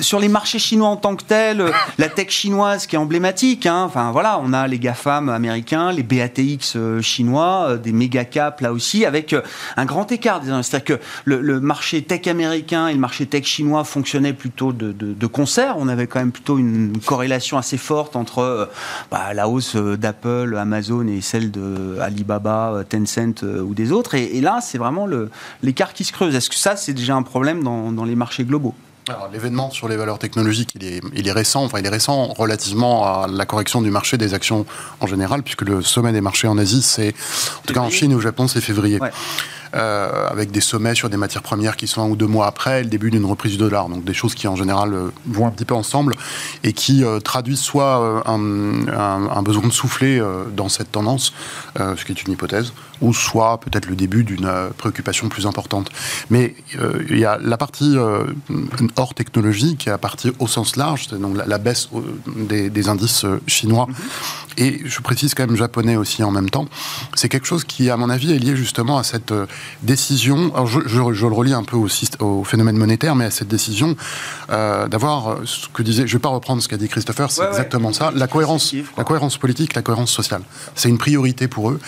sur 0.00 0.18
les 0.18 0.28
marchés 0.28 0.58
chinois 0.58 0.88
en 0.88 0.96
tant 0.96 1.16
que 1.16 1.24
tels, 1.24 1.64
la 1.98 2.08
tech 2.08 2.30
chinoise 2.30 2.86
qui 2.86 2.96
est 2.96 2.98
emblématique. 2.98 3.66
Hein, 3.66 3.84
enfin 3.84 4.10
voilà, 4.12 4.40
on 4.42 4.52
a 4.52 4.66
les 4.66 4.78
GAFAM 4.78 5.28
américains, 5.28 5.92
les 5.92 6.02
BATX 6.02 6.74
euh, 6.76 7.00
chinois, 7.00 7.66
euh, 7.68 7.76
des 7.76 7.92
méga 7.92 8.24
caps 8.24 8.60
là 8.60 8.72
aussi, 8.72 9.04
avec 9.04 9.32
euh, 9.32 9.42
un 9.76 9.84
grand 9.84 10.10
écart. 10.12 10.42
C'est-à-dire 10.44 10.84
que 10.84 11.00
le, 11.24 11.60
marché 11.60 12.02
tech 12.02 12.26
américain 12.26 12.88
et 12.88 12.94
le 12.94 12.98
marché 12.98 13.26
tech 13.26 13.44
chinois 13.44 13.84
fonctionnaient 13.84 14.32
plutôt 14.32 14.72
de, 14.72 15.26
concert. 15.26 15.76
On 15.78 15.88
avait 15.88 16.06
quand 16.06 16.18
même 16.18 16.32
plutôt 16.32 16.58
une 16.58 16.98
corrélation 17.04 17.56
assez 17.58 17.78
forte 17.78 18.14
entre 18.14 18.68
bah, 19.10 19.32
la 19.34 19.48
hausse 19.48 19.74
d'Apple, 19.76 20.56
Amazon 20.58 21.06
et 21.06 21.20
celle 21.20 21.50
de 21.50 21.98
Alibaba, 22.00 22.84
Tencent 22.88 23.42
ou 23.42 23.74
des 23.74 23.90
autres. 23.90 24.14
Et, 24.14 24.40
là, 24.40 24.58
c'est 24.60 24.78
vraiment 24.78 25.08
l'écart 25.62 25.92
qui 25.92 26.04
se 26.04 26.12
creuse. 26.12 26.34
Est-ce 26.34 26.50
que 26.50 26.56
ça, 26.56 26.76
c'est 26.76 26.92
déjà 26.92 27.14
un 27.14 27.22
problème 27.22 27.62
dans 27.62 28.04
les 28.04 28.14
marchés 28.14 28.44
globaux? 28.44 28.74
Alors, 29.08 29.28
l'événement 29.32 29.70
sur 29.70 29.88
les 29.88 29.96
valeurs 29.96 30.18
technologiques, 30.18 30.70
il 30.74 30.84
est, 30.84 31.00
il 31.14 31.28
est 31.28 31.32
récent. 31.32 31.64
Enfin, 31.64 31.78
il 31.78 31.86
est 31.86 31.90
récent 31.90 32.26
relativement 32.28 33.06
à 33.06 33.26
la 33.28 33.46
correction 33.46 33.82
du 33.82 33.90
marché 33.90 34.16
des 34.16 34.34
actions 34.34 34.66
en 35.00 35.06
général, 35.06 35.42
puisque 35.42 35.62
le 35.62 35.82
sommet 35.82 36.12
des 36.12 36.20
marchés 36.20 36.48
en 36.48 36.58
Asie, 36.58 36.82
c'est, 36.82 37.14
en 37.58 37.66
tout 37.66 37.74
cas 37.74 37.80
en 37.80 37.90
Chine 37.90 38.12
et 38.12 38.14
au 38.14 38.20
Japon, 38.20 38.48
c'est 38.48 38.60
février. 38.60 38.98
Avec 39.74 40.50
des 40.50 40.60
sommets 40.60 40.94
sur 40.94 41.10
des 41.10 41.16
matières 41.16 41.42
premières 41.42 41.76
qui 41.76 41.86
sont 41.86 42.02
un 42.02 42.08
ou 42.08 42.16
deux 42.16 42.26
mois 42.26 42.46
après 42.46 42.82
le 42.82 42.88
début 42.88 43.10
d'une 43.10 43.24
reprise 43.24 43.52
du 43.52 43.58
dollar. 43.58 43.88
Donc 43.88 44.04
des 44.04 44.14
choses 44.14 44.34
qui 44.34 44.46
en 44.48 44.56
général 44.56 44.94
vont 45.26 45.46
un 45.46 45.50
petit 45.50 45.64
peu 45.64 45.74
ensemble 45.74 46.14
et 46.62 46.72
qui 46.72 47.02
traduisent 47.24 47.60
soit 47.60 48.22
un, 48.26 49.42
besoin 49.42 49.66
de 49.66 49.72
souffler 49.72 50.22
dans 50.54 50.68
cette 50.68 50.92
tendance, 50.92 51.32
ce 51.76 52.04
qui 52.04 52.12
est 52.12 52.22
une 52.22 52.32
hypothèse, 52.32 52.72
ou 53.00 53.12
soit 53.12 53.58
peut-être 53.58 53.86
le 53.86 53.96
début 53.96 54.24
d'une 54.24 54.50
préoccupation 54.78 55.28
plus 55.28 55.46
importante. 55.46 55.90
Mais 56.30 56.54
il 57.10 57.18
y 57.18 57.24
a 57.24 57.38
la 57.42 57.56
partie 57.56 57.96
hors 58.96 59.14
technologie 59.14 59.76
qui 59.76 59.88
est 59.88 59.92
la 59.92 59.98
partie 59.98 60.32
au 60.38 60.46
sens 60.46 60.76
large, 60.76 61.06
c'est 61.10 61.20
donc 61.20 61.36
la, 61.36 61.58
baisse 61.58 61.88
des, 62.26 62.88
indices 62.88 63.24
chinois. 63.46 63.88
Et 64.56 64.82
je 64.84 65.00
précise 65.00 65.34
quand 65.34 65.46
même 65.46 65.56
japonais 65.56 65.96
aussi 65.96 66.22
en 66.22 66.30
même 66.30 66.50
temps, 66.50 66.66
c'est 67.14 67.28
quelque 67.28 67.46
chose 67.46 67.64
qui, 67.64 67.90
à 67.90 67.96
mon 67.96 68.10
avis, 68.10 68.32
est 68.32 68.38
lié 68.38 68.54
justement 68.54 68.98
à 68.98 69.02
cette 69.02 69.32
euh, 69.32 69.46
décision, 69.82 70.52
alors 70.54 70.66
je, 70.66 70.80
je, 70.86 71.26
le 71.26 71.34
relie 71.34 71.52
un 71.52 71.62
peu 71.62 71.76
au, 71.76 71.88
au, 72.20 72.44
phénomène 72.44 72.76
monétaire, 72.76 73.14
mais 73.14 73.26
à 73.26 73.30
cette 73.30 73.48
décision 73.48 73.96
euh, 74.50 74.88
d'avoir 74.88 75.28
euh, 75.28 75.42
ce 75.44 75.68
que 75.68 75.82
disait, 75.82 76.06
je 76.06 76.14
ne 76.14 76.18
vais 76.18 76.22
pas 76.22 76.28
reprendre 76.28 76.62
ce 76.62 76.68
qu'a 76.68 76.76
dit 76.76 76.88
Christopher, 76.88 77.30
c'est 77.30 77.46
exactement 77.46 77.92
ça, 77.92 78.12
la 78.14 78.26
cohérence, 78.26 78.74
la 78.96 79.04
cohérence 79.04 79.38
politique, 79.38 79.74
la 79.74 79.82
cohérence 79.82 80.10
sociale. 80.10 80.42
C'est 80.74 80.88
une 80.88 80.98
priorité 80.98 81.48
pour 81.48 81.70
eux. 81.70 81.80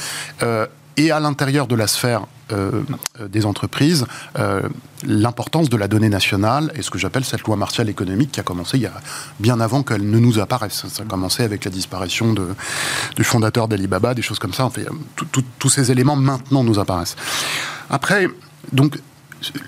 Euh, 0.42 0.66
et 0.96 1.10
à 1.10 1.20
l'intérieur 1.20 1.66
de 1.66 1.74
la 1.74 1.86
sphère 1.86 2.26
euh, 2.52 2.82
euh, 3.20 3.28
des 3.28 3.44
entreprises, 3.44 4.06
euh, 4.38 4.62
l'importance 5.04 5.68
de 5.68 5.76
la 5.76 5.88
donnée 5.88 6.08
nationale 6.08 6.72
et 6.76 6.82
ce 6.82 6.90
que 6.90 6.98
j'appelle 6.98 7.24
cette 7.24 7.42
loi 7.42 7.56
martiale 7.56 7.88
économique 7.88 8.32
qui 8.32 8.40
a 8.40 8.44
commencé 8.44 8.76
il 8.76 8.84
y 8.84 8.86
a 8.86 8.92
bien 9.40 9.58
avant 9.60 9.82
qu'elle 9.82 10.08
ne 10.08 10.18
nous 10.18 10.38
apparaisse. 10.38 10.86
Ça 10.88 11.02
a 11.02 11.06
commencé 11.06 11.42
avec 11.42 11.64
la 11.64 11.70
disparition 11.70 12.32
de, 12.32 12.48
du 13.16 13.24
fondateur 13.24 13.66
d'Alibaba, 13.66 14.14
des 14.14 14.22
choses 14.22 14.38
comme 14.38 14.54
ça. 14.54 14.64
En 14.64 14.70
fait, 14.70 14.86
tous 15.58 15.68
ces 15.68 15.90
éléments 15.90 16.16
maintenant 16.16 16.62
nous 16.62 16.78
apparaissent. 16.78 17.16
Après, 17.90 18.28
donc 18.72 18.98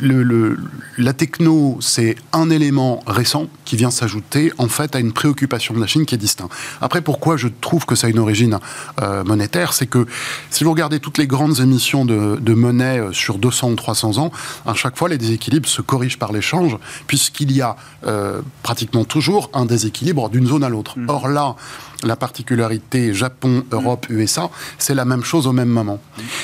le, 0.00 0.59
la 0.96 1.12
techno, 1.12 1.78
c'est 1.81 2.16
un 2.33 2.50
élément 2.50 3.00
récent 3.07 3.46
qui 3.64 3.76
vient 3.76 3.90
s'ajouter 3.90 4.52
en 4.59 4.68
fait 4.68 4.96
à 4.96 4.98
une 4.98 5.12
préoccupation 5.12 5.74
de 5.74 5.81
la 5.81 5.87
Chine 5.87 6.07
qui 6.07 6.14
est 6.14 6.18
distincte. 6.18 6.52
Après, 6.81 7.02
pourquoi 7.02 7.37
je 7.37 7.48
trouve 7.48 7.85
que 7.85 7.94
ça 7.94 8.07
a 8.07 8.11
une 8.11 8.18
origine 8.18 8.59
euh, 9.00 9.24
monétaire, 9.24 9.72
c'est 9.72 9.87
que 9.87 10.07
si 10.50 10.64
vous 10.64 10.70
regardez 10.70 11.00
toutes 11.00 11.18
les 11.18 11.26
grandes 11.26 11.61
émissions 11.61 12.04
de, 12.04 12.54
monnaie 12.54 12.98
euh, 12.98 13.12
sur 13.12 13.38
200 13.38 13.70
ou 13.70 13.74
300 13.76 14.18
ans, 14.18 14.33
à 14.66 14.74
chaque 14.74 14.96
fois 14.96 15.09
les 15.09 15.18
déséquilibres 15.18 15.68
se 15.68 15.83
corrigent 15.83 16.18
par 16.18 16.33
l'échange, 16.33 16.76
puisqu'il 17.07 17.52
y 17.52 17.61
a 17.61 17.76
euh, 18.07 18.40
pratiquement 18.62 19.04
toujours 19.04 19.50
un 19.52 19.66
déséquilibre 19.66 20.28
d'une 20.28 20.46
zone 20.46 20.64
à 20.64 20.68
l'autre. 20.68 20.98
Mmh. 20.98 21.07
Or 21.09 21.28
là, 21.28 21.57
la 22.04 22.16
particularité 22.16 23.14
Japon, 23.14 23.64
Europe, 23.72 24.06
USA, 24.11 24.50
c'est 24.78 24.94
la 24.94 25.04
même 25.04 25.24
chose 25.24 25.46
au 25.46 25.52
même 25.52 25.68
moment. 25.68 26.00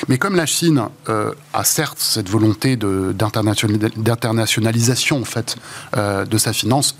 Mais 0.08 0.18
comme 0.18 0.36
la 0.36 0.46
Chine 0.46 0.82
euh, 1.08 1.32
a 1.52 1.64
certes 1.64 1.98
cette 1.98 2.28
volonté 2.28 2.76
d'internationalisation 2.76 5.20
en 5.20 5.24
fait 5.24 5.56
euh, 5.96 6.24
de 6.24 6.38
sa 6.38 6.52
finance, 6.52 6.94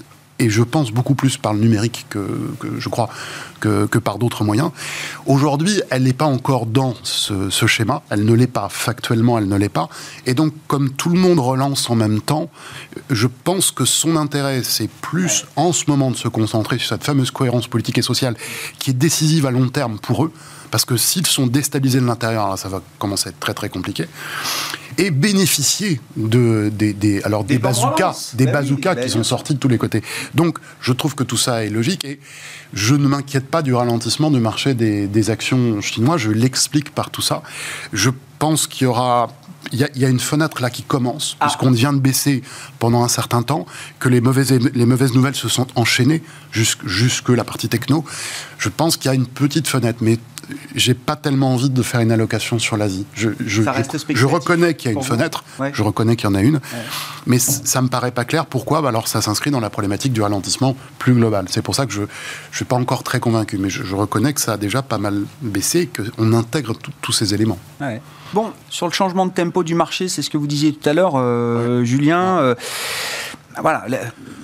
et 0.45 0.51
je 0.51 0.63
pense 0.63 0.93
beaucoup 0.93 1.15
plus 1.15 1.39
par 1.39 1.55
le 1.55 1.61
numérique 1.61 2.05
que, 2.11 2.21
je 2.79 2.89
crois 2.91 3.09
que, 3.61 3.87
par 3.99 4.19
d'autres 4.19 4.45
moyens. 4.45 4.71
Aujourd'hui, 5.25 5.81
elle 5.91 6.03
n'est 6.03 6.13
pas 6.13 6.27
encore 6.27 6.67
dans 6.67 6.95
ce, 7.03 7.67
schéma, 7.67 8.03
elle 8.11 8.27
ne 8.27 8.35
l'est 8.35 8.47
pas, 8.47 8.69
factuellement 8.69 9.39
elle 9.39 9.49
ne 9.49 9.57
l'est 9.57 9.71
pas, 9.71 9.89
et 10.27 10.35
donc 10.35 10.53
comme 10.69 10.91
tout 10.91 11.09
le 11.09 11.19
monde 11.19 11.39
relance 11.39 11.89
en 11.89 11.95
même 11.95 12.21
temps, 12.21 12.51
je 13.09 13.27
pense 13.27 13.71
que 13.71 13.87
son 13.87 14.17
intérêt, 14.17 14.63
c'est 14.63 14.91
plus 14.91 15.47
en 15.57 15.73
ce 15.73 15.85
moment 15.89 16.11
de 16.11 16.17
se 16.17 16.29
concentrer 16.29 16.79
sur 16.79 16.89
cette 16.89 17.05
fameuse 17.05 17.31
cohérence 17.31 17.67
politique 17.67 17.97
et 17.97 18.03
sociale 18.03 18.37
qui 18.79 18.91
est 18.91 18.95
décisive 18.95 19.47
à 19.47 19.51
long 19.51 19.69
terme 19.71 19.99
pour 19.99 20.25
eux, 20.25 20.33
parce 20.75 20.85
que 20.85 20.97
s'ils 20.97 21.29
sont 21.29 21.47
déstabilisés 21.47 22.01
de 22.01 22.05
l'intérieur, 22.05 22.59
ça 22.59 22.69
va 22.69 22.83
commencer 22.99 23.29
à 23.29 23.31
être 23.31 23.39
très 23.39 23.55
très 23.55 23.69
compliqué 23.69 24.09
et 24.99 25.13
bénéficier 25.13 26.01
de, 26.17 26.69
des, 26.69 27.23
alors 27.23 27.45
des, 27.45 27.61
bazookas, 27.61 28.33
des 28.35 28.47
ben 28.47 28.55
bazookas 28.55 28.97
qui 28.97 29.09
sont 29.09 29.23
sortis 29.23 29.55
de 29.55 29.61
tous 29.61 29.69
les 29.69 29.79
côtés. 29.79 30.03
Donc, 30.35 30.59
je 30.81 30.93
trouve 30.93 31.15
que 31.15 31.23
tout 31.23 31.37
ça 31.37 31.65
est 31.65 31.71
logique 31.71 32.05
et 32.05 32.19
je 32.73 32.97
ne 32.97 33.07
m'inquiète 33.07 33.47
pas 33.47 33.63
du 33.63 33.73
ralentissement 33.73 34.33
du 34.33 34.41
marché 34.41 34.75
des, 34.75 35.31
actions 35.31 35.81
chinoises. 35.81 36.23
Je 36.23 36.33
l'explique 36.33 36.93
par 36.93 37.11
tout 37.11 37.23
ça. 37.23 37.45
Je 37.93 38.11
pense 38.41 38.67
qu'il 38.67 38.83
y 38.83 38.87
aura 38.89 39.29
il 39.73 39.79
y, 39.97 40.05
a, 40.05 40.09
une 40.09 40.21
fenêtre 40.21 40.61
là 40.61 40.71
qui 40.71 40.83
commence, 40.83 41.37
ah. 41.41 41.47
puisqu'on 41.47 41.71
vient 41.71 41.93
de 41.93 41.99
baisser 41.99 42.43
pendant 42.79 43.03
un 43.03 43.09
certain 43.09 43.43
temps, 43.43 43.65
que 43.99 44.09
les 44.09 44.21
mauvaises, 44.21 44.53
les 44.53 44.87
mauvaises 44.87 45.15
nouvelles 45.15 45.35
se 45.35 45.49
sont 45.49 45.67
enchaînées 45.75 46.23
jusque, 46.53 46.87
jusque 46.87 47.31
la 47.31 47.45
partie 47.45 47.69
techno. 47.69 48.05
Je 48.59 48.69
pense 48.69 48.97
qu'il 48.97 49.09
y 49.09 49.13
a 49.13 49.15
une 49.15 49.27
petite 49.27 49.67
fenêtre, 49.67 50.01
mais 50.03 50.19
j'ai 50.75 50.95
pas 50.95 51.17
tellement 51.17 51.53
envie 51.55 51.71
de 51.71 51.83
faire 51.83 52.01
une 52.01 52.13
allocation 52.13 52.59
sur 52.59 52.77
l'Asie. 52.77 53.07
Je, 53.15 53.31
je, 53.45 53.63
je, 53.63 54.27
reconnais 54.27 54.75
qu'il 54.75 54.91
y 54.91 54.95
a 54.95 54.97
une 54.97 55.05
fenêtre, 55.05 55.45
je 55.73 55.83
reconnais 55.83 56.17
qu'il 56.17 56.29
y 56.29 56.33
en 56.33 56.35
a 56.35 56.43
une, 56.43 56.61
mais 57.27 57.39
ça 57.39 57.83
me 57.83 57.89
paraît 57.89 58.11
pas 58.11 58.25
clair. 58.25 58.47
Pourquoi? 58.47 58.83
Bah 58.83 58.89
Alors 58.89 59.09
ça 59.09 59.23
s'inscrit 59.23 59.51
dans 59.51 59.61
la 59.61 59.71
problématique 59.71 60.13
du 60.13 60.23
ralentissement 60.23 60.77
plus 60.99 61.15
global. 61.15 61.47
C'est 61.49 61.63
pour 61.63 61.75
ça 61.75 61.87
que 61.87 61.93
je 61.93 62.03
ne 62.03 62.07
suis 62.53 62.65
pas 62.65 62.77
encore 62.77 63.03
très 63.03 63.21
convaincu, 63.21 63.59
mais 63.59 63.71
je, 63.71 63.95
reconnais 63.95 64.33
que 64.33 64.41
ça 64.41 64.55
a 64.55 64.57
déjà 64.57 64.83
pas 64.83 64.99
mal 64.99 65.23
baissé, 65.43 65.89
qu'on 65.89 66.33
intègre 66.33 66.75
tous 67.01 67.13
ces 67.13 67.35
éléments. 67.35 67.59
Bon, 68.33 68.53
sur 68.69 68.87
le 68.89 68.93
changement 68.93 69.27
de 69.27 69.33
tempo 69.33 69.63
du 69.63 69.75
marché, 69.75 70.09
c'est 70.09 70.23
ce 70.23 70.31
que 70.31 70.37
vous 70.37 70.49
disiez 70.49 70.73
tout 70.73 70.89
à 70.89 70.93
l'heure, 70.93 71.13
euh, 71.15 71.85
Julien. 71.85 72.39
Euh, 72.39 72.55
voilà, 73.61 73.85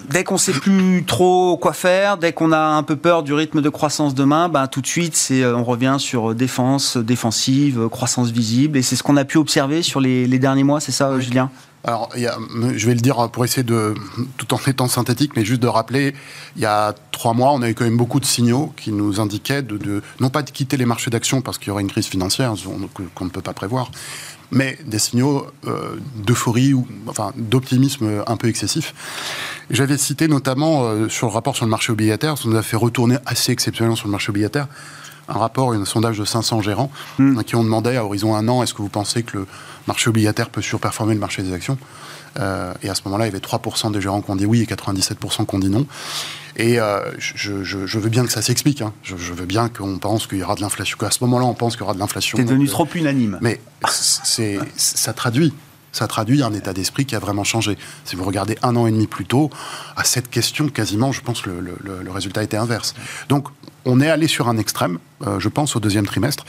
dès 0.08 0.24
qu'on 0.24 0.38
sait 0.38 0.52
plus 0.52 1.04
trop 1.06 1.56
quoi 1.56 1.72
faire, 1.72 2.18
dès 2.18 2.32
qu'on 2.32 2.52
a 2.52 2.58
un 2.58 2.82
peu 2.82 2.96
peur 2.96 3.22
du 3.22 3.32
rythme 3.32 3.62
de 3.62 3.68
croissance 3.68 4.14
demain, 4.14 4.48
ben, 4.48 4.66
tout 4.66 4.80
de 4.80 4.86
suite, 4.86 5.16
c'est, 5.16 5.42
euh, 5.42 5.56
on 5.56 5.64
revient 5.64 5.96
sur 5.98 6.34
défense, 6.34 6.96
défensive, 6.96 7.88
croissance 7.88 8.30
visible. 8.30 8.78
Et 8.78 8.82
c'est 8.82 8.96
ce 8.96 9.02
qu'on 9.02 9.16
a 9.16 9.24
pu 9.24 9.38
observer 9.38 9.82
sur 9.82 10.00
les, 10.00 10.26
derniers 10.38 10.64
mois, 10.64 10.80
c'est 10.80 10.92
ça, 10.92 11.18
Julien? 11.20 11.50
Alors, 11.82 12.10
je 12.14 12.86
vais 12.86 12.94
le 12.94 13.00
dire 13.00 13.30
pour 13.30 13.44
essayer 13.44 13.62
de, 13.62 13.94
tout 14.36 14.52
en 14.52 14.58
étant 14.66 14.86
synthétique, 14.86 15.32
mais 15.34 15.46
juste 15.46 15.62
de 15.62 15.66
rappeler, 15.66 16.14
il 16.56 16.62
y 16.62 16.66
a 16.66 16.94
trois 17.10 17.32
mois, 17.32 17.52
on 17.52 17.62
a 17.62 17.70
eu 17.70 17.74
quand 17.74 17.84
même 17.84 17.96
beaucoup 17.96 18.20
de 18.20 18.26
signaux 18.26 18.74
qui 18.76 18.92
nous 18.92 19.18
indiquaient 19.18 19.62
de, 19.62 20.02
non 20.20 20.28
pas 20.28 20.42
de 20.42 20.50
quitter 20.50 20.76
les 20.76 20.84
marchés 20.84 21.10
d'actions 21.10 21.40
parce 21.40 21.56
qu'il 21.56 21.68
y 21.68 21.70
aurait 21.70 21.82
une 21.82 21.90
crise 21.90 22.06
financière 22.06 22.52
qu'on 23.14 23.24
ne 23.24 23.30
peut 23.30 23.40
pas 23.40 23.54
prévoir, 23.54 23.90
mais 24.50 24.78
des 24.84 24.98
signaux 24.98 25.46
euh, 25.66 25.96
d'euphorie 26.16 26.74
ou 26.74 26.86
enfin 27.06 27.32
d'optimisme 27.36 28.22
un 28.26 28.36
peu 28.36 28.48
excessif. 28.48 28.94
J'avais 29.70 29.98
cité 29.98 30.26
notamment 30.26 30.84
euh, 30.84 31.08
sur 31.08 31.28
le 31.28 31.32
rapport 31.32 31.56
sur 31.56 31.64
le 31.64 31.70
marché 31.70 31.92
obligataire, 31.92 32.36
ça 32.36 32.48
nous 32.48 32.56
a 32.56 32.62
fait 32.62 32.76
retourner 32.76 33.16
assez 33.26 33.52
exceptionnellement 33.52 33.96
sur 33.96 34.08
le 34.08 34.12
marché 34.12 34.30
obligataire, 34.30 34.66
un 35.30 35.38
rapport, 35.38 35.72
un 35.72 35.84
sondage 35.84 36.18
de 36.18 36.24
500 36.24 36.62
gérants 36.62 36.90
hmm. 37.18 37.42
qui 37.42 37.56
ont 37.56 37.64
demandé 37.64 37.96
à 37.96 38.04
horizon 38.04 38.34
un 38.34 38.48
an, 38.48 38.62
est-ce 38.62 38.74
que 38.74 38.82
vous 38.82 38.88
pensez 38.88 39.22
que 39.22 39.38
le 39.38 39.46
marché 39.86 40.10
obligataire 40.10 40.50
peut 40.50 40.62
surperformer 40.62 41.14
le 41.14 41.20
marché 41.20 41.42
des 41.42 41.52
actions 41.52 41.78
euh, 42.38 42.72
Et 42.82 42.88
à 42.88 42.94
ce 42.94 43.02
moment-là, 43.06 43.26
il 43.26 43.32
y 43.32 43.34
avait 43.34 43.44
3% 43.44 43.92
des 43.92 44.00
gérants 44.00 44.22
qui 44.22 44.30
ont 44.30 44.36
dit 44.36 44.46
oui 44.46 44.62
et 44.62 44.66
97% 44.66 45.46
qui 45.46 45.54
ont 45.54 45.58
dit 45.58 45.70
non. 45.70 45.86
Et 46.56 46.80
euh, 46.80 47.00
je, 47.18 47.98
veux 47.98 48.08
bien 48.08 48.24
que 48.24 48.32
ça 48.32 48.42
s'explique. 48.42 48.82
Hein. 48.82 48.92
Je, 49.02 49.14
veux 49.14 49.46
bien 49.46 49.68
qu'on 49.68 49.98
pense 49.98 50.26
qu'il 50.26 50.38
y 50.38 50.42
aura 50.42 50.56
de 50.56 50.60
l'inflation. 50.60 50.98
Qu'à 50.98 51.10
ce 51.10 51.22
moment-là, 51.24 51.46
on 51.46 51.54
pense 51.54 51.74
qu'il 51.74 51.82
y 51.82 51.84
aura 51.84 51.94
de 51.94 52.00
l'inflation. 52.00 52.36
C'est 52.36 52.44
devenu 52.44 52.66
trop 52.66 52.88
unanime. 52.94 53.38
Mais 53.40 53.60
c'est, 53.88 54.58
ça 54.76 55.12
traduit 55.12 55.54
ça 55.92 56.06
traduit 56.06 56.42
un 56.42 56.52
état 56.52 56.72
d'esprit 56.72 57.04
qui 57.04 57.16
a 57.16 57.18
vraiment 57.18 57.44
changé. 57.44 57.76
Si 58.04 58.16
vous 58.16 58.24
regardez 58.24 58.56
un 58.62 58.76
an 58.76 58.86
et 58.86 58.92
demi 58.92 59.06
plus 59.06 59.24
tôt, 59.24 59.50
à 59.96 60.04
cette 60.04 60.30
question, 60.30 60.68
quasiment, 60.68 61.12
je 61.12 61.20
pense 61.20 61.40
que 61.42 61.50
le, 61.50 62.10
résultat 62.10 62.42
était 62.42 62.56
inverse. 62.56 62.94
Donc, 63.28 63.48
on 63.84 64.00
est 64.00 64.08
allé 64.08 64.26
sur 64.26 64.48
un 64.48 64.58
extrême, 64.58 64.98
euh, 65.26 65.40
je 65.40 65.48
pense, 65.48 65.76
au 65.76 65.80
deuxième 65.80 66.06
trimestre, 66.06 66.44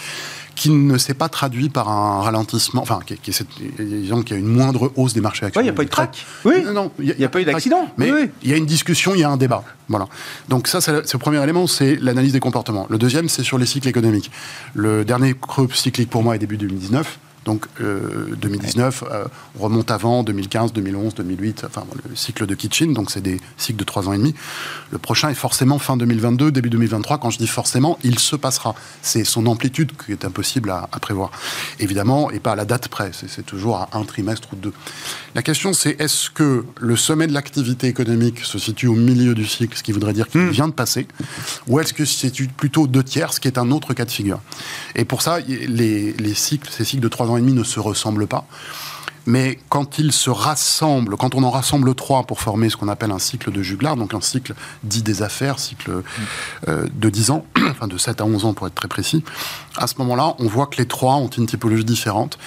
qui 0.56 0.70
ne 0.70 0.98
s'est 0.98 1.14
pas 1.14 1.30
traduit 1.30 1.70
par 1.70 1.90
un 1.90 2.22
ralentissement, 2.22 2.82
enfin, 2.82 3.00
qui, 3.06 3.16
qui, 3.18 3.34
disons 3.80 4.22
qu'il 4.22 4.36
y 4.36 4.40
a 4.40 4.40
une 4.40 4.48
moindre 4.48 4.92
hausse 4.96 5.14
des 5.14 5.22
marchés 5.22 5.46
actions. 5.46 5.62
il 5.62 5.66
n'y 5.66 5.70
a 5.70 5.74
pas 5.74 5.84
eu 5.84 5.86
de 5.86 5.92
crack. 5.92 6.26
Oui, 6.46 6.56
non, 6.74 6.92
il 7.00 7.16
n'y 7.18 7.24
a, 7.24 7.30
pas 7.30 7.42
eu 7.42 7.46
d'accident. 7.46 7.88
Mais 7.98 8.12
il 8.44 8.50
y 8.50 8.54
a 8.54 8.58
une 8.58 8.66
discussion, 8.66 9.16
il 9.16 9.22
y 9.22 9.24
a 9.24 9.30
un 9.30 9.38
débat. 9.38 9.64
Voilà. 9.88 10.08
Donc 10.50 10.68
ça, 10.68 10.82
c'est 10.82 11.14
le 11.14 11.20
premier 11.20 11.42
élément, 11.42 11.68
c'est 11.68 11.96
l'analyse 11.96 12.34
des 12.34 12.40
comportements. 12.40 12.86
Le 12.90 12.98
deuxième, 12.98 13.30
c'est 13.30 13.44
sur 13.44 13.58
les 13.58 13.66
cycles 13.66 13.88
économiques. 13.88 14.32
Le 14.74 15.06
dernier 15.06 15.34
creux 15.34 15.70
cyclique 15.74 16.10
pour 16.10 16.24
moi 16.24 16.36
est 16.36 16.40
début 16.40 16.58
2019. 16.58 17.20
Donc 17.46 17.66
2019, 17.80 19.04
euh, 19.04 19.06
euh, 19.12 19.26
on 19.60 19.64
remonte 19.64 19.90
avant, 19.90 20.22
2015, 20.22 20.74
2011, 20.74 21.16
2008, 21.16 21.64
enfin 21.66 21.86
le 22.08 22.16
cycle 22.16 22.46
de 22.46 22.54
Kitchen, 22.54 22.94
donc 22.94 23.10
c'est 23.10 23.22
des 23.22 23.42
cycles 23.58 23.80
de 23.80 23.84
trois 23.84 24.08
ans 24.08 24.14
et 24.14 24.18
demi. 24.18 24.36
Le 24.92 25.00
prochain 25.00 25.30
est 25.30 25.36
forcément 25.36 25.80
fin 25.80 25.98
2022, 25.98 26.52
début 26.52 26.70
2023. 26.70 27.18
Quand 27.18 27.32
je 27.32 27.40
dis 27.40 27.48
forcément, 27.48 27.98
il 28.04 28.20
se 28.20 28.36
passera. 28.36 28.76
C'est 29.02 29.24
son 29.24 29.48
amplitude 29.48 29.92
qui 30.06 30.12
est 30.12 30.24
impossible 30.24 30.70
à, 30.70 30.88
prévoir. 31.02 31.32
Évidemment, 31.80 32.30
et 32.30 32.40
pas 32.40 32.52
à 32.52 32.56
la 32.56 32.66
date 32.66 32.90
près, 32.90 33.12
c'est 33.12 33.46
toujours 33.46 33.78
à 33.78 33.90
un 33.94 34.04
trimestre 34.04 34.50
ou 34.54 34.56
deux. 34.56 34.74
La 35.34 35.42
question 35.42 35.74
c'est 35.74 36.00
est-ce 36.00 36.30
que 36.30 36.64
le 36.80 36.96
sommet 36.96 37.26
de 37.26 37.34
l'activité 37.34 37.88
économique 37.88 38.46
se 38.46 38.60
situe 38.60 38.88
au 38.88 38.96
milieu 38.96 39.34
du 39.34 39.48
cycle, 39.48 39.76
ce 39.76 39.82
qui 39.84 39.94
voudrait 39.94 40.14
dire 40.14 40.28
qu'il 40.28 40.42
hmm. 40.42 40.50
vient 40.50 40.68
de 40.68 40.74
passer, 40.74 41.08
ou 41.68 41.80
est-ce 41.80 41.94
que 41.94 42.06
c'est 42.06 42.32
plutôt 42.50 42.86
deux 42.86 43.04
tiers, 43.04 43.34
ce 43.34 43.40
qui 43.40 43.48
est 43.48 43.58
un 43.58 43.72
autre 43.72 43.96
cas 43.96 44.06
de 44.06 44.12
figure? 44.12 44.40
Et 44.94 45.06
pour 45.06 45.24
ça, 45.24 45.40
les, 45.40 46.14
les 46.14 46.34
cycles, 46.36 46.70
ces 46.72 46.86
cycles 46.86 47.02
de 47.02 47.08
trois 47.08 47.28
ans 47.28 47.31
et 47.38 47.42
demi 47.42 47.54
ne 47.54 47.64
se 47.64 47.80
ressemblent 47.80 48.28
pas. 48.28 48.46
Mais 49.28 49.60
quand 49.70 50.00
ils 50.00 50.12
se 50.12 50.30
rassemblent, 50.30 51.16
quand 51.16 51.36
on 51.36 51.44
en 51.44 51.52
rassemble 51.52 51.94
trois 51.94 52.24
pour 52.24 52.40
former 52.42 52.70
ce 52.70 52.78
qu'on 52.78 52.88
appelle 52.88 53.12
un 53.12 53.20
cycle 53.20 53.52
de 53.52 53.62
juglar, 53.62 53.96
donc 53.96 54.14
un 54.14 54.22
cycle 54.22 54.56
dit 54.84 55.04
des 55.04 55.22
affaires, 55.22 55.60
cycle 55.60 56.02
euh, 56.68 56.88
de 56.94 57.10
10 57.10 57.32
ans, 57.32 57.46
enfin 57.70 57.88
de 57.88 57.98
7 57.98 58.22
à 58.22 58.26
11 58.26 58.46
ans 58.46 58.54
pour 58.54 58.66
être 58.68 58.76
très 58.76 58.88
précis, 58.88 59.24
à 59.78 59.86
ce 59.86 59.96
moment-là, 60.00 60.36
on 60.40 60.48
voit 60.48 60.66
que 60.66 60.78
les 60.78 60.88
trois 60.88 61.16
ont 61.16 61.28
une 61.30 61.46
typologie 61.46 61.86
différente 61.86 62.40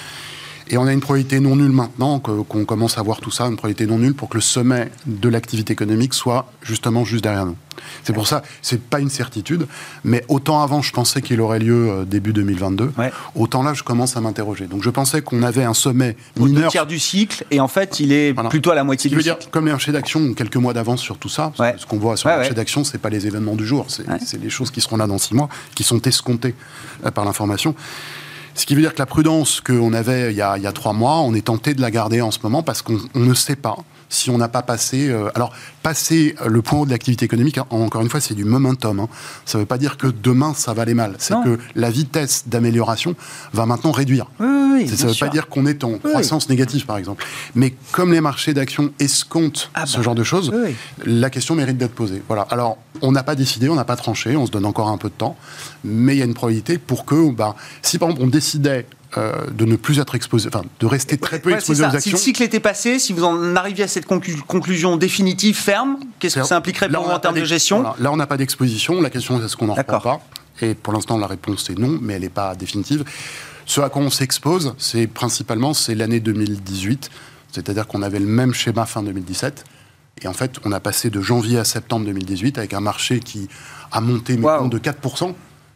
Et 0.69 0.77
on 0.77 0.87
a 0.87 0.93
une 0.93 0.99
probabilité 0.99 1.39
non 1.39 1.55
nulle 1.55 1.71
maintenant, 1.71 2.19
qu'on 2.19 2.65
commence 2.65 2.97
à 2.97 3.01
voir 3.03 3.19
tout 3.19 3.31
ça, 3.31 3.45
une 3.45 3.55
probabilité 3.55 3.85
non 3.85 3.99
nulle 3.99 4.15
pour 4.15 4.29
que 4.29 4.37
le 4.37 4.41
sommet 4.41 4.91
de 5.05 5.29
l'activité 5.29 5.73
économique 5.73 6.13
soit 6.13 6.51
justement 6.61 7.05
juste 7.05 7.23
derrière 7.23 7.45
nous. 7.45 7.55
C'est 8.03 8.13
pour 8.13 8.27
ça, 8.27 8.41
c'est 8.61 8.81
pas 8.81 8.99
une 8.99 9.09
certitude, 9.09 9.67
mais 10.03 10.23
autant 10.27 10.61
avant 10.61 10.81
je 10.81 10.91
pensais 10.91 11.21
qu'il 11.21 11.41
aurait 11.41 11.59
lieu 11.59 11.89
euh, 11.89 12.05
début 12.05 12.33
2022, 12.33 12.93
autant 13.35 13.63
là 13.63 13.73
je 13.73 13.83
commence 13.83 14.17
à 14.17 14.21
m'interroger. 14.21 14.65
Donc 14.65 14.83
je 14.83 14.89
pensais 14.89 15.21
qu'on 15.21 15.43
avait 15.43 15.63
un 15.63 15.73
sommet 15.73 16.15
mineur. 16.37 16.67
Au 16.67 16.71
tiers 16.71 16.87
du 16.87 16.99
cycle, 16.99 17.45
et 17.51 17.59
en 17.59 17.67
fait 17.67 17.99
il 17.99 18.11
est 18.11 18.33
plutôt 18.49 18.71
à 18.71 18.75
la 18.75 18.83
moitié 18.83 19.09
du 19.09 19.15
cycle. 19.21 19.37
Dire, 19.39 19.51
comme 19.51 19.65
les 19.65 19.71
marchés 19.71 19.91
d'action 19.91 20.19
ont 20.19 20.33
quelques 20.33 20.57
mois 20.57 20.73
d'avance 20.73 21.01
sur 21.01 21.17
tout 21.17 21.29
ça, 21.29 21.51
ce 21.57 21.85
qu'on 21.85 21.97
voit 21.97 22.17
sur 22.17 22.29
les 22.29 22.35
marchés 22.35 22.53
d'action, 22.53 22.83
c'est 22.83 22.97
pas 22.97 23.09
les 23.09 23.27
événements 23.27 23.55
du 23.55 23.65
jour, 23.65 23.85
c'est 23.89 24.41
les 24.41 24.49
choses 24.49 24.71
qui 24.71 24.81
seront 24.81 24.97
là 24.97 25.07
dans 25.07 25.17
six 25.17 25.35
mois, 25.35 25.49
qui 25.75 25.83
sont 25.83 26.01
escomptées 26.01 26.55
euh, 27.05 27.11
par 27.11 27.25
l'information. 27.25 27.75
Ce 28.55 28.65
qui 28.65 28.73
veut 28.73 28.81
dire 28.81 28.93
que 28.93 28.99
la 28.99 29.05
prudence 29.05 29.59
qu'on 29.59 29.93
avait 29.93 30.31
il 30.31 30.37
y, 30.37 30.41
a, 30.41 30.57
il 30.57 30.63
y, 30.63 30.67
a, 30.67 30.71
trois 30.71 30.93
mois, 30.93 31.19
on 31.19 31.33
est 31.33 31.45
tenté 31.45 31.73
de 31.73 31.81
la 31.81 31.91
garder 31.91 32.21
en 32.21 32.31
ce 32.31 32.39
moment 32.41 32.63
parce 32.63 32.81
qu'on 32.81 32.99
ne 33.13 33.33
sait 33.33 33.57
pas 33.57 33.75
si 34.09 34.29
on 34.29 34.37
n'a 34.37 34.47
pas 34.47 34.61
passé. 34.61 35.09
Euh, 35.09 35.29
alors, 35.35 35.51
passer 35.83 36.35
le 36.45 36.61
point 36.61 36.79
haut 36.79 36.85
de 36.85 36.91
l'activité 36.91 37.25
économique, 37.25 37.57
hein, 37.57 37.65
encore 37.69 38.01
une 38.01 38.09
fois, 38.09 38.19
c'est 38.19 38.33
du 38.33 38.45
momentum. 38.45 38.99
Hein. 38.99 39.09
Ça 39.45 39.57
ne 39.57 39.63
veut 39.63 39.67
pas 39.67 39.77
dire 39.77 39.97
que 39.97 40.07
demain, 40.07 40.53
ça 40.55 40.73
va 40.73 40.83
aller 40.83 40.93
mal. 40.93 41.15
C'est 41.19 41.35
que 41.43 41.59
la 41.75 41.89
vitesse 41.89 42.45
d'amélioration 42.47 43.15
va 43.53 43.65
maintenant 43.65 43.91
réduire. 43.91 44.27
Oui, 44.39 44.87
ça 44.87 45.05
ne 45.05 45.11
veut 45.11 45.19
pas 45.19 45.29
dire 45.29 45.47
qu'on 45.47 45.65
est 45.65 45.83
en 45.83 45.97
croissance 45.97 46.49
négative, 46.49 46.85
par 46.85 46.97
exemple. 46.97 47.25
Mais 47.55 47.73
comme 47.91 48.11
les 48.11 48.21
marchés 48.21 48.53
d'action 48.53 48.91
escomptent 48.99 49.69
ah 49.73 49.85
ce 49.85 49.97
bah. 49.97 50.03
genre 50.03 50.15
de 50.15 50.23
choses, 50.23 50.51
la 51.05 51.29
question 51.29 51.55
mérite 51.55 51.77
d'être 51.77 51.95
posée. 51.95 52.21
Voilà. 52.27 52.43
Alors, 52.49 52.77
on 53.01 53.11
n'a 53.11 53.23
pas 53.23 53.35
décidé, 53.35 53.69
on 53.69 53.75
n'a 53.75 53.85
pas 53.85 53.95
tranché, 53.95 54.35
on 54.35 54.45
se 54.45 54.51
donne 54.51 54.65
encore 54.65 54.89
un 54.89 54.97
peu 54.97 55.09
de 55.09 55.13
temps, 55.13 55.35
mais 55.83 56.15
il 56.15 56.19
y 56.19 56.21
a 56.21 56.25
une 56.25 56.33
probabilité 56.33 56.77
pour 56.77 57.05
que, 57.05 57.31
bah, 57.31 57.55
si 57.81 57.97
par 57.97 58.09
exemple 58.09 58.25
on 58.25 58.29
décidait 58.29 58.85
euh, 59.17 59.45
de 59.51 59.65
ne 59.65 59.75
plus 59.75 59.99
être 59.99 60.15
exposé, 60.15 60.49
enfin 60.53 60.65
de 60.79 60.85
rester 60.85 61.17
très 61.17 61.39
peu 61.39 61.53
exposé 61.53 61.83
aux 61.83 61.85
actions. 61.85 62.01
Si 62.01 62.11
le 62.11 62.17
cycle 62.17 62.43
était 62.43 62.59
passé, 62.59 62.99
si 62.99 63.13
vous 63.13 63.23
en 63.23 63.55
arriviez 63.55 63.83
à 63.83 63.87
cette 63.87 64.05
conclusion 64.05 64.97
définitive, 64.97 65.55
ferme, 65.55 65.97
qu'est-ce 66.19 66.39
que 66.39 66.43
ça 66.43 66.57
impliquerait 66.57 66.89
pour 66.89 67.03
vous 67.03 67.11
en 67.11 67.19
termes 67.19 67.35
de 67.35 67.45
gestion 67.45 67.83
Là, 67.99 68.11
on 68.11 68.17
n'a 68.17 68.27
pas 68.27 68.37
d'exposition. 68.37 69.01
La 69.01 69.09
question 69.09 69.39
est 69.39 69.45
est-ce 69.45 69.55
qu'on 69.55 69.69
en 69.69 69.73
reprend 69.73 69.99
pas 69.99 70.21
Et 70.61 70.75
pour 70.75 70.93
l'instant, 70.93 71.17
la 71.17 71.27
réponse 71.27 71.69
est 71.69 71.77
non, 71.77 71.97
mais 72.01 72.13
elle 72.13 72.21
n'est 72.21 72.29
pas 72.29 72.55
définitive. 72.55 73.03
Ce 73.65 73.81
à 73.81 73.89
quoi 73.89 74.01
on 74.01 74.09
s'expose, 74.09 74.75
c'est 74.77 75.07
principalement 75.07 75.73
c'est 75.73 75.95
l'année 75.95 76.19
2018, 76.19 77.09
c'est-à-dire 77.51 77.87
qu'on 77.87 78.01
avait 78.01 78.19
le 78.19 78.27
même 78.27 78.53
schéma 78.53 78.85
fin 78.85 79.01
2017. 79.01 79.63
Et 80.21 80.27
en 80.27 80.33
fait, 80.33 80.59
on 80.63 80.71
a 80.71 80.79
passé 80.79 81.09
de 81.09 81.21
janvier 81.21 81.57
à 81.57 81.65
septembre 81.65 82.05
2018 82.05 82.57
avec 82.57 82.73
un 82.73 82.79
marché 82.79 83.19
qui 83.19 83.49
a 83.91 84.01
monté 84.01 84.35
de 84.35 84.41
4%, 84.41 85.33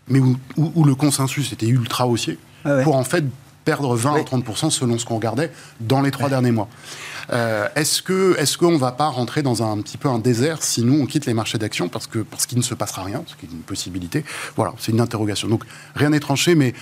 mais 0.07 0.19
où, 0.19 0.37
où, 0.57 0.83
le 0.83 0.95
consensus 0.95 1.51
était 1.51 1.67
ultra 1.67 2.07
haussier. 2.07 2.37
Ah 2.65 2.81
pour 2.83 2.95
en 2.95 3.03
fait 3.03 3.23
perdre 3.65 3.95
20 3.95 4.15
à 4.15 4.21
30% 4.21 4.71
selon 4.71 4.97
ce 4.97 5.05
qu'on 5.05 5.15
regardait 5.15 5.51
dans 5.79 6.01
les 6.01 6.11
trois 6.11 6.29
derniers 6.29 6.51
mois. 6.51 6.67
Euh, 7.31 7.67
est-ce 7.75 8.01
que 8.01 8.35
est-ce 8.39 8.57
qu'on 8.57 8.77
va 8.77 8.91
pas 8.91 9.07
rentrer 9.07 9.43
dans 9.43 9.61
un, 9.61 9.79
petit 9.81 9.97
peu 9.97 10.09
un 10.09 10.17
désert 10.17 10.63
si 10.63 10.81
nous 10.81 10.99
on 10.99 11.05
quitte 11.05 11.27
les 11.27 11.35
marchés 11.35 11.59
d'action 11.59 11.87
parce 11.87 12.07
que 12.07 12.19
parce 12.19 12.47
qu'il 12.47 12.57
ne 12.57 12.63
se 12.63 12.73
passera 12.73 13.03
rien, 13.03 13.23
ce 13.27 13.35
qui 13.35 13.45
est 13.45 13.51
une 13.51 13.61
possibilité? 13.61 14.25
Voilà, 14.55 14.73
c'est 14.79 14.91
une 14.91 15.01
interrogation. 15.01 15.47
Donc 15.47 15.63
rien 15.93 16.09
n'est 16.09 16.19
tranché, 16.19 16.55
mais 16.55 16.73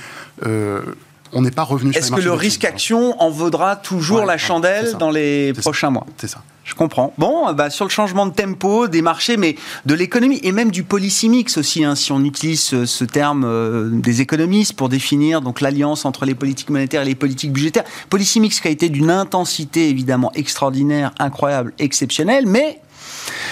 euh, 0.46 0.96
on 1.34 1.42
n'est 1.42 1.52
pas 1.52 1.64
revenu. 1.64 1.92
Est-ce 1.94 2.12
que 2.12 2.22
le 2.22 2.34
risque 2.34 2.66
action 2.66 3.20
en 3.22 3.30
vaudra 3.30 3.76
toujours 3.76 4.26
la 4.26 4.38
chandelle 4.38 4.96
dans 4.98 5.12
les 5.12 5.54
prochains 5.54 5.90
mois 5.90 6.06
C'est 6.18 6.28
ça. 6.28 6.42
Je 6.68 6.76
comprends. 6.76 7.14
Bon, 7.18 7.54
bah, 7.54 7.70
sur 7.70 7.86
le 7.86 7.90
changement 7.90 8.26
de 8.26 8.34
tempo 8.34 8.90
des 8.90 9.02
marchés, 9.02 9.38
mais 9.38 9.56
de 9.86 9.94
l'économie 9.94 10.42
et 10.44 10.52
même 10.52 10.70
du 10.70 10.84
policy 10.84 11.30
mix 11.30 11.58
aussi, 11.58 11.86
hein, 11.86 11.96
si 11.96 12.12
on 12.12 12.22
utilise 12.26 12.84
ce, 12.84 13.04
terme 13.06 13.46
euh, 13.46 13.90
des 13.90 14.20
économistes 14.20 14.74
pour 14.74 14.90
définir 14.90 15.40
donc 15.42 15.62
l'alliance 15.62 16.04
entre 16.04 16.26
les 16.26 16.36
politiques 16.36 16.70
monétaires 16.70 17.04
et 17.04 17.06
les 17.06 17.16
politiques 17.16 17.54
budgétaires. 17.54 17.86
Policy 18.10 18.42
mix 18.42 18.60
qui 18.60 18.68
a 18.68 18.72
été 18.72 18.90
d'une 18.90 19.10
intensité 19.10 19.88
évidemment 19.88 20.30
extraordinaire, 20.36 21.14
incroyable, 21.20 21.72
exceptionnelle, 21.80 22.46
mais 22.48 22.82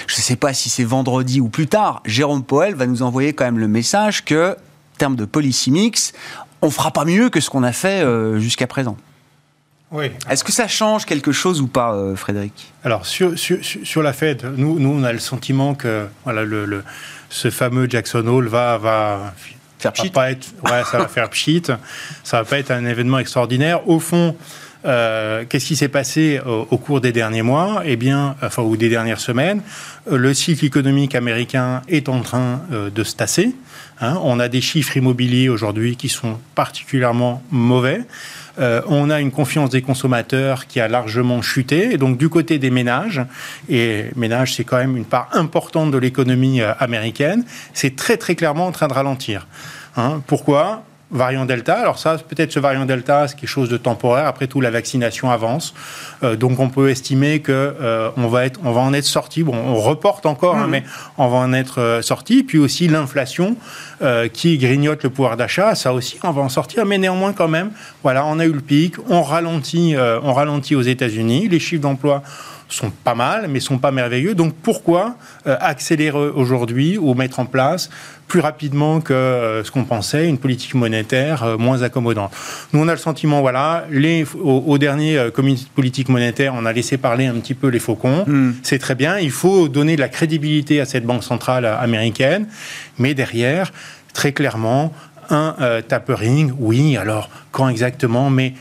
je 0.07 0.17
ne 0.17 0.21
sais 0.21 0.35
pas 0.35 0.53
si 0.53 0.69
c'est 0.69 0.83
vendredi 0.83 1.39
ou 1.39 1.47
plus 1.47 1.67
tard, 1.67 2.01
Jérôme 2.05 2.43
Poel 2.43 2.75
va 2.75 2.85
nous 2.85 3.01
envoyer 3.01 3.31
quand 3.31 3.45
même 3.45 3.59
le 3.59 3.69
message 3.69 4.25
que, 4.25 4.51
en 4.51 4.97
termes 4.97 5.15
de 5.15 5.25
policy 5.25 5.71
mix, 5.71 6.11
on 6.65 6.71
fera 6.71 6.91
pas 6.91 7.05
mieux 7.05 7.29
que 7.29 7.39
ce 7.39 7.49
qu'on 7.49 7.63
a 7.63 7.71
fait 7.71 8.03
euh, 8.03 8.39
jusqu'à 8.39 8.67
présent. 8.67 8.97
Oui. 9.91 10.11
Est-ce 10.29 10.43
que 10.43 10.51
ça 10.51 10.67
change 10.67 11.05
quelque 11.05 11.31
chose 11.31 11.61
ou 11.61 11.67
pas, 11.67 11.93
euh, 11.93 12.15
Frédéric? 12.15 12.73
Alors, 12.83 13.05
sur, 13.05 13.37
sur, 13.37 13.57
sur, 13.61 14.01
la 14.01 14.13
Fed, 14.13 14.43
nous, 14.57 14.79
nous, 14.79 14.89
on 14.89 15.03
a 15.03 15.13
le 15.13 15.19
sentiment 15.19 15.75
que 15.75 16.07
voilà, 16.23 16.43
le, 16.43 16.65
le 16.65 16.83
ce 17.29 17.49
fameux 17.49 17.87
Jackson 17.89 18.25
Hole 18.27 18.47
va, 18.47 18.77
va 18.77 19.33
faire 19.79 19.93
va 19.95 20.09
pas 20.09 20.31
être, 20.31 20.47
ouais, 20.63 20.83
ça 20.89 20.97
va 20.97 21.07
faire 21.07 21.29
pchit. 21.29 21.63
Ça 22.23 22.37
va 22.37 22.45
pas 22.45 22.57
être 22.57 22.71
un 22.71 22.85
événement 22.85 23.19
extraordinaire. 23.19 23.87
Au 23.87 23.99
fond, 23.99 24.35
euh, 24.85 25.43
qu'est-ce 25.47 25.65
qui 25.67 25.75
s'est 25.75 25.89
passé 25.89 26.39
au, 26.45 26.77
cours 26.77 27.01
des 27.01 27.11
derniers 27.11 27.41
mois? 27.41 27.81
Eh 27.85 27.95
bien, 27.95 28.35
enfin, 28.41 28.63
ou 28.63 28.77
des 28.77 28.89
dernières 28.89 29.19
semaines, 29.19 29.61
le 30.09 30.33
cycle 30.33 30.65
économique 30.65 31.15
américain 31.15 31.81
est 31.87 32.09
en 32.09 32.21
train 32.21 32.61
de 32.71 33.03
se 33.03 33.15
tasser. 33.15 33.55
Hein. 34.01 34.19
on 34.23 34.41
a 34.41 34.49
des 34.49 34.59
chiffres 34.59 34.97
immobiliers 34.97 35.47
aujourd'hui 35.47 35.95
qui 35.95 36.09
sont 36.09 36.37
particulièrement 36.53 37.41
mauvais. 37.49 38.01
Euh, 38.59 38.81
on 38.87 39.09
a 39.09 39.19
une 39.19 39.31
confiance 39.31 39.69
des 39.69 39.81
consommateurs 39.81 40.67
qui 40.67 40.79
a 40.79 40.87
largement 40.87 41.41
chuté. 41.41 41.93
Et 41.93 41.97
donc, 41.97 42.17
du 42.17 42.29
côté 42.29 42.57
des 42.59 42.69
ménages, 42.69 43.21
et 43.69 44.05
ménages, 44.15 44.55
c'est 44.55 44.63
quand 44.63 44.77
même 44.77 44.95
une 44.97 45.05
part 45.05 45.29
importante 45.33 45.91
de 45.91 45.97
l'économie 45.97 46.61
euh, 46.61 46.73
américaine, 46.79 47.43
c'est 47.73 47.95
très, 47.95 48.17
très 48.17 48.35
clairement 48.35 48.67
en 48.67 48.71
train 48.71 48.87
de 48.87 48.93
ralentir. 48.93 49.47
Hein. 49.97 50.21
Pourquoi? 50.27 50.83
Variant 51.11 51.45
Delta. 51.45 51.75
Alors 51.75 51.99
ça, 51.99 52.17
peut-être 52.17 52.51
ce 52.51 52.59
variant 52.59 52.85
Delta, 52.85 53.27
c'est 53.27 53.35
quelque 53.35 53.49
chose 53.49 53.69
de 53.69 53.77
temporaire. 53.77 54.27
Après 54.27 54.47
tout, 54.47 54.61
la 54.61 54.71
vaccination 54.71 55.29
avance. 55.31 55.73
Euh, 56.23 56.35
donc 56.35 56.59
on 56.59 56.69
peut 56.69 56.89
estimer 56.89 57.39
que 57.39 57.51
euh, 57.51 58.09
on, 58.17 58.27
va 58.27 58.45
être, 58.45 58.59
on 58.63 58.71
va 58.71 58.81
en 58.81 58.93
être 58.93 59.05
sorti. 59.05 59.43
Bon, 59.43 59.55
on 59.55 59.75
reporte 59.75 60.25
encore, 60.25 60.55
hein, 60.55 60.67
mmh. 60.67 60.71
mais 60.71 60.83
on 61.17 61.27
va 61.27 61.37
en 61.37 61.53
être 61.53 61.79
euh, 61.79 62.01
sorti. 62.01 62.43
Puis 62.43 62.57
aussi 62.57 62.87
l'inflation 62.87 63.55
qui 64.33 64.57
grignote 64.57 65.03
le 65.03 65.09
pouvoir 65.09 65.37
d'achat, 65.37 65.73
ça 65.73 65.93
aussi, 65.93 66.19
on 66.21 66.31
va 66.31 66.41
en 66.41 66.49
sortir. 66.49 66.85
Mais 66.85 66.97
néanmoins, 66.97 67.31
quand 67.31 67.47
même, 67.47 67.71
voilà, 68.03 68.25
on 68.25 68.39
a 68.39 68.45
eu 68.45 68.51
le 68.51 68.59
pic. 68.59 68.95
On 69.09 69.23
ralentit, 69.23 69.95
on 69.97 70.33
ralentit 70.33 70.75
aux 70.75 70.81
États-Unis. 70.81 71.47
Les 71.47 71.59
chiffres 71.59 71.81
d'emploi 71.81 72.21
sont 72.67 72.89
pas 72.89 73.15
mal, 73.15 73.47
mais 73.47 73.59
sont 73.59 73.77
pas 73.77 73.91
merveilleux. 73.91 74.35
Donc 74.35 74.53
pourquoi 74.55 75.15
accélérer 75.45 76.17
aujourd'hui 76.17 76.97
ou 76.97 77.13
mettre 77.13 77.39
en 77.39 77.45
place 77.45 77.89
plus 78.27 78.39
rapidement 78.39 79.01
que 79.01 79.13
euh, 79.13 79.63
ce 79.63 79.71
qu'on 79.71 79.83
pensait, 79.83 80.27
une 80.27 80.37
politique 80.37 80.73
monétaire 80.73 81.43
euh, 81.43 81.57
moins 81.57 81.81
accommodante? 81.83 82.31
Nous, 82.73 82.79
on 82.79 82.87
a 82.87 82.91
le 82.91 82.97
sentiment, 82.97 83.41
voilà, 83.41 83.85
les, 83.89 84.25
au, 84.41 84.77
dernier 84.77 85.17
euh, 85.17 85.31
comité 85.31 85.65
politique 85.73 86.09
monétaire, 86.09 86.53
on 86.55 86.65
a 86.65 86.73
laissé 86.73 86.97
parler 86.97 87.27
un 87.27 87.35
petit 87.35 87.53
peu 87.53 87.67
les 87.67 87.79
faucons. 87.79 88.25
Hmm. 88.25 88.53
C'est 88.63 88.79
très 88.79 88.95
bien, 88.95 89.19
il 89.19 89.31
faut 89.31 89.67
donner 89.67 89.95
de 89.95 90.01
la 90.01 90.09
crédibilité 90.09 90.81
à 90.81 90.85
cette 90.85 91.05
banque 91.05 91.23
centrale 91.23 91.65
américaine, 91.65 92.47
mais 92.97 93.13
derrière, 93.13 93.71
très 94.13 94.31
clairement, 94.31 94.91
un 95.29 95.55
tapering, 95.87 96.53
oui, 96.59 96.97
alors 96.97 97.29
quand 97.51 97.67
exactement, 97.67 98.29
mais 98.29 98.53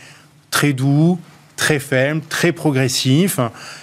très 0.51 0.73
doux, 0.73 1.19
très 1.57 1.79
faible, 1.79 2.21
très 2.29 2.53
progressif, 2.53 3.39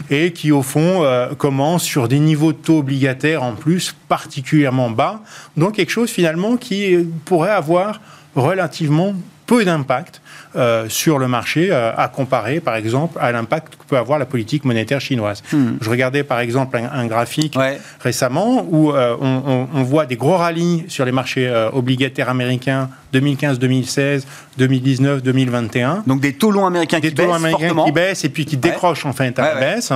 et 0.10 0.34
qui 0.34 0.52
au 0.52 0.62
fond 0.62 1.04
euh, 1.04 1.34
commence 1.36 1.84
sur 1.84 2.08
des 2.08 2.20
niveaux 2.20 2.54
de 2.54 2.58
taux 2.58 2.80
obligataires 2.80 3.44
en 3.44 3.54
plus 3.54 3.96
particulièrement 4.08 4.90
bas. 4.90 5.22
Donc 5.58 5.76
quelque 5.76 5.92
chose 5.92 6.10
finalement 6.10 6.58
qui 6.58 6.98
pourrait 7.26 7.52
avoir 7.52 8.02
relativement 8.36 9.14
peu 9.52 9.66
d'impact 9.66 10.22
euh, 10.56 10.88
sur 10.88 11.20
le 11.20 11.28
marché 11.28 11.68
euh, 11.72 11.92
à 11.98 12.08
comparer, 12.08 12.62
par 12.62 12.76
exemple, 12.76 13.18
à 13.20 13.34
l'impact 13.34 13.76
que 13.76 13.84
peut 13.86 13.98
avoir 13.98 14.18
la 14.18 14.26
politique 14.26 14.64
monétaire 14.64 15.02
chinoise. 15.02 15.44
Hmm. 15.52 15.72
Je 15.82 15.90
regardais, 15.90 16.24
par 16.24 16.40
exemple, 16.40 16.78
un, 16.78 17.06
graphique 17.06 17.58
récemment 18.00 18.66
où 18.70 18.94
euh, 18.94 19.18
on, 19.20 19.84
voit 19.84 20.06
des 20.06 20.16
gros 20.16 20.38
rallyes 20.38 20.86
sur 20.88 21.04
les 21.04 21.12
marchés 21.12 21.52
obligataires 21.74 22.30
américains 22.30 22.90
2015, 23.14 23.60
2016, 23.60 24.28
2019, 24.58 25.24
2021. 25.24 26.04
Donc 26.08 26.22
des 26.22 26.34
taux 26.34 26.52
longs 26.52 26.66
américains 26.66 27.00
des 27.00 27.10
qui 27.10 27.16
taux 27.16 27.24
baissent 27.24 27.36
américains 27.36 27.84
qui 27.86 27.92
baissent 27.92 28.26
et 28.26 28.30
puis 28.30 28.46
qui 28.46 28.58
décrochent 28.58 29.06
en 29.06 29.14
fait 29.14 29.38
à 29.40 29.54
la 29.54 29.60
baisse. 29.60 29.92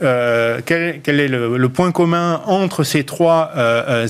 Quel, 0.00 1.00
quel, 1.02 1.20
est 1.20 1.28
le, 1.28 1.68
point 1.68 1.92
commun 1.92 2.42
entre 2.46 2.84
ces 2.84 3.04
trois 3.04 3.52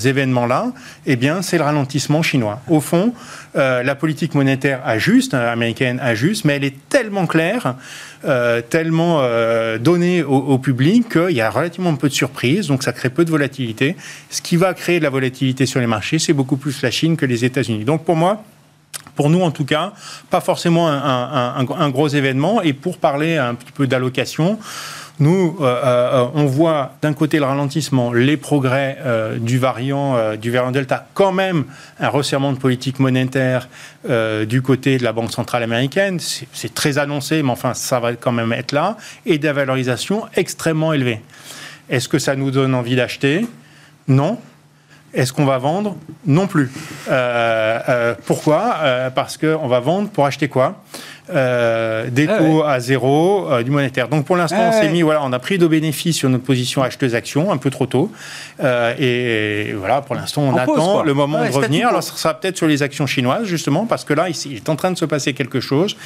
événements-là? 0.03 0.71
Eh 1.05 1.15
bien, 1.15 1.41
c'est 1.41 1.57
le 1.57 1.63
ralentissement 1.63 2.21
chinois. 2.21 2.61
Au 2.67 2.79
fond, 2.81 3.13
la 3.55 3.95
politique 3.95 4.35
monétaire 4.35 4.81
ajuste, 4.85 5.33
américaine 5.33 5.99
injuste, 6.01 6.45
mais 6.45 6.55
elle 6.55 6.63
est 6.63 6.89
tellement 6.89 7.27
claire, 7.27 7.75
euh, 8.25 8.61
tellement 8.61 9.19
euh, 9.21 9.77
donnée 9.77 10.23
au, 10.23 10.57
public 10.57 11.09
qu'il 11.09 11.35
y 11.35 11.41
a 11.41 11.49
relativement 11.49 11.95
peu 11.95 12.09
de 12.09 12.13
surprises, 12.13 12.67
donc 12.67 12.83
ça 12.83 12.93
crée 12.93 13.09
peu 13.09 13.25
de 13.25 13.29
volatilité. 13.29 13.95
Ce 14.29 14.41
qui 14.41 14.55
va 14.55 14.73
créer 14.73 14.99
de 14.99 15.03
la 15.03 15.09
volatilité 15.09 15.65
sur 15.65 15.79
les 15.79 15.87
marchés, 15.87 16.19
c'est 16.19 16.33
beaucoup 16.33 16.57
plus 16.57 16.81
la 16.81 16.91
Chine 16.91 17.15
que 17.15 17.25
les 17.25 17.45
États-Unis. 17.45 17.85
Donc 17.85 18.05
pour 18.05 18.15
moi, 18.15 18.43
pour 19.15 19.29
nous 19.29 19.41
en 19.41 19.51
tout 19.51 19.65
cas, 19.65 19.93
pas 20.29 20.41
forcément 20.41 20.87
un, 20.87 21.89
gros 21.89 22.07
événement. 22.07 22.61
Et 22.61 22.73
pour 22.73 22.97
parler 22.97 23.37
un 23.37 23.55
petit 23.55 23.71
peu 23.71 23.87
d'allocation, 23.87 24.59
nous, 25.19 25.57
euh, 25.61 25.63
euh, 25.63 26.25
on 26.35 26.45
voit 26.45 26.93
d'un 27.01 27.13
côté 27.13 27.39
le 27.39 27.45
ralentissement, 27.45 28.13
les 28.13 28.37
progrès 28.37 28.97
euh, 29.03 29.39
du 29.39 29.57
variant 29.57 30.35
du 30.35 30.51
variant 30.51 30.71
Delta, 30.71 31.07
quand 31.13 31.31
même 31.31 31.65
un 31.99 32.09
resserrement 32.09 32.53
de 32.53 32.57
politique 32.57 32.99
monétaire 32.99 33.67
du 34.47 34.61
côté 34.61 34.97
de 34.97 35.03
la 35.03 35.11
Banque 35.11 35.31
centrale 35.31 35.63
américaine. 35.63 36.19
C'est 36.19 36.73
très 36.73 36.97
annoncé, 36.97 37.43
mais 37.43 37.51
enfin, 37.51 37.73
ça 37.73 37.99
va 37.99 38.13
quand 38.13 38.31
même 38.31 38.53
être 38.53 38.71
là, 38.71 38.97
et 39.25 39.37
des 39.37 39.51
valorisations 39.51 40.25
extrêmement 40.35 40.93
élevées. 40.93 41.21
Est-ce 41.89 42.07
que 42.07 42.19
ça 42.19 42.35
nous 42.35 42.51
donne 42.51 42.73
envie 42.73 42.95
d'acheter? 42.95 43.45
Non. 44.07 44.39
Est-ce 45.13 45.33
qu'on 45.33 45.45
va 45.45 45.57
vendre? 45.57 45.97
Non 46.25 46.47
plus. 46.47 46.71
pourquoi? 48.25 48.77
Parce 49.15 49.37
qu'on 49.37 49.67
va 49.67 49.79
vendre 49.79 50.09
pour 50.09 50.25
acheter 50.25 50.47
quoi? 50.47 50.83
Euh, 51.29 52.09
des 52.09 52.27
ah 52.27 52.37
taux 52.37 52.63
à 52.63 52.79
zéro, 52.79 53.51
euh, 53.51 53.63
du 53.63 53.71
monétaire. 53.71 54.07
Donc 54.07 54.25
pour 54.25 54.37
l'instant, 54.37 54.57
ah 54.59 54.69
on 54.69 54.71
s'est 54.71 54.89
mis, 54.89 55.01
voilà, 55.01 55.21
on 55.23 55.33
a 55.33 55.39
pris 55.39 55.57
de 55.57 55.67
bénéfices 55.67 56.17
sur 56.17 56.29
notre 56.29 56.43
position 56.43 56.83
acheteuse 56.83 57.15
action, 57.15 57.51
un 57.51 57.57
peu 57.57 57.69
trop 57.69 57.85
tôt. 57.85 58.11
Euh, 58.63 58.93
et, 58.97 59.73
voilà, 59.73 60.01
pour 60.01 60.15
l'instant, 60.15 60.43
on 60.43 60.55
attend 60.55 61.03
le 61.03 61.13
moment 61.13 61.43
de 61.43 61.51
revenir. 61.51 61.89
Alors, 61.89 62.03
ça 62.03 62.15
sera 62.15 62.33
peut-être 62.33 62.57
sur 62.57 62.67
les 62.67 62.81
actions 62.81 63.07
chinoises, 63.07 63.45
justement, 63.45 63.85
parce 63.85 64.05
que 64.05 64.13
là, 64.13 64.27
il 64.29 64.55
est 64.55 64.69
en 64.69 64.75
train 64.75 64.91
de 64.91 64.97
se 64.97 65.05
passer 65.05 65.33
quelque 65.33 65.59
chose. 65.59 65.97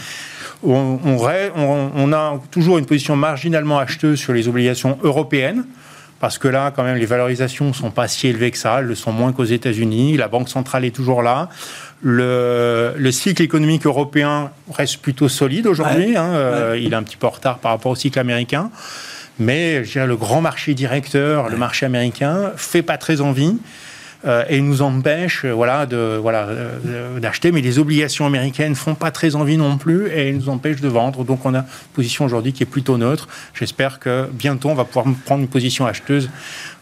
On, 0.64 1.00
on, 1.06 1.92
on 1.96 2.14
a 2.14 2.40
toujours 2.52 2.78
une 2.78 2.86
position 2.86 3.16
marginalement 3.16 3.80
acheteuse 3.80 4.20
sur 4.20 4.34
les 4.34 4.48
obligations 4.48 4.98
européennes 5.04 5.66
parce 6.22 6.38
que 6.38 6.48
là, 6.48 6.72
quand 6.74 6.84
même, 6.84 6.98
les 6.98 7.08
valorisations 7.08 7.66
ne 7.66 7.74
sont 7.74 7.90
pas 7.90 8.08
si 8.08 8.28
élevées 8.28 8.52
que 8.52 8.58
ça, 8.60 8.78
elles 8.80 8.86
le 8.86 8.94
sont 8.94 9.12
moins 9.12 9.34
qu'aux 9.34 9.44
États-Unis. 9.44 10.18
La 10.18 10.28
Banque 10.28 10.50
centrale 10.50 10.86
est 10.86 10.96
toujours 10.96 11.24
là. 11.24 11.50
Le, 12.04 13.10
cycle 13.10 13.42
économique 13.42 13.88
européen 13.88 14.52
reste 14.72 14.98
plutôt 15.02 15.28
solide 15.28 15.66
aujourd'hui. 15.66 16.16
Hein, 16.16 16.30
euh, 16.34 16.80
il 16.80 16.94
est 16.94 16.96
un 16.96 17.02
petit 17.02 17.18
peu 17.18 17.26
en 17.26 17.32
retard 17.32 17.58
par 17.58 17.72
rapport 17.72 17.92
au 17.92 17.96
cycle 17.96 18.20
américain. 18.20 18.70
Mais 19.40 19.84
je 19.84 19.94
dirais, 19.94 20.06
le 20.06 20.16
grand 20.16 20.42
marché 20.42 20.76
directeur, 20.76 21.50
le 21.50 21.58
marché 21.58 21.88
américain, 21.88 22.52
fait 22.56 22.84
pas 22.84 23.00
très 23.00 23.20
envie. 23.20 23.58
Euh, 24.24 24.44
et 24.50 24.62
nous 24.62 24.84
empêche 24.84 25.46
euh, 25.46 25.52
voilà, 25.52 25.88
de, 25.88 26.20
voilà, 26.22 26.48
d'acheter. 27.20 27.52
Mais 27.52 27.62
les 27.62 27.80
obligations 27.80 28.26
américaines 28.26 28.76
font 28.76 28.94
pas 28.94 29.10
très 29.10 29.36
envie 29.36 29.58
non 29.58 29.78
plus 29.78 30.12
et 30.12 30.32
nous 30.32 30.50
empêchent 30.50 30.82
de 30.82 30.88
vendre. 30.88 31.24
Donc 31.24 31.46
on 31.46 31.56
a 31.56 31.60
une 31.60 31.66
position 31.94 32.26
aujourd'hui 32.26 32.54
qui 32.54 32.62
est 32.62 32.68
plutôt 32.68 32.98
neutre. 32.98 33.28
J'espère 33.54 34.00
que 34.00 34.28
bientôt 34.32 34.70
on 34.70 34.76
va 34.76 34.86
pouvoir 34.86 35.06
prendre 35.26 35.42
une 35.42 35.48
position 35.48 35.86
acheteuse 35.86 36.30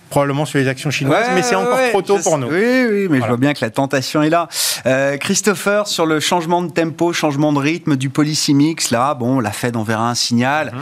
probablement 0.10 0.46
sur 0.46 0.60
les 0.60 0.68
actions 0.68 0.92
chinoises, 0.92 1.28
mais 1.34 1.44
c'est 1.44 1.56
encore 1.56 1.80
trop 1.92 2.02
tôt 2.02 2.18
pour 2.18 2.38
nous. 2.38 2.48
Oui, 2.48 2.86
oui, 2.90 3.08
mais 3.10 3.22
je 3.22 3.28
vois 3.28 3.38
bien 3.38 3.54
que 3.54 3.64
la 3.64 3.70
tentation 3.70 4.22
est 4.24 4.30
là. 4.30 4.48
Euh, 4.86 5.18
Christopher, 5.18 5.88
sur 5.88 6.06
le 6.06 6.20
changement 6.20 6.62
de 6.62 6.72
tempo, 6.72 7.14
changement 7.14 7.54
de 7.54 7.60
rythme 7.60 7.96
du 7.96 8.10
policy 8.10 8.54
mix, 8.54 8.92
là, 8.92 9.14
bon, 9.14 9.40
la 9.40 9.52
Fed 9.52 9.76
enverra 9.76 10.10
un 10.10 10.16
signal. 10.16 10.72
Mhm. 10.74 10.82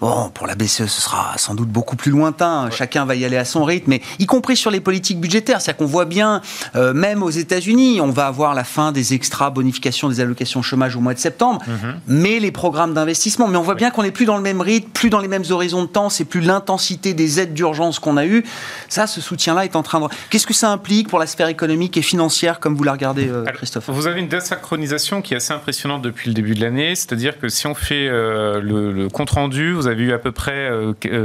Bon, 0.00 0.30
pour 0.32 0.46
la 0.46 0.54
BCE, 0.54 0.86
ce 0.86 1.00
sera 1.00 1.32
sans 1.36 1.54
doute 1.54 1.68
beaucoup 1.68 1.96
plus 1.96 2.10
lointain. 2.10 2.68
Chacun 2.70 3.04
va 3.04 3.14
y 3.14 3.24
aller 3.24 3.36
à 3.36 3.44
son 3.44 3.64
rythme, 3.64 3.90
mais 3.90 4.02
y 4.18 4.26
compris 4.26 4.56
sur 4.56 4.70
les 4.70 4.80
politiques 4.80 5.20
budgétaires. 5.20 5.60
C'est-à-dire 5.60 5.78
qu'on 5.78 5.86
voit 5.86 6.04
bien, 6.04 6.42
euh, 6.76 6.92
même 6.92 7.22
aux 7.22 7.30
États-Unis, 7.30 8.00
on 8.00 8.10
va 8.10 8.26
avoir 8.26 8.54
la 8.54 8.64
fin 8.64 8.92
des 8.92 9.14
extra 9.14 9.50
bonifications 9.50 10.08
des 10.08 10.20
allocations 10.20 10.62
chômage 10.62 10.96
au 10.96 11.00
mois 11.00 11.14
de 11.14 11.18
septembre, 11.18 11.62
mhm. 11.66 12.00
mais 12.08 12.40
les 12.40 12.50
programmes 12.50 12.94
d'investissement. 12.94 13.48
Mais 13.48 13.56
on 13.56 13.62
voit 13.62 13.74
bien 13.74 13.90
qu'on 13.90 14.02
n'est 14.02 14.10
plus 14.10 14.26
dans 14.26 14.36
le 14.36 14.42
même 14.42 14.60
rythme, 14.60 14.88
plus 14.90 15.10
dans 15.10 15.20
les 15.20 15.28
mêmes 15.28 15.44
horizons 15.50 15.82
de 15.82 15.88
temps. 15.88 16.08
C'est 16.08 16.24
plus 16.24 16.40
l'intensité 16.40 17.14
des 17.14 17.40
aides 17.40 17.54
d'urgence 17.54 17.98
qu'on 17.98 18.16
a 18.16 18.26
eues. 18.26 18.44
Ça, 18.88 19.06
ce 19.06 19.20
soutien-là 19.20 19.64
est 19.64 19.76
en 19.76 19.82
train 19.82 20.00
de. 20.00 20.06
Qu'est-ce 20.30 20.46
que 20.46 20.54
ça 20.54 20.70
implique 20.70 21.08
pour 21.08 21.18
la 21.18 21.26
sphère 21.26 21.48
économique 21.48 21.96
et 21.96 22.02
financière, 22.02 22.60
comme 22.60 22.74
vous 22.74 22.84
la 22.84 22.92
regardez, 22.92 23.28
euh, 23.28 23.44
Christophe 23.44 23.88
Vous 23.88 24.06
avez 24.06 24.20
une 24.20 24.28
désynchronisation 24.28 25.22
qui 25.22 25.34
est 25.34 25.38
assez 25.38 25.52
impressionnante 25.52 26.02
depuis 26.02 26.28
le 26.28 26.34
début 26.34 26.54
de 26.54 26.60
l'année. 26.60 26.94
C'est-à-dire 26.94 27.38
que 27.38 27.48
si 27.48 27.66
on 27.66 27.74
fait 27.74 28.08
euh, 28.08 28.60
le, 28.60 29.08
compte 29.08 29.30
rendu, 29.30 29.72
vous 29.72 29.86
avez 29.86 30.04
eu 30.04 30.12
à 30.12 30.18
peu 30.18 30.32
près 30.32 30.70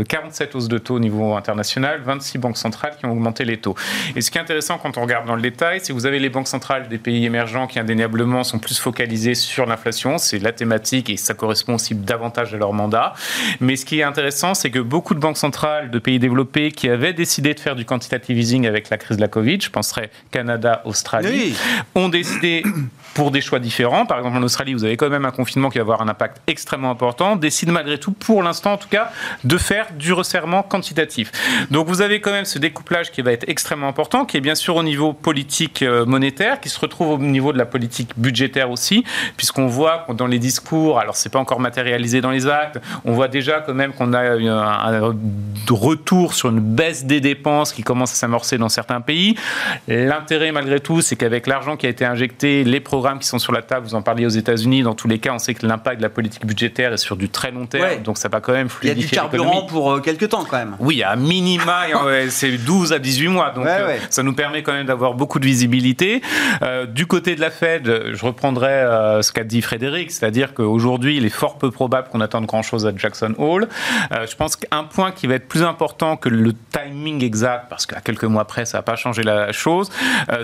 47 0.07 0.49
euh, 0.49 0.57
hausses 0.57 0.67
de 0.67 0.77
taux 0.77 0.95
au 0.95 0.99
niveau 0.99 1.35
international, 1.35 2.01
26 2.05 2.37
banques 2.37 2.57
centrales 2.57 2.95
qui 2.97 3.05
ont 3.05 3.11
augmenté 3.11 3.45
les 3.45 3.57
taux. 3.57 3.75
Et 4.15 4.21
ce 4.21 4.31
qui 4.31 4.37
est 4.37 4.41
intéressant 4.41 4.77
quand 4.77 4.97
on 4.97 5.01
regarde 5.01 5.25
dans 5.25 5.35
le 5.35 5.41
détail, 5.41 5.79
c'est 5.81 5.89
que 5.89 5.93
vous 5.93 6.05
avez 6.05 6.19
les 6.19 6.29
banques 6.29 6.47
centrales 6.47 6.87
des 6.87 6.97
pays 6.97 7.25
émergents 7.25 7.67
qui 7.67 7.79
indéniablement 7.79 8.43
sont 8.43 8.59
plus 8.59 8.79
focalisées 8.79 9.35
sur 9.35 9.65
l'inflation. 9.65 10.17
C'est 10.17 10.39
la 10.39 10.51
thématique 10.51 11.09
et 11.09 11.17
ça 11.17 11.33
correspond 11.33 11.75
aussi 11.75 11.95
davantage 11.95 12.53
à 12.53 12.57
leur 12.57 12.73
mandat. 12.73 13.13
Mais 13.59 13.75
ce 13.75 13.85
qui 13.85 13.99
est 13.99 14.03
intéressant, 14.03 14.53
c'est 14.53 14.71
que 14.71 14.79
beaucoup 14.79 15.13
de 15.13 15.19
banques 15.19 15.37
centrales 15.37 15.91
de 15.91 15.99
pays 15.99 16.19
développés 16.19 16.71
qui 16.71 16.89
avaient 16.89 17.13
décidé 17.29 17.53
de 17.53 17.59
faire 17.59 17.75
du 17.75 17.85
quantitative 17.85 18.39
easing 18.39 18.65
avec 18.65 18.89
la 18.89 18.97
crise 18.97 19.17
de 19.17 19.21
la 19.21 19.27
Covid, 19.27 19.59
je 19.61 19.69
penserais 19.69 20.09
Canada, 20.31 20.81
Australie, 20.85 21.53
ont 21.93 22.09
décidé 22.09 22.63
pour 23.13 23.29
des 23.29 23.39
choix 23.39 23.59
différents. 23.59 24.07
Par 24.07 24.17
exemple, 24.17 24.37
en 24.37 24.41
Australie, 24.41 24.73
vous 24.73 24.83
avez 24.83 24.97
quand 24.97 25.09
même 25.09 25.25
un 25.25 25.31
confinement 25.31 25.69
qui 25.69 25.77
va 25.77 25.83
avoir 25.83 26.01
un 26.01 26.07
impact 26.07 26.41
extrêmement 26.47 26.89
important. 26.89 27.35
Décide 27.35 27.69
malgré 27.69 27.99
tout, 27.99 28.13
pour 28.13 28.41
l'instant 28.41 28.73
en 28.73 28.77
tout 28.77 28.87
cas, 28.89 29.11
de 29.43 29.57
faire 29.57 29.87
du 29.93 30.11
resserrement 30.11 30.63
quantitatif. 30.63 31.31
Donc 31.69 31.87
vous 31.87 32.01
avez 32.01 32.19
quand 32.19 32.31
même 32.31 32.45
ce 32.45 32.57
découplage 32.57 33.11
qui 33.11 33.21
va 33.21 33.31
être 33.31 33.47
extrêmement 33.47 33.89
important, 33.89 34.25
qui 34.25 34.37
est 34.37 34.41
bien 34.41 34.55
sûr 34.55 34.75
au 34.75 34.83
niveau 34.83 35.13
politique 35.13 35.83
euh, 35.83 36.05
monétaire, 36.05 36.59
qui 36.59 36.69
se 36.69 36.79
retrouve 36.79 37.09
au 37.09 37.17
niveau 37.19 37.53
de 37.53 37.59
la 37.59 37.67
politique 37.67 38.13
budgétaire 38.17 38.71
aussi, 38.71 39.03
puisqu'on 39.37 39.67
voit 39.67 40.07
dans 40.15 40.25
les 40.25 40.39
discours, 40.39 40.99
alors 40.99 41.15
c'est 41.15 41.29
pas 41.29 41.39
encore 41.39 41.59
matérialisé 41.59 42.21
dans 42.21 42.31
les 42.31 42.47
actes, 42.47 42.79
on 43.05 43.13
voit 43.13 43.27
déjà 43.27 43.59
quand 43.59 43.75
même 43.75 43.93
qu'on 43.93 44.13
a 44.13 44.21
un 44.21 45.13
retour 45.69 46.33
sur 46.33 46.49
une 46.49 46.59
baisse 46.59 47.05
des 47.05 47.18
dépenses 47.19 47.73
qui 47.73 47.83
commence 47.83 48.11
à 48.11 48.15
s'amorcer 48.15 48.57
dans 48.57 48.69
certains 48.69 49.01
pays. 49.01 49.35
L'intérêt 49.87 50.51
malgré 50.51 50.79
tout, 50.79 51.01
c'est 51.01 51.15
qu'avec 51.15 51.47
l'argent 51.47 51.77
qui 51.77 51.85
a 51.85 51.89
été 51.89 52.05
injecté, 52.05 52.63
les 52.63 52.79
programmes 52.79 53.19
qui 53.19 53.27
sont 53.27 53.39
sur 53.39 53.53
la 53.53 53.61
table, 53.61 53.85
vous 53.85 53.95
en 53.95 54.01
parliez 54.01 54.25
aux 54.25 54.29
États-Unis, 54.29 54.83
dans 54.83 54.93
tous 54.93 55.07
les 55.07 55.19
cas, 55.19 55.33
on 55.33 55.39
sait 55.39 55.53
que 55.53 55.65
l'impact 55.65 55.97
de 55.97 56.03
la 56.03 56.09
politique 56.09 56.45
budgétaire 56.45 56.93
est 56.93 56.97
sur 56.97 57.15
du 57.15 57.29
très 57.29 57.51
long 57.51 57.65
terme, 57.65 58.01
donc 58.03 58.17
ça 58.17 58.29
va 58.29 58.39
quand 58.41 58.53
même 58.53 58.69
fluidifier 58.69 59.01
Il 59.01 59.03
y 59.03 59.05
a 59.05 59.09
du 59.09 59.15
carburant 59.15 59.63
pour 59.63 59.91
euh, 59.91 59.99
quelques 59.99 60.29
temps 60.29 60.45
quand 60.49 60.57
même. 60.57 60.75
Oui, 60.79 61.03
à 61.03 61.15
minima, 61.15 61.83
c'est 62.29 62.57
12 62.57 62.93
à 62.93 62.99
18 62.99 63.27
mois, 63.27 63.51
donc 63.51 63.65
euh, 63.65 63.97
ça 64.09 64.23
nous 64.23 64.33
permet 64.33 64.63
quand 64.63 64.73
même 64.73 64.85
d'avoir 64.85 65.13
beaucoup 65.13 65.39
de 65.39 65.45
visibilité. 65.45 66.21
Euh, 66.61 66.85
du 66.85 67.05
côté 67.05 67.35
de 67.35 67.41
la 67.41 67.51
Fed, 67.51 68.13
je 68.13 68.25
reprendrai 68.25 69.19
ce 69.21 69.31
qu'a 69.31 69.43
dit 69.43 69.61
Frédéric, 69.61 70.11
c'est-à-dire 70.11 70.53
qu'aujourd'hui, 70.53 71.17
il 71.17 71.25
est 71.25 71.29
fort 71.29 71.57
peu 71.57 71.71
probable 71.71 72.09
qu'on 72.09 72.21
attende 72.21 72.45
grand-chose 72.45 72.85
à 72.85 72.91
Jackson 72.95 73.33
Hole. 73.37 73.67
je 74.11 74.35
pense 74.35 74.55
qu'un 74.55 74.83
point 74.83 75.11
qui 75.11 75.27
va 75.27 75.35
être 75.35 75.47
plus 75.47 75.63
important 75.63 76.17
que 76.17 76.29
le 76.29 76.53
timing 76.53 77.08
exact, 77.21 77.65
parce 77.69 77.85
qu'à 77.85 78.01
quelques 78.01 78.23
mois 78.25 78.45
près, 78.45 78.65
ça 78.65 78.79
n'a 78.79 78.81
pas 78.83 78.95
changé 78.95 79.23
la 79.23 79.51
chose, 79.51 79.89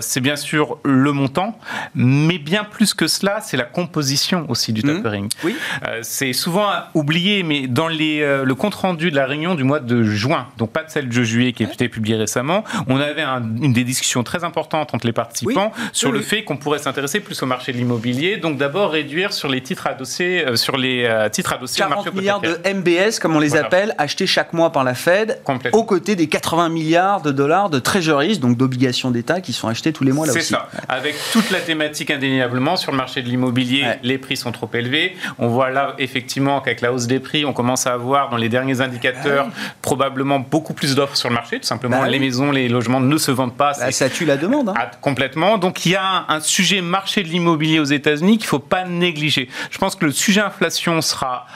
c'est 0.00 0.20
bien 0.20 0.36
sûr 0.36 0.78
le 0.84 1.12
montant, 1.12 1.58
mais 1.94 2.38
bien 2.38 2.64
plus 2.64 2.94
que 2.94 3.06
cela, 3.06 3.40
c'est 3.40 3.56
la 3.56 3.64
composition 3.64 4.46
aussi 4.48 4.72
du 4.72 4.82
mmh. 4.82 4.96
tapering. 4.96 5.28
Oui. 5.44 5.56
Euh, 5.86 6.00
c'est 6.02 6.32
souvent 6.32 6.68
oublié, 6.94 7.42
mais 7.42 7.66
dans 7.66 7.88
les, 7.88 8.22
euh, 8.22 8.44
le 8.44 8.54
compte 8.54 8.74
rendu 8.74 9.10
de 9.10 9.16
la 9.16 9.26
réunion 9.26 9.54
du 9.54 9.64
mois 9.64 9.80
de 9.80 10.02
juin, 10.02 10.48
donc 10.58 10.70
pas 10.70 10.82
de 10.82 10.90
celle 10.90 11.08
de 11.08 11.22
juillet 11.22 11.52
qui 11.52 11.64
a 11.64 11.66
été 11.70 11.88
publiée 11.88 12.16
récemment, 12.16 12.64
on 12.88 12.98
avait 12.98 13.22
une 13.22 13.72
des 13.72 13.84
discussions 13.84 14.22
très 14.22 14.44
importantes 14.44 14.94
entre 14.94 15.06
les 15.06 15.12
participants 15.12 15.72
sur 15.92 16.12
le 16.12 16.20
fait 16.20 16.44
qu'on 16.44 16.56
pourrait 16.56 16.78
s'intéresser 16.78 17.20
plus 17.20 17.42
au 17.42 17.46
marché 17.46 17.72
de 17.72 17.78
l'immobilier, 17.78 18.36
donc 18.36 18.56
d'abord 18.56 18.90
réduire 18.90 19.32
sur 19.32 19.48
les 19.48 19.62
titres 19.62 19.86
adossés, 19.86 20.44
euh, 20.46 20.56
sur 20.56 20.76
les 20.76 21.08
titres 21.32 21.52
adossés 21.52 21.78
40 21.78 21.96
marché 21.96 22.10
milliards 22.12 22.40
de 22.40 22.58
MBS, 22.66 23.18
comme 23.20 23.36
on 23.36 23.40
les 23.40 23.56
appelle, 23.56 23.94
achetés 23.98 24.26
chaque 24.26 24.52
mois 24.52 24.72
par 24.72 24.84
la 24.84 24.94
Fed, 24.94 25.40
aux 25.72 25.84
côtés 25.84 26.16
des 26.16 26.28
80 26.28 26.55
milliards 26.68 27.22
de 27.22 27.30
dollars 27.30 27.70
de 27.70 27.78
treasuries, 27.78 28.38
donc 28.38 28.56
d'obligations 28.56 29.10
d'État 29.10 29.40
qui 29.40 29.52
sont 29.52 29.68
achetés 29.68 29.92
tous 29.92 30.04
les 30.04 30.12
mois 30.12 30.26
là 30.26 30.32
aussi. 30.32 30.42
C'est 30.42 30.54
ça, 30.54 30.68
avec 30.88 31.14
toute 31.32 31.50
la 31.50 31.60
thématique 31.60 32.10
indéniable 32.10 32.56
sur 32.76 32.90
le 32.90 32.96
marché 32.96 33.22
de 33.22 33.28
l'immobilier, 33.28 33.84
les 34.02 34.18
prix 34.18 34.36
sont 34.36 34.50
trop 34.50 34.68
élevés. 34.72 35.16
On 35.38 35.48
voit 35.48 35.70
là 35.70 35.94
effectivement 35.98 36.60
qu'avec 36.60 36.80
la 36.80 36.92
hausse 36.92 37.06
des 37.06 37.20
prix, 37.20 37.44
on 37.44 37.52
commence 37.52 37.86
à 37.86 37.92
avoir 37.92 38.30
dans 38.30 38.36
les 38.36 38.48
derniers 38.48 38.80
indicateurs 38.80 39.46
ah 39.48 39.60
probablement 39.82 40.40
beaucoup 40.40 40.74
plus 40.74 40.94
d'offres 40.94 41.16
sur 41.16 41.28
le 41.28 41.34
marché. 41.34 41.60
Tout 41.60 41.66
simplement, 41.66 42.00
bah 42.00 42.08
les 42.08 42.18
maisons, 42.18 42.50
les 42.50 42.68
logements 42.68 43.00
ne 43.00 43.18
se 43.18 43.30
vendent 43.30 43.56
pas. 43.56 43.72
Bah, 43.78 43.92
ça 43.92 44.10
tue 44.10 44.24
la 44.24 44.36
demande. 44.36 44.70
Hein. 44.70 44.74
Ah, 44.76 44.90
complètement. 45.00 45.58
Donc 45.58 45.86
il 45.86 45.92
y 45.92 45.96
a 45.96 46.24
un 46.28 46.40
sujet 46.40 46.80
marché 46.80 47.22
de 47.22 47.28
l'immobilier 47.28 47.78
aux 47.78 47.84
États-Unis 47.84 48.38
qu'il 48.38 48.46
ne 48.46 48.48
faut 48.48 48.58
pas 48.58 48.84
négliger. 48.84 49.48
Je 49.70 49.78
pense 49.78 49.94
que 49.94 50.06
le 50.06 50.12
sujet 50.12 50.40
inflation 50.40 51.00
sera 51.02 51.46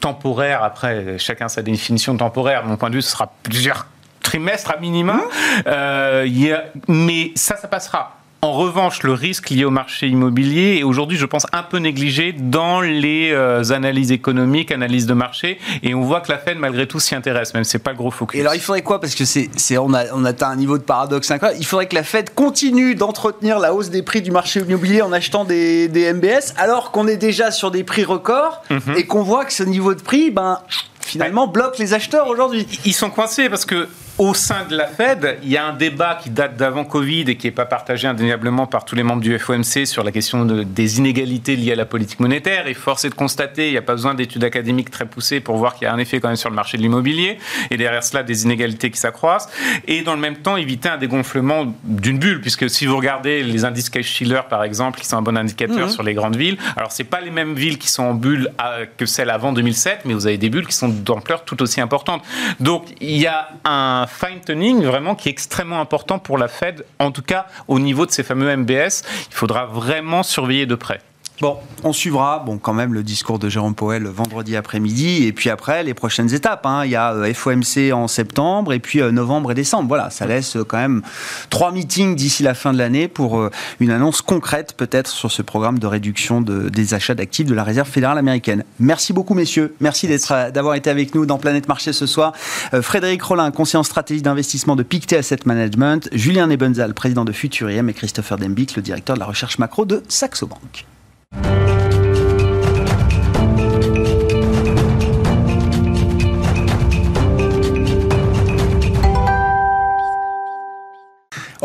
temporaire. 0.00 0.62
Après, 0.62 1.16
chacun 1.18 1.48
sa 1.48 1.62
définition 1.62 2.16
temporaire. 2.16 2.66
mon 2.66 2.76
point 2.76 2.90
de 2.90 2.96
vue, 2.96 3.02
ce 3.02 3.12
sera 3.12 3.32
plusieurs 3.42 3.86
trimestres 4.24 4.72
à 4.72 4.78
minima. 4.78 5.14
Mmh. 5.14 5.20
Euh, 5.68 6.58
mais 6.88 7.30
ça, 7.36 7.56
ça 7.56 7.68
passera. 7.68 8.18
En 8.44 8.52
revanche, 8.52 9.04
le 9.04 9.14
risque 9.14 9.48
lié 9.48 9.64
au 9.64 9.70
marché 9.70 10.06
immobilier 10.06 10.76
est 10.78 10.82
aujourd'hui, 10.82 11.16
je 11.16 11.24
pense, 11.24 11.46
un 11.54 11.62
peu 11.62 11.78
négligé 11.78 12.34
dans 12.38 12.82
les 12.82 13.30
euh, 13.32 13.72
analyses 13.72 14.12
économiques, 14.12 14.70
analyses 14.70 15.06
de 15.06 15.14
marché, 15.14 15.58
et 15.82 15.94
on 15.94 16.02
voit 16.02 16.20
que 16.20 16.30
la 16.30 16.36
Fed, 16.36 16.58
malgré 16.58 16.86
tout, 16.86 17.00
s'y 17.00 17.14
intéresse, 17.14 17.54
même 17.54 17.64
si 17.64 17.70
c'est 17.70 17.78
pas 17.78 17.92
le 17.92 17.96
gros 17.96 18.10
focus. 18.10 18.38
Et 18.38 18.42
alors, 18.42 18.54
il 18.54 18.60
faudrait 18.60 18.82
quoi? 18.82 19.00
Parce 19.00 19.14
que 19.14 19.24
c'est, 19.24 19.78
on, 19.78 19.94
a, 19.94 20.12
on 20.12 20.26
atteint 20.26 20.50
un 20.50 20.56
niveau 20.56 20.76
de 20.76 20.82
paradoxe 20.82 21.30
incroyable. 21.30 21.58
Il 21.58 21.64
faudrait 21.64 21.86
que 21.86 21.94
la 21.94 22.02
Fed 22.02 22.34
continue 22.34 22.94
d'entretenir 22.94 23.58
la 23.60 23.72
hausse 23.72 23.88
des 23.88 24.02
prix 24.02 24.20
du 24.20 24.30
marché 24.30 24.60
immobilier 24.60 25.00
en 25.00 25.14
achetant 25.14 25.46
des, 25.46 25.88
MBS, 26.12 26.52
alors 26.58 26.90
qu'on 26.90 27.08
est 27.08 27.16
déjà 27.16 27.50
sur 27.50 27.70
des 27.70 27.82
prix 27.82 28.04
records 28.04 28.62
mhm. 28.68 28.94
et 28.98 29.06
qu'on 29.06 29.22
voit 29.22 29.46
que 29.46 29.54
ce 29.54 29.62
niveau 29.62 29.94
de 29.94 30.02
prix, 30.02 30.30
ben 30.30 30.58
finalement 31.04 31.46
bloque 31.46 31.78
les 31.78 31.94
acheteurs 31.94 32.28
aujourd'hui. 32.28 32.66
Ils 32.84 32.94
sont 32.94 33.10
coincés 33.10 33.48
parce 33.48 33.64
que 33.64 33.88
au 34.16 34.32
sein 34.32 34.64
de 34.64 34.76
la 34.76 34.86
Fed, 34.86 35.38
il 35.42 35.50
y 35.50 35.56
a 35.56 35.66
un 35.66 35.72
débat 35.72 36.16
qui 36.22 36.30
date 36.30 36.56
d'avant 36.56 36.84
Covid 36.84 37.22
et 37.22 37.36
qui 37.36 37.48
n'est 37.48 37.52
pas 37.52 37.64
partagé 37.64 38.06
indéniablement 38.06 38.68
par 38.68 38.84
tous 38.84 38.94
les 38.94 39.02
membres 39.02 39.22
du 39.22 39.36
FOMC 39.36 39.86
sur 39.86 40.04
la 40.04 40.12
question 40.12 40.44
des 40.44 40.98
inégalités 40.98 41.56
liées 41.56 41.72
à 41.72 41.76
la 41.76 41.84
politique 41.84 42.20
monétaire. 42.20 42.68
Et 42.68 42.74
force 42.74 43.04
est 43.04 43.10
de 43.10 43.14
constater, 43.14 43.66
il 43.66 43.72
n'y 43.72 43.76
a 43.76 43.82
pas 43.82 43.94
besoin 43.94 44.14
d'études 44.14 44.44
académiques 44.44 44.90
très 44.90 45.04
poussées 45.04 45.40
pour 45.40 45.56
voir 45.56 45.74
qu'il 45.74 45.86
y 45.86 45.88
a 45.88 45.92
un 45.92 45.98
effet 45.98 46.20
quand 46.20 46.28
même 46.28 46.36
sur 46.36 46.48
le 46.48 46.54
marché 46.54 46.76
de 46.76 46.82
l'immobilier. 46.82 47.38
Et 47.72 47.76
derrière 47.76 48.04
cela, 48.04 48.22
des 48.22 48.44
inégalités 48.44 48.90
qui 48.92 49.00
s'accroissent. 49.00 49.48
Et 49.88 50.02
dans 50.02 50.14
le 50.14 50.20
même 50.20 50.36
temps, 50.36 50.56
éviter 50.56 50.88
un 50.88 50.98
dégonflement 50.98 51.74
d'une 51.82 52.18
bulle, 52.18 52.40
puisque 52.40 52.70
si 52.70 52.86
vous 52.86 52.96
regardez 52.96 53.42
les 53.42 53.64
indices 53.64 53.90
Case-Shiller, 53.90 54.42
par 54.48 54.62
exemple, 54.62 55.00
qui 55.00 55.08
sont 55.08 55.16
un 55.16 55.22
bon 55.22 55.36
indicateur 55.36 55.86
mhm. 55.86 55.92
sur 55.92 56.04
les 56.04 56.14
grandes 56.14 56.36
villes, 56.36 56.58
alors 56.76 56.92
c'est 56.92 57.02
pas 57.02 57.20
les 57.20 57.32
mêmes 57.32 57.54
villes 57.54 57.78
qui 57.78 57.88
sont 57.88 58.04
en 58.04 58.14
bulle 58.14 58.52
que 58.96 59.06
celles 59.06 59.30
avant 59.30 59.52
2007, 59.52 60.02
mais 60.04 60.14
vous 60.14 60.28
avez 60.28 60.38
des 60.38 60.50
bulles 60.50 60.68
qui 60.68 60.76
sont 60.76 60.93
d'ampleur 61.02 61.44
tout 61.44 61.62
aussi 61.62 61.80
importante. 61.80 62.22
Donc 62.60 62.86
il 63.00 63.16
y 63.16 63.26
a 63.26 63.48
un 63.64 64.06
fine-tuning 64.06 64.84
vraiment 64.84 65.14
qui 65.14 65.28
est 65.28 65.32
extrêmement 65.32 65.80
important 65.80 66.18
pour 66.18 66.38
la 66.38 66.48
Fed, 66.48 66.84
en 66.98 67.10
tout 67.10 67.22
cas 67.22 67.46
au 67.68 67.78
niveau 67.78 68.06
de 68.06 68.10
ces 68.10 68.22
fameux 68.22 68.54
MBS. 68.56 69.02
Il 69.30 69.34
faudra 69.34 69.66
vraiment 69.66 70.22
surveiller 70.22 70.66
de 70.66 70.74
près. 70.74 71.00
Bon, 71.40 71.58
on 71.82 71.92
suivra, 71.92 72.38
bon, 72.38 72.58
quand 72.58 72.74
même, 72.74 72.94
le 72.94 73.02
discours 73.02 73.40
de 73.40 73.48
Jérôme 73.48 73.74
Powell 73.74 74.06
vendredi 74.06 74.54
après-midi, 74.54 75.24
et 75.24 75.32
puis 75.32 75.50
après, 75.50 75.82
les 75.82 75.92
prochaines 75.92 76.32
étapes. 76.32 76.64
Hein. 76.64 76.84
Il 76.84 76.92
y 76.92 76.96
a 76.96 77.12
euh, 77.12 77.34
FOMC 77.34 77.92
en 77.92 78.06
septembre, 78.06 78.72
et 78.72 78.78
puis 78.78 79.00
euh, 79.00 79.10
novembre 79.10 79.50
et 79.50 79.54
décembre. 79.54 79.88
Voilà, 79.88 80.10
ça 80.10 80.26
laisse 80.26 80.54
euh, 80.54 80.62
quand 80.62 80.78
même 80.78 81.02
trois 81.50 81.72
meetings 81.72 82.14
d'ici 82.14 82.44
la 82.44 82.54
fin 82.54 82.72
de 82.72 82.78
l'année 82.78 83.08
pour 83.08 83.50
une 83.80 83.90
annonce 83.90 84.22
concrète, 84.22 84.74
peut-être, 84.76 85.08
sur 85.08 85.32
ce 85.32 85.42
programme 85.42 85.80
de 85.80 85.88
réduction 85.88 86.40
des 86.40 86.94
achats 86.94 87.16
d'actifs 87.16 87.46
de 87.46 87.54
la 87.54 87.64
Réserve 87.64 87.88
fédérale 87.88 88.18
américaine. 88.18 88.62
Merci 88.78 89.12
beaucoup, 89.12 89.34
messieurs. 89.34 89.74
Merci 89.80 90.08
d'avoir 90.52 90.76
été 90.76 90.88
avec 90.88 91.16
nous 91.16 91.26
dans 91.26 91.38
Planète 91.38 91.66
Marché 91.66 91.92
ce 91.92 92.06
soir. 92.06 92.32
Frédéric 92.80 93.22
Rollin, 93.22 93.50
conseiller 93.50 93.80
en 93.80 93.82
stratégie 93.82 94.22
d'investissement 94.22 94.76
de 94.76 94.84
Pictet 94.84 95.16
Asset 95.16 95.40
Management, 95.46 96.08
Julien 96.12 96.46
Nebenzal, 96.46 96.94
président 96.94 97.24
de 97.24 97.32
Futuriem, 97.32 97.88
et 97.88 97.94
Christopher 97.94 98.38
Dembick, 98.38 98.76
le 98.76 98.82
directeur 98.82 99.14
de 99.14 99.20
la 99.20 99.26
recherche 99.26 99.58
macro 99.58 99.84
de 99.84 100.02
Saxo 100.08 100.46
Bank. 100.46 100.86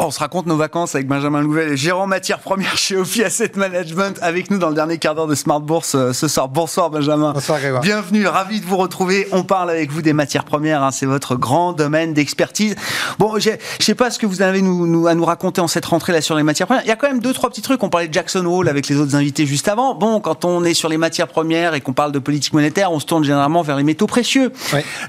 Oh, 0.02 0.06
on 0.08 0.12
se 0.12 0.20
raconte 0.20 0.46
nos 0.46 0.56
vacances 0.56 0.96
avec 0.96 1.08
Benjamin 1.08 1.42
Louvel 1.42 1.76
gérant 1.76 2.08
matière 2.08 2.40
première 2.40 2.78
chez 2.78 2.96
Ophi 2.96 3.22
Asset 3.22 3.52
Management 3.56 4.18
avec 4.22 4.50
nous 4.50 4.58
dans 4.58 4.70
le 4.70 4.74
dernier 4.74 4.98
quart 4.98 5.14
d'heure 5.14 5.28
de 5.28 5.36
Smart 5.36 5.60
Bourse 5.60 5.94
euh, 5.94 6.14
ce 6.14 6.30
soir. 6.30 6.48
Bonsoir 6.48 6.90
Benjamin. 6.90 7.34
Bonsoir 7.34 7.60
Grégoire. 7.60 7.82
Bienvenue, 7.82 8.26
ravi 8.26 8.62
de 8.62 8.66
vous 8.66 8.78
retrouver. 8.78 9.28
On 9.34 9.44
parle 9.44 9.70
avec 9.70 9.92
vous 9.92 10.02
des 10.02 10.14
matières 10.14 10.46
premières, 10.46 10.84
hein. 10.84 10.92
c'est 10.92 11.06
votre 11.06 11.36
grand 11.36 11.74
domaine 11.74 12.14
d'expertise. 12.14 12.76
Bon, 13.18 13.40
je 13.40 13.50
sais 13.82 13.94
pas 13.94 14.10
ce 14.10 14.20
que 14.20 14.26
vous 14.26 14.42
avez 14.42 14.62
nous, 14.62 15.06
à 15.08 15.16
nous 15.16 15.26
raconter 15.26 15.60
en 15.60 15.68
cette 15.68 15.86
rentrée 15.86 16.14
là 16.14 16.22
sur 16.22 16.38
les 16.38 16.44
matières 16.44 16.68
premières. 16.68 16.86
Il 16.86 16.88
y 16.88 16.94
a 16.94 16.96
quand 16.96 17.10
même 17.10 17.20
deux 17.20 17.34
trois 17.34 17.50
petits 17.50 17.62
trucs. 17.62 17.84
On 17.84 17.90
parlait 17.90 18.08
de 18.08 18.14
Jackson 18.14 18.46
Hole 18.46 18.70
avec 18.70 18.88
les 18.88 18.96
autres 18.96 19.16
invités 19.16 19.46
juste 19.46 19.68
avant. 19.68 19.96
Bon, 19.96 20.22
quand 20.22 20.46
on 20.46 20.64
est 20.64 20.74
sur 20.74 20.88
les 20.88 20.98
matières 20.98 21.28
premières 21.28 21.74
et 21.74 21.82
qu'on 21.82 21.92
parle 21.92 22.14
de 22.14 22.20
politique 22.20 22.54
monétaire, 22.54 22.94
on 22.94 23.02
se 23.02 23.06
tourne 23.06 23.26
généralement 23.26 23.64
vers 23.64 23.76
les 23.76 23.84
métaux 23.84 24.08
précieux. 24.08 24.54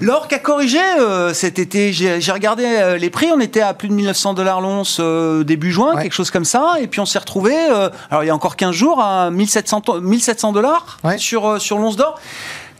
L'or 0.00 0.26
qui 0.26 0.34
a 0.34 0.40
corrigé 0.40 0.80
euh, 0.98 1.32
cet 1.32 1.60
été. 1.60 1.92
J'ai 1.92 2.32
regardé 2.32 2.64
euh, 2.66 2.96
les 2.96 3.10
prix, 3.10 3.28
on 3.32 3.38
était 3.38 3.60
à 3.60 3.72
plus 3.72 3.86
de 3.86 3.94
1900 3.94 4.34
dollars 4.34 4.60
l'once 4.80 5.00
début 5.00 5.60
début 5.60 5.72
juin, 5.72 5.96
quelque 6.00 6.14
chose 6.14 6.30
comme 6.30 6.44
ça. 6.44 6.76
Et 6.80 6.86
puis 6.86 7.00
on 7.00 7.06
s'est 7.06 7.18
retrouvé, 7.18 7.54
euh, 7.54 7.90
alors 8.10 8.24
il 8.24 8.26
y 8.26 8.30
a 8.30 8.34
encore 8.34 8.56
15 8.56 8.74
jours, 8.74 9.00
à 9.00 9.30
1700, 9.30 10.00
1700 10.00 10.52
dollars 10.52 10.98
sur, 11.18 11.46
euh, 11.46 11.58
sur 11.58 11.78
l'once 11.78 11.96
d'or. 11.96 12.18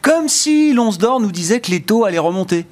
Comme 0.03 0.28
si 0.28 0.72
l'once 0.72 0.96
d'or 0.96 1.20
nous 1.20 1.30
disait 1.30 1.61
que 1.61 1.70
les 1.70 1.82
taux 1.82 2.07
allaient 2.07 2.16
remonter. 2.16 2.64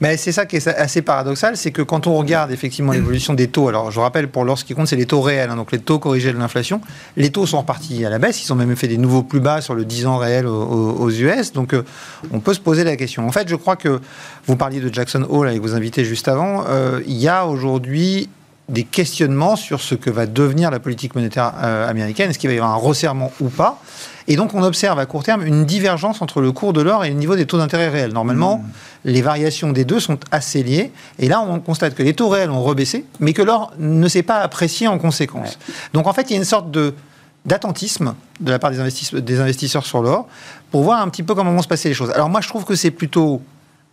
Mais 0.00 0.16
c'est 0.16 0.30
ça 0.30 0.46
qui 0.46 0.54
est 0.54 0.68
assez 0.68 1.02
paradoxal, 1.02 1.56
c'est 1.56 1.72
que 1.72 1.82
quand 1.82 2.06
on 2.06 2.16
regarde 2.16 2.52
effectivement 2.52 2.92
l'évolution 2.92 3.34
des 3.34 3.48
taux, 3.48 3.66
alors 3.66 3.90
je 3.90 3.98
rappelle 3.98 4.28
pour 4.28 4.44
l'or 4.44 4.56
ce 4.56 4.64
qui 4.64 4.74
compte 4.74 4.86
c'est 4.86 4.94
les 4.94 5.06
taux 5.06 5.20
réels, 5.20 5.50
hein, 5.50 5.56
donc 5.56 5.72
les 5.72 5.80
taux 5.80 5.98
corrigés 5.98 6.32
de 6.32 6.38
l'inflation, 6.38 6.80
les 7.16 7.30
taux 7.30 7.46
sont 7.46 7.58
repartis 7.58 8.04
à 8.04 8.10
la 8.10 8.20
baisse, 8.20 8.44
ils 8.44 8.52
ont 8.52 8.54
même 8.54 8.76
fait 8.76 8.86
des 8.86 8.96
nouveaux 8.96 9.24
plus 9.24 9.40
bas 9.40 9.60
sur 9.60 9.74
le 9.74 9.84
10 9.84 10.06
ans 10.06 10.18
réel 10.18 10.46
aux, 10.46 11.10
US, 11.10 11.52
donc 11.52 11.74
euh, 11.74 11.84
on 12.30 12.38
peut 12.38 12.54
se 12.54 12.60
poser 12.60 12.84
la 12.84 12.94
question. 12.94 13.26
En 13.26 13.32
fait 13.32 13.48
je 13.48 13.56
crois 13.56 13.74
que 13.74 14.00
vous 14.46 14.54
parliez 14.54 14.78
de 14.78 14.94
Jackson 14.94 15.26
Hole 15.28 15.48
avec 15.48 15.60
vos 15.60 15.74
invités 15.74 16.04
juste 16.04 16.28
avant, 16.28 16.64
il 17.04 17.16
y 17.16 17.26
a 17.26 17.44
aujourd'hui 17.44 18.28
des 18.68 18.84
questionnements 18.84 19.56
sur 19.56 19.80
ce 19.80 19.94
que 19.94 20.10
va 20.10 20.26
devenir 20.26 20.70
la 20.70 20.78
politique 20.78 21.14
monétaire 21.14 21.52
euh, 21.62 21.88
américaine, 21.88 22.30
est-ce 22.30 22.38
qu'il 22.38 22.50
va 22.50 22.54
y 22.54 22.58
avoir 22.58 22.72
un 22.72 22.78
resserrement 22.78 23.32
ou 23.40 23.48
pas? 23.48 23.80
Et 24.26 24.36
donc 24.36 24.54
on 24.54 24.62
observe 24.62 24.98
à 24.98 25.06
court 25.06 25.22
terme 25.22 25.42
une 25.42 25.64
divergence 25.64 26.20
entre 26.20 26.42
le 26.42 26.52
cours 26.52 26.74
de 26.74 26.82
l'or 26.82 27.04
et 27.04 27.08
le 27.08 27.14
niveau 27.14 27.34
des 27.34 27.46
taux 27.46 27.56
d'intérêt 27.56 27.88
réels. 27.88 28.12
Normalement, 28.12 28.58
mmh. 28.58 28.70
les 29.06 29.22
variations 29.22 29.72
des 29.72 29.86
deux 29.86 30.00
sont 30.00 30.18
assez 30.30 30.62
liées, 30.62 30.92
et 31.18 31.28
là 31.28 31.40
on 31.40 31.60
constate 31.60 31.94
que 31.94 32.02
les 32.02 32.12
taux 32.12 32.28
réels 32.28 32.50
ont 32.50 32.62
rebaissé, 32.62 33.06
mais 33.20 33.32
que 33.32 33.42
l'or 33.42 33.72
ne 33.78 34.06
s'est 34.06 34.22
pas 34.22 34.40
apprécié 34.40 34.86
en 34.86 34.98
conséquence. 34.98 35.58
Donc 35.94 36.06
en 36.06 36.12
fait, 36.12 36.30
il 36.30 36.32
y 36.32 36.34
a 36.34 36.38
une 36.38 36.44
sorte 36.44 36.70
de 36.70 36.94
d'attentisme 37.44 38.14
de 38.40 38.50
la 38.50 38.58
part 38.58 38.70
des, 38.70 38.80
investisseurs, 38.80 39.22
des 39.22 39.40
investisseurs 39.40 39.86
sur 39.86 40.02
l'or 40.02 40.28
pour 40.70 40.82
voir 40.82 41.00
un 41.00 41.08
petit 41.08 41.22
peu 41.22 41.34
comment 41.34 41.52
vont 41.52 41.62
se 41.62 41.68
passer 41.68 41.88
les 41.88 41.94
choses. 41.94 42.10
Alors 42.10 42.28
moi, 42.28 42.40
je 42.40 42.48
trouve 42.48 42.64
que 42.64 42.74
c'est 42.74 42.90
plutôt 42.90 43.40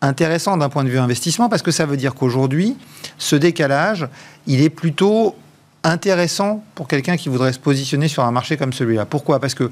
intéressant 0.01 0.57
d'un 0.57 0.69
point 0.69 0.83
de 0.83 0.89
vue 0.89 0.99
investissement 0.99 1.49
parce 1.49 1.61
que 1.61 1.71
ça 1.71 1.85
veut 1.85 1.97
dire 1.97 2.15
qu'aujourd'hui, 2.15 2.77
ce 3.17 3.35
décalage, 3.35 4.07
il 4.47 4.61
est 4.61 4.69
plutôt 4.69 5.35
intéressant 5.83 6.63
pour 6.75 6.87
quelqu'un 6.87 7.17
qui 7.17 7.29
voudrait 7.29 7.53
se 7.53 7.59
positionner 7.59 8.07
sur 8.07 8.23
un 8.23 8.31
marché 8.31 8.57
comme 8.57 8.73
celui-là. 8.73 9.05
Pourquoi? 9.05 9.39
Parce 9.39 9.53
que 9.53 9.71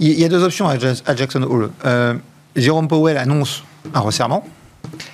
il 0.00 0.18
y 0.18 0.24
a 0.24 0.28
deux 0.28 0.42
options 0.42 0.68
à 0.68 1.16
Jackson 1.16 1.42
Hole. 1.42 1.70
Euh, 1.84 2.14
Jérôme 2.56 2.88
Powell 2.88 3.16
annonce 3.16 3.62
un 3.94 4.00
resserrement. 4.00 4.44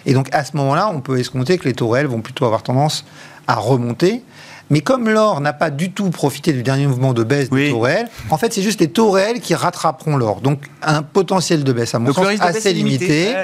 Et 0.06 0.14
donc 0.14 0.28
à 0.32 0.44
ce 0.44 0.56
moment-là, 0.56 0.90
on 0.92 1.00
peut 1.00 1.18
escompter 1.18 1.58
que 1.58 1.64
les 1.64 1.74
taux 1.74 1.88
réels 1.88 2.06
vont 2.06 2.22
plutôt 2.22 2.46
avoir 2.46 2.62
tendance 2.62 3.04
à 3.46 3.56
remonter. 3.56 4.22
Mais 4.70 4.80
comme 4.80 5.08
l'or 5.08 5.40
n'a 5.40 5.52
pas 5.52 5.70
du 5.70 5.90
tout 5.90 6.10
profité 6.10 6.52
du 6.52 6.62
dernier 6.62 6.86
mouvement 6.86 7.12
de 7.12 7.24
baisse 7.24 7.50
des 7.50 7.70
taux 7.70 7.80
réels, 7.80 8.08
en 8.30 8.38
fait, 8.38 8.52
c'est 8.52 8.62
juste 8.62 8.80
les 8.80 8.88
taux 8.88 9.10
réels 9.10 9.40
qui 9.40 9.54
rattraperont 9.54 10.16
l'or. 10.16 10.40
Donc, 10.40 10.66
un 10.82 11.02
potentiel 11.02 11.64
de 11.64 11.72
baisse, 11.72 11.94
à 11.94 11.98
mon 11.98 12.12
sens, 12.12 12.26
assez 12.40 12.72
limité. 12.72 13.34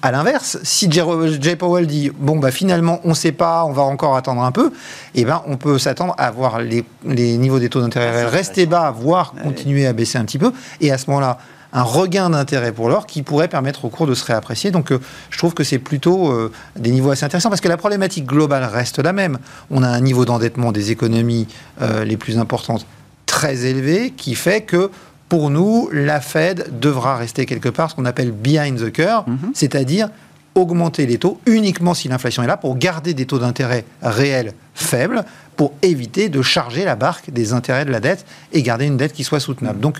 À 0.00 0.12
l'inverse, 0.12 0.58
si 0.62 0.88
Jay 0.88 1.56
Powell 1.56 1.88
dit 1.88 2.12
bon 2.16 2.38
bah 2.38 2.52
finalement 2.52 3.00
on 3.02 3.08
ne 3.08 3.14
sait 3.14 3.32
pas, 3.32 3.64
on 3.64 3.72
va 3.72 3.82
encore 3.82 4.14
attendre 4.14 4.42
un 4.42 4.52
peu, 4.52 4.70
eh 5.16 5.24
ben 5.24 5.42
on 5.46 5.56
peut 5.56 5.76
s'attendre 5.76 6.14
à 6.18 6.30
voir 6.30 6.60
les, 6.60 6.84
niveaux 7.04 7.58
des 7.58 7.68
taux 7.68 7.80
d'intérêt 7.80 8.22
ah, 8.24 8.28
rester 8.28 8.66
bas, 8.66 8.94
voire 8.96 9.34
continuer 9.42 9.88
à 9.88 9.92
baisser 9.92 10.16
un 10.16 10.24
petit 10.24 10.38
peu. 10.38 10.52
Et 10.80 10.92
à 10.92 10.98
ce 10.98 11.10
moment-là, 11.10 11.38
un 11.72 11.82
regain 11.82 12.30
d'intérêt 12.30 12.72
pour 12.72 12.88
l'or 12.88 13.06
qui 13.06 13.22
pourrait 13.22 13.48
permettre 13.48 13.84
au 13.84 13.88
cours 13.88 14.06
de 14.06 14.14
se 14.14 14.24
réapprécier. 14.24 14.70
Donc 14.70 14.92
euh, 14.92 15.00
je 15.30 15.38
trouve 15.38 15.54
que 15.54 15.64
c'est 15.64 15.78
plutôt 15.78 16.30
euh, 16.30 16.50
des 16.76 16.90
niveaux 16.90 17.10
assez 17.10 17.24
intéressants 17.24 17.50
parce 17.50 17.60
que 17.60 17.68
la 17.68 17.76
problématique 17.76 18.26
globale 18.26 18.64
reste 18.64 18.98
la 18.98 19.12
même. 19.12 19.38
On 19.70 19.82
a 19.82 19.88
un 19.88 20.00
niveau 20.00 20.24
d'endettement 20.24 20.72
des 20.72 20.90
économies 20.90 21.46
euh, 21.82 22.04
les 22.04 22.16
plus 22.16 22.38
importantes 22.38 22.86
très 23.26 23.66
élevé 23.66 24.12
qui 24.16 24.34
fait 24.34 24.62
que 24.62 24.90
pour 25.28 25.50
nous, 25.50 25.90
la 25.92 26.22
Fed 26.22 26.80
devra 26.80 27.16
rester 27.16 27.44
quelque 27.44 27.68
part 27.68 27.90
ce 27.90 27.94
qu'on 27.94 28.06
appelle 28.06 28.32
behind 28.32 28.78
the 28.78 28.90
curve, 28.90 29.24
mhm. 29.26 29.50
c'est-à-dire 29.52 30.08
augmenter 30.54 31.04
les 31.06 31.18
taux 31.18 31.38
uniquement 31.46 31.92
si 31.92 32.08
l'inflation 32.08 32.42
est 32.42 32.46
là 32.46 32.56
pour 32.56 32.76
garder 32.78 33.12
des 33.12 33.26
taux 33.26 33.38
d'intérêt 33.38 33.84
réels 34.02 34.54
faibles 34.74 35.24
pour 35.56 35.74
éviter 35.82 36.30
de 36.30 36.40
charger 36.40 36.84
la 36.84 36.96
barque 36.96 37.30
des 37.30 37.52
intérêts 37.52 37.84
de 37.84 37.90
la 37.90 38.00
dette 38.00 38.24
et 38.52 38.62
garder 38.62 38.86
une 38.86 38.96
dette 38.96 39.12
qui 39.12 39.22
soit 39.22 39.40
soutenable. 39.40 39.76
Mhm. 39.76 39.82
Donc 39.82 39.98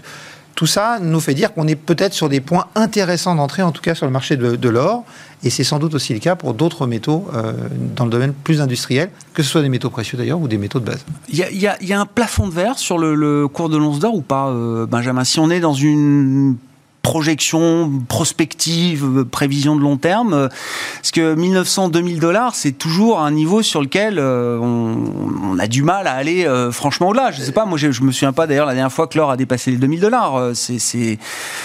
tout 0.58 0.66
ça 0.66 0.98
nous 1.00 1.20
fait 1.20 1.34
dire 1.34 1.54
qu'on 1.54 1.68
est 1.68 1.76
peut-être 1.76 2.14
sur 2.14 2.28
des 2.28 2.40
points 2.40 2.66
intéressants 2.74 3.36
d'entrée, 3.36 3.62
en 3.62 3.70
tout 3.70 3.80
cas 3.80 3.94
sur 3.94 4.06
le 4.06 4.10
marché 4.10 4.36
de, 4.36 4.68
l'or, 4.68 5.04
et 5.44 5.50
c'est 5.50 5.62
sans 5.62 5.78
doute 5.78 5.94
aussi 5.94 6.12
le 6.12 6.18
cas 6.18 6.34
pour 6.34 6.52
d'autres 6.52 6.88
métaux 6.88 7.28
euh, 7.32 7.52
dans 7.94 8.04
le 8.04 8.10
domaine 8.10 8.32
plus 8.32 8.60
industriel, 8.60 9.08
que 9.34 9.44
ce 9.44 9.50
soit 9.50 9.62
des 9.62 9.68
métaux 9.68 9.88
précieux 9.88 10.18
d'ailleurs 10.18 10.40
ou 10.40 10.48
des 10.48 10.58
métaux 10.58 10.80
de 10.80 10.86
base. 10.86 11.04
Il 11.28 11.38
y, 11.38 11.68
a, 11.68 12.00
un 12.00 12.06
plafond 12.06 12.48
de 12.48 12.52
verre 12.52 12.76
sur 12.76 12.98
le, 12.98 13.46
cours 13.46 13.68
de 13.68 13.76
l'once 13.76 14.00
d'or 14.00 14.16
ou 14.16 14.20
pas, 14.20 14.48
euh, 14.48 14.84
Benjamin? 14.84 15.22
Si 15.22 15.38
on 15.38 15.48
est 15.48 15.60
dans 15.60 15.74
une 15.74 16.56
projection 17.02 17.90
prospective, 18.08 19.24
prévision 19.30 19.76
de 19.76 19.80
long 19.80 19.96
terme. 19.96 20.48
Parce 20.96 21.10
que 21.10 21.34
1900-2000 21.34 22.18
dollars, 22.18 22.54
c'est 22.54 22.72
toujours 22.72 23.20
un 23.20 23.30
niveau 23.30 23.62
sur 23.62 23.80
lequel 23.80 24.18
euh, 24.18 24.58
on, 24.58 25.58
a 25.58 25.66
du 25.66 25.82
mal 25.82 26.06
à 26.06 26.12
aller 26.12 26.46
euh, 26.46 26.70
franchement 26.70 27.08
au-delà. 27.08 27.30
Je 27.30 27.40
sais 27.40 27.52
pas, 27.52 27.64
moi 27.64 27.78
je, 27.78 27.90
je 27.90 28.02
me 28.02 28.12
souviens 28.12 28.32
pas 28.32 28.46
d'ailleurs 28.46 28.66
la 28.66 28.74
dernière 28.74 28.92
fois 28.92 29.06
que 29.06 29.16
l'or 29.16 29.30
a 29.30 29.36
dépassé 29.36 29.70
les 29.70 29.76
2000 29.76 30.00
dollars. 30.00 30.36
Euh, 30.36 30.52
c'est, 30.54 31.18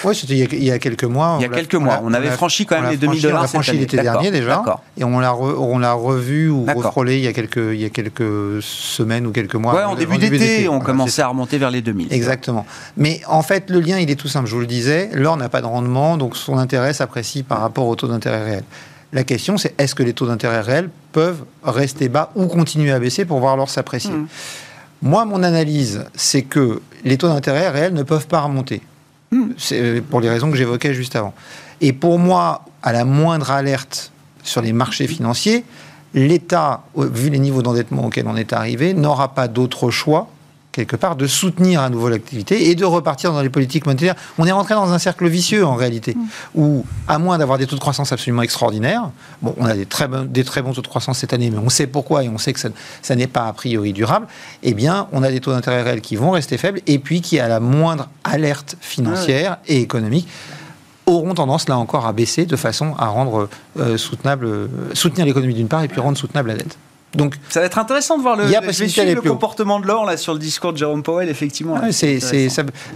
Oui, 0.03 0.15
c'était 0.15 0.37
il, 0.37 0.63
y 0.63 0.71
a 0.71 0.79
quelques 0.79 1.03
mois. 1.03 1.37
Il 1.39 1.43
y 1.43 1.45
a 1.45 1.49
quelques 1.49 1.75
mois. 1.75 2.01
On, 2.03 2.13
avait 2.13 2.31
franchi 2.31 2.65
quand 2.65 2.79
même 2.79 2.91
les 2.91 2.97
2000 2.97 3.21
dollars. 3.21 3.39
On 3.39 3.41
l'a 3.41 3.47
franchi 3.47 3.77
l'été 3.77 3.97
dernier 3.97 4.31
déjà. 4.31 4.63
Et 4.97 5.03
on 5.03 5.19
l'a, 5.19 5.35
on 5.35 5.77
l'a 5.77 5.93
revu 5.93 6.49
ou 6.49 6.65
refrôlé 6.65 7.17
il 7.17 7.23
y, 7.23 7.27
a 7.27 7.33
quelques, 7.33 7.57
il 7.57 7.81
y 7.81 7.85
a 7.85 7.89
quelques 7.89 8.61
semaines 8.61 9.27
ou 9.27 9.31
quelques 9.31 9.55
mois. 9.55 9.75
Ouais, 9.75 9.83
en, 9.83 9.95
début, 9.95 10.17
d'été, 10.17 10.67
on 10.69 10.79
commençait 10.79 11.21
à 11.21 11.27
remonter 11.27 11.57
vers 11.57 11.71
les 11.71 11.81
2000. 11.81 12.11
Exactement. 12.11 12.65
Mais 12.97 13.21
en 13.27 13.41
fait, 13.41 13.69
le 13.69 13.79
lien, 13.79 13.99
il 13.99 14.09
est 14.09 14.15
tout 14.15 14.27
simple. 14.27 14.47
Je 14.47 14.55
vous 14.55 14.61
le 14.61 14.67
disais, 14.67 15.09
l'or 15.23 15.37
n'a 15.37 15.49
pas 15.49 15.61
de 15.61 15.65
rendement, 15.65 16.17
donc 16.17 16.37
son 16.37 16.57
intérêt 16.57 16.93
s'apprécie 16.93 17.41
par 17.41 17.61
rapport 17.61 17.87
au 17.87 17.95
taux 17.95 18.07
d'intérêt 18.07 18.43
réel. 18.43 18.63
La 19.11 19.23
question, 19.23 19.57
c'est 19.57 19.73
est-ce 19.79 19.95
que 19.95 20.03
les 20.03 20.13
taux 20.13 20.27
d'intérêt 20.27 20.61
réels 20.61 20.89
peuvent 21.11 21.43
rester 21.63 22.09
bas 22.09 22.31
ou 22.35 22.45
continuer 22.47 22.91
à 22.91 22.99
baisser 22.99 23.25
pour 23.25 23.39
voir 23.39 23.55
l'or 23.55 23.69
s'apprécier 23.69 24.11
mmh. 24.11 24.27
Moi, 25.01 25.25
mon 25.25 25.43
analyse, 25.43 26.05
c'est 26.15 26.43
que 26.43 26.81
les 27.03 27.17
taux 27.17 27.27
d'intérêt 27.27 27.69
réels 27.69 27.93
ne 27.93 28.03
peuvent 28.03 28.27
pas 28.27 28.41
remonter. 28.41 28.81
Mmh. 29.31 29.43
C'est 29.57 29.81
euh, 29.81 30.01
pour 30.01 30.21
les 30.21 30.29
raisons 30.29 30.49
que 30.49 30.57
j'évoquais 30.57 30.93
juste 30.93 31.15
avant. 31.15 31.33
Et 31.81 31.93
pour 31.93 32.19
moi, 32.19 32.65
à 32.81 32.91
la 32.91 33.05
moindre 33.05 33.51
alerte 33.51 34.11
sur 34.43 34.61
les 34.61 34.73
marchés 34.73 35.07
financiers, 35.07 35.63
l'État, 36.13 36.83
vu 36.95 37.29
les 37.29 37.39
niveaux 37.39 37.61
d'endettement 37.61 38.05
auxquels 38.05 38.27
on 38.27 38.35
est 38.35 38.53
arrivé, 38.53 38.93
n'aura 38.93 39.33
pas 39.33 39.47
d'autre 39.47 39.89
choix 39.89 40.29
quelque 40.73 40.95
part, 40.95 41.15
de 41.15 41.27
soutenir 41.27 41.81
à 41.81 41.89
nouveau 41.89 42.09
l'activité 42.09 42.69
et 42.69 42.75
de 42.75 42.83
repartir 42.83 43.31
dans 43.31 43.41
les 43.41 43.49
politiques 43.49 43.85
monétaires. 43.85 44.15
On 44.37 44.45
est 44.45 44.51
rentré 44.51 44.73
dans 44.73 44.91
un 44.91 44.99
cercle 44.99 45.27
vicieux 45.27 45.65
en 45.65 45.75
réalité, 45.75 46.15
mm. 46.15 46.25
où 46.55 46.85
à 47.07 47.19
moins 47.19 47.37
d'avoir 47.37 47.57
des 47.57 47.67
taux 47.67 47.75
de 47.75 47.79
croissance 47.79 48.11
absolument 48.11 48.41
extraordinaires, 48.41 49.11
bon, 49.41 49.55
on 49.57 49.65
a 49.65 49.75
des 49.75 49.85
très, 49.85 50.07
bons, 50.07 50.25
des 50.25 50.43
très 50.43 50.61
bons 50.61 50.73
taux 50.73 50.81
de 50.81 50.87
croissance 50.87 51.19
cette 51.19 51.31
année, 51.31 51.49
mais 51.51 51.59
on 51.59 51.69
sait 51.69 51.87
pourquoi 51.87 52.23
et 52.23 52.29
on 52.29 52.39
sait 52.39 52.51
que 52.51 52.59
ça, 52.59 52.69
ça 53.01 53.15
n'est 53.15 53.27
pas 53.27 53.47
a 53.47 53.53
priori 53.53 53.93
durable, 53.93 54.27
eh 54.63 54.73
bien, 54.73 55.07
on 55.11 55.21
a 55.23 55.29
des 55.29 55.39
taux 55.39 55.51
d'intérêt 55.51 55.83
réels 55.83 56.01
qui 56.01 56.15
vont 56.15 56.31
rester 56.31 56.57
faibles 56.57 56.81
et 56.87 56.97
puis 56.97 57.21
qui, 57.21 57.39
à 57.39 57.47
la 57.47 57.59
moindre 57.59 58.09
alerte 58.23 58.75
financière 58.81 59.57
et 59.67 59.79
économique, 59.79 60.27
auront 61.05 61.33
tendance 61.35 61.69
là 61.69 61.77
encore 61.77 62.07
à 62.07 62.13
baisser 62.13 62.45
de 62.45 62.55
façon 62.55 62.95
à 62.97 63.07
rendre 63.07 63.49
euh, 63.79 63.97
soutenable, 63.97 64.45
euh, 64.45 64.67
soutenir 64.93 65.25
l'économie 65.25 65.53
d'une 65.53 65.67
part 65.67 65.83
et 65.83 65.87
puis 65.87 65.99
rendre 65.99 66.17
soutenable 66.17 66.49
la 66.49 66.55
dette. 66.55 66.77
Donc, 67.15 67.35
ça 67.49 67.59
va 67.59 67.65
être 67.65 67.77
intéressant 67.77 68.17
de 68.17 68.23
voir 68.23 68.35
le, 68.35 68.45
le 68.45 69.21
comportement 69.21 69.79
de 69.79 69.87
l'or 69.87 70.05
là 70.05 70.17
sur 70.17 70.33
le 70.33 70.39
discours 70.39 70.73
de 70.73 70.77
Jérôme 70.77 71.03
Powell, 71.03 71.29
effectivement. 71.29 71.79
c'est, 71.91 72.19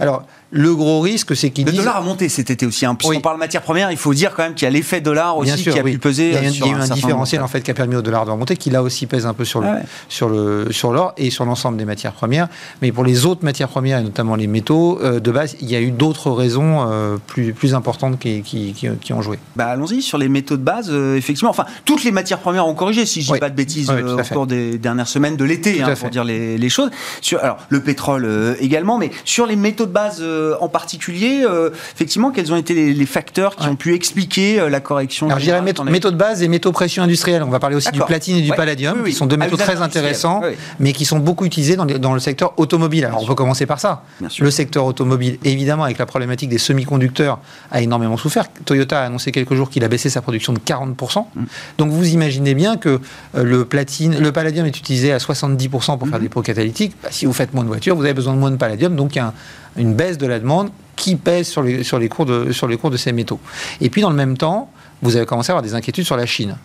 alors, 0.00 0.24
le 0.50 0.74
gros 0.74 1.00
risque, 1.00 1.36
c'est 1.36 1.50
qu'il 1.50 1.66
Le 1.66 1.72
dollar 1.72 1.96
a 1.96 2.00
monté 2.00 2.28
cet 2.28 2.50
été 2.50 2.64
aussi. 2.64 2.86
Hein. 2.86 2.94
Puisqu'on 2.94 3.20
parle 3.20 3.38
matière 3.38 3.60
première, 3.62 3.90
il 3.90 3.98
faut 3.98 4.14
dire 4.14 4.34
quand 4.34 4.42
même 4.42 4.54
qu'il 4.54 4.64
y 4.64 4.68
a 4.68 4.70
l'effet 4.70 5.00
dollar 5.00 5.36
aussi 5.36 5.62
qui 5.62 5.78
a 5.78 5.82
pu 5.82 5.98
peser. 5.98 6.28
Il 6.28 6.34
y 6.34 6.36
a, 6.36 6.42
il 6.42 6.58
y 6.58 6.62
a 6.62 6.66
eu 6.68 6.74
un, 6.74 6.88
différentiel 6.88 7.42
en 7.42 7.48
fait 7.48 7.60
qui 7.60 7.70
a 7.70 7.74
permis 7.74 7.96
au 7.96 8.02
dollar 8.02 8.24
de 8.24 8.30
remonter, 8.30 8.56
qui 8.56 8.70
là 8.70 8.82
aussi 8.82 9.06
pèse 9.06 9.26
un 9.26 9.34
peu 9.34 9.44
sur 9.44 9.60
le, 9.60 9.68
ah 9.68 9.78
sur 10.08 10.28
le 10.28 10.72
sur 10.72 10.92
l'or 10.92 11.12
et 11.18 11.30
sur 11.30 11.44
l'ensemble 11.44 11.76
des 11.76 11.84
matières 11.84 12.12
premières. 12.12 12.48
Mais 12.80 12.92
pour 12.92 13.04
les 13.04 13.26
autres 13.26 13.44
matières 13.44 13.68
premières, 13.68 13.98
et 13.98 14.02
notamment 14.02 14.36
les 14.36 14.46
métaux 14.46 14.98
euh, 15.02 15.20
de 15.20 15.30
base, 15.30 15.56
il 15.60 15.70
y 15.70 15.76
a 15.76 15.80
eu 15.80 15.90
d'autres 15.90 16.30
raisons 16.30 16.86
euh, 16.88 17.16
plus 17.26 17.52
plus 17.52 17.74
importantes 17.74 18.18
qui, 18.18 18.42
qui, 18.42 18.72
qui, 18.72 19.12
ont 19.12 19.22
joué. 19.22 19.38
Bah 19.54 19.66
allons-y 19.66 20.00
sur 20.00 20.16
les 20.16 20.28
métaux 20.28 20.56
de 20.56 20.62
base. 20.62 20.88
Euh, 20.90 21.16
effectivement, 21.16 21.50
enfin 21.50 21.66
toutes 21.84 22.04
les 22.04 22.12
matières 22.12 22.38
premières 22.38 22.66
ont 22.66 22.74
corrigé, 22.74 23.04
si 23.04 23.20
je 23.20 23.32
dis 23.34 23.38
pas 23.38 23.50
de 23.50 23.54
bêtises, 23.54 23.90
au 24.08 24.34
cours 24.34 24.46
des 24.46 24.78
dernières 24.78 25.08
semaines 25.08 25.36
de 25.36 25.44
l'été, 25.44 25.82
hein, 25.82 25.94
pour 25.98 26.10
dire 26.10 26.24
les, 26.24 26.58
les, 26.58 26.68
choses. 26.68 26.90
Sur 27.20 27.42
alors 27.42 27.58
le 27.68 27.82
pétrole 27.82 28.56
également, 28.60 28.98
mais 28.98 29.10
sur 29.24 29.46
les 29.46 29.56
métaux 29.56 29.86
de 29.86 29.92
base 29.92 30.22
en 30.60 30.68
particulier 30.68 31.28
euh, 31.44 31.70
effectivement, 31.94 32.30
quels 32.30 32.52
ont 32.52 32.56
été 32.56 32.92
les, 32.92 33.06
facteurs 33.06 33.56
qui 33.56 33.66
ont 33.66 33.76
pu 33.76 33.94
expliquer 33.94 34.60
euh, 34.60 34.68
la 34.68 34.80
correction 34.80 35.26
Alors, 35.26 35.38
je 35.38 35.44
dirais 35.44 35.62
métaux, 35.62 36.10
de 36.10 36.16
base 36.16 36.42
et 36.42 36.48
métaux 36.48 36.72
précieux 36.72 37.02
industriels. 37.02 37.42
On 37.42 37.50
va 37.50 37.58
parler 37.58 37.76
aussi 37.76 37.90
du 37.90 38.00
platine 38.00 38.36
et 38.36 38.42
du 38.42 38.52
palladium, 38.52 39.04
qui 39.04 39.12
sont 39.12 39.26
deux 39.26 39.36
métaux 39.36 39.56
très 39.56 39.80
intéressants, 39.80 40.42
mais 40.78 40.92
qui 40.92 41.04
sont 41.04 41.18
beaucoup 41.18 41.44
utilisés 41.44 41.76
dans, 41.76 41.86
dans 41.86 42.14
le 42.14 42.20
secteur 42.20 42.54
automobile. 42.58 43.04
Alors, 43.04 43.22
on 43.22 43.26
peut 43.26 43.34
commencer 43.34 43.66
par 43.66 43.80
ça. 43.80 44.02
Le 44.38 44.50
secteur 44.50 44.84
automobile, 44.84 45.38
évidemment, 45.44 45.84
avec 45.84 45.98
la 45.98 46.06
problématique 46.06 46.48
des 46.48 46.58
semi-conducteurs, 46.58 47.38
a 47.70 47.80
énormément 47.80 48.16
souffert. 48.16 48.46
Toyota 48.64 49.00
a 49.00 49.06
annoncé 49.06 49.32
quelques 49.32 49.54
jours 49.54 49.70
qu'il 49.70 49.84
a 49.84 49.88
baissé 49.88 50.10
sa 50.10 50.22
production 50.22 50.52
de 50.52 50.58
40%. 50.58 51.24
Mm. 51.34 51.44
Donc, 51.78 51.90
vous 51.90 52.08
imaginez 52.08 52.54
bien 52.54 52.76
que 52.76 53.00
euh, 53.36 53.42
le 53.42 53.64
platine, 53.64 53.97
le 54.06 54.30
palladium 54.32 54.66
est 54.66 54.78
utilisé 54.78 55.12
à 55.12 55.18
70% 55.18 55.68
pour 55.68 55.82
faire 55.82 56.18
mm-hmm. 56.18 56.20
des 56.20 56.28
pots 56.28 56.42
catalytiques. 56.42 56.94
Bah, 57.02 57.08
si 57.10 57.26
vous 57.26 57.32
faites 57.32 57.52
moins 57.54 57.64
de 57.64 57.68
voitures, 57.68 57.96
vous 57.96 58.04
avez 58.04 58.14
besoin 58.14 58.34
de 58.34 58.38
moins 58.38 58.50
de 58.50 58.56
palladium. 58.56 58.94
Donc, 58.94 59.16
il 59.16 59.18
y 59.18 59.20
a 59.20 59.32
une 59.76 59.94
baisse 59.94 60.18
de 60.18 60.26
la 60.26 60.38
demande 60.38 60.70
qui 60.96 61.16
pèse 61.16 61.48
sur 61.48 61.62
les, 61.62 61.82
sur, 61.84 61.98
les 61.98 62.08
cours 62.08 62.26
de, 62.26 62.52
sur 62.52 62.68
les 62.68 62.76
cours 62.76 62.90
de 62.90 62.96
ces 62.96 63.12
métaux. 63.12 63.40
Et 63.80 63.90
puis, 63.90 64.02
dans 64.02 64.10
le 64.10 64.16
même 64.16 64.36
temps, 64.36 64.70
vous 65.02 65.16
avez 65.16 65.26
commencé 65.26 65.50
à 65.50 65.54
avoir 65.54 65.62
des 65.62 65.74
inquiétudes 65.74 66.04
sur 66.04 66.16
la 66.16 66.26
Chine, 66.26 66.56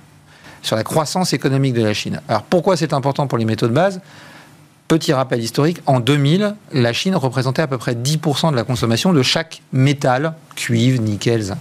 sur 0.61 0.75
la 0.75 0.83
croissance 0.83 1.33
économique 1.33 1.73
de 1.73 1.83
la 1.83 1.93
Chine. 1.93 2.21
Alors, 2.27 2.43
pourquoi 2.43 2.77
c'est 2.77 2.93
important 2.93 3.27
pour 3.27 3.37
les 3.37 3.45
métaux 3.45 3.67
de 3.67 3.73
base? 3.73 4.01
Petit 4.87 5.13
rappel 5.13 5.41
historique, 5.41 5.81
en 5.85 5.99
2000, 5.99 6.55
la 6.73 6.93
Chine 6.93 7.15
représentait 7.15 7.61
à 7.61 7.67
peu 7.67 7.77
près 7.77 7.93
10% 7.93 8.51
de 8.51 8.55
la 8.55 8.63
consommation 8.63 9.13
de 9.13 9.23
chaque 9.23 9.61
métal, 9.71 10.33
cuivre, 10.55 11.01
nickel, 11.01 11.41
zinc. 11.41 11.57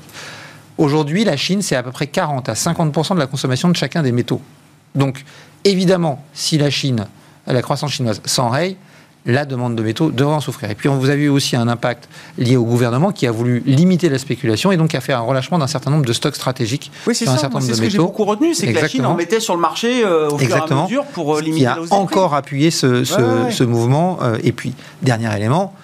Aujourd'hui, 0.79 1.25
la 1.25 1.37
Chine, 1.37 1.63
c'est 1.63 1.77
à 1.77 1.83
peu 1.83 1.93
près 1.93 2.07
40 2.09 2.49
à 2.49 2.55
50% 2.55 3.15
de 3.15 3.19
la 3.19 3.27
consommation 3.27 3.69
de 3.69 3.77
chacun 3.77 4.03
des 4.03 4.13
métaux. 4.13 4.41
Donc, 4.95 5.25
évidemment, 5.65 6.25
si 6.35 6.59
la 6.59 6.71
Chine, 6.71 7.07
la 7.47 7.63
croissance 7.63 7.93
chinoise 7.93 8.21
s'enraye, 8.25 8.77
la 9.27 9.45
demande 9.45 9.77
de 9.77 9.83
métaux 9.83 10.11
devrait 10.11 10.35
en 10.35 10.41
souffrir. 10.41 10.71
Et 10.71 10.75
puis, 10.75 10.89
vous 10.89 11.11
avez 11.11 11.25
eu 11.25 11.29
aussi 11.29 11.55
un 11.55 11.69
impact 11.69 12.09
lié 12.39 12.57
au 12.57 12.65
gouvernement 12.65 13.13
qui 13.13 13.27
a 13.27 13.33
voulu 13.33 13.63
limiter 13.67 14.09
la 14.09 14.19
spéculation 14.19 14.73
et 14.73 14.77
donc 14.77 14.95
a 14.95 15.01
fait 15.01 15.13
un 15.13 15.21
relâchement 15.21 15.59
d'un 15.59 15.67
certain 15.67 15.91
nombre 15.91 16.05
de 16.05 16.13
stocks 16.13 16.35
stratégiques. 16.35 16.91
Oui, 17.07 17.15
c'est 17.15 17.27
ça. 17.27 17.37
C'est 17.61 17.75
ce 17.75 17.81
que 17.81 17.89
j'ai 17.89 17.99
beaucoup 17.99 18.25
retenu, 18.25 18.55
c'est 18.55 18.73
que 18.73 18.81
la 18.81 18.89
Chine 18.89 19.07
en 19.07 19.15
mettait 19.15 19.41
sur 19.41 19.55
le 19.55 19.61
marché 19.61 20.05
euh, 20.05 20.29
au 20.29 20.39
fur 20.39 20.57
et 20.57 20.61
à 20.61 20.83
mesure 20.83 21.05
pour 21.07 21.37
euh, 21.37 21.41
limiter 21.41 21.61
qui 21.63 21.67
a 21.67 21.95
encore 21.95 22.35
appuyé 22.35 22.71
ce, 22.71 23.63
mouvement. 23.63 24.19
Euh, 24.23 24.39
et 24.43 24.53
puis, 24.53 24.75
dernier 25.03 25.35
élément, 25.37 25.75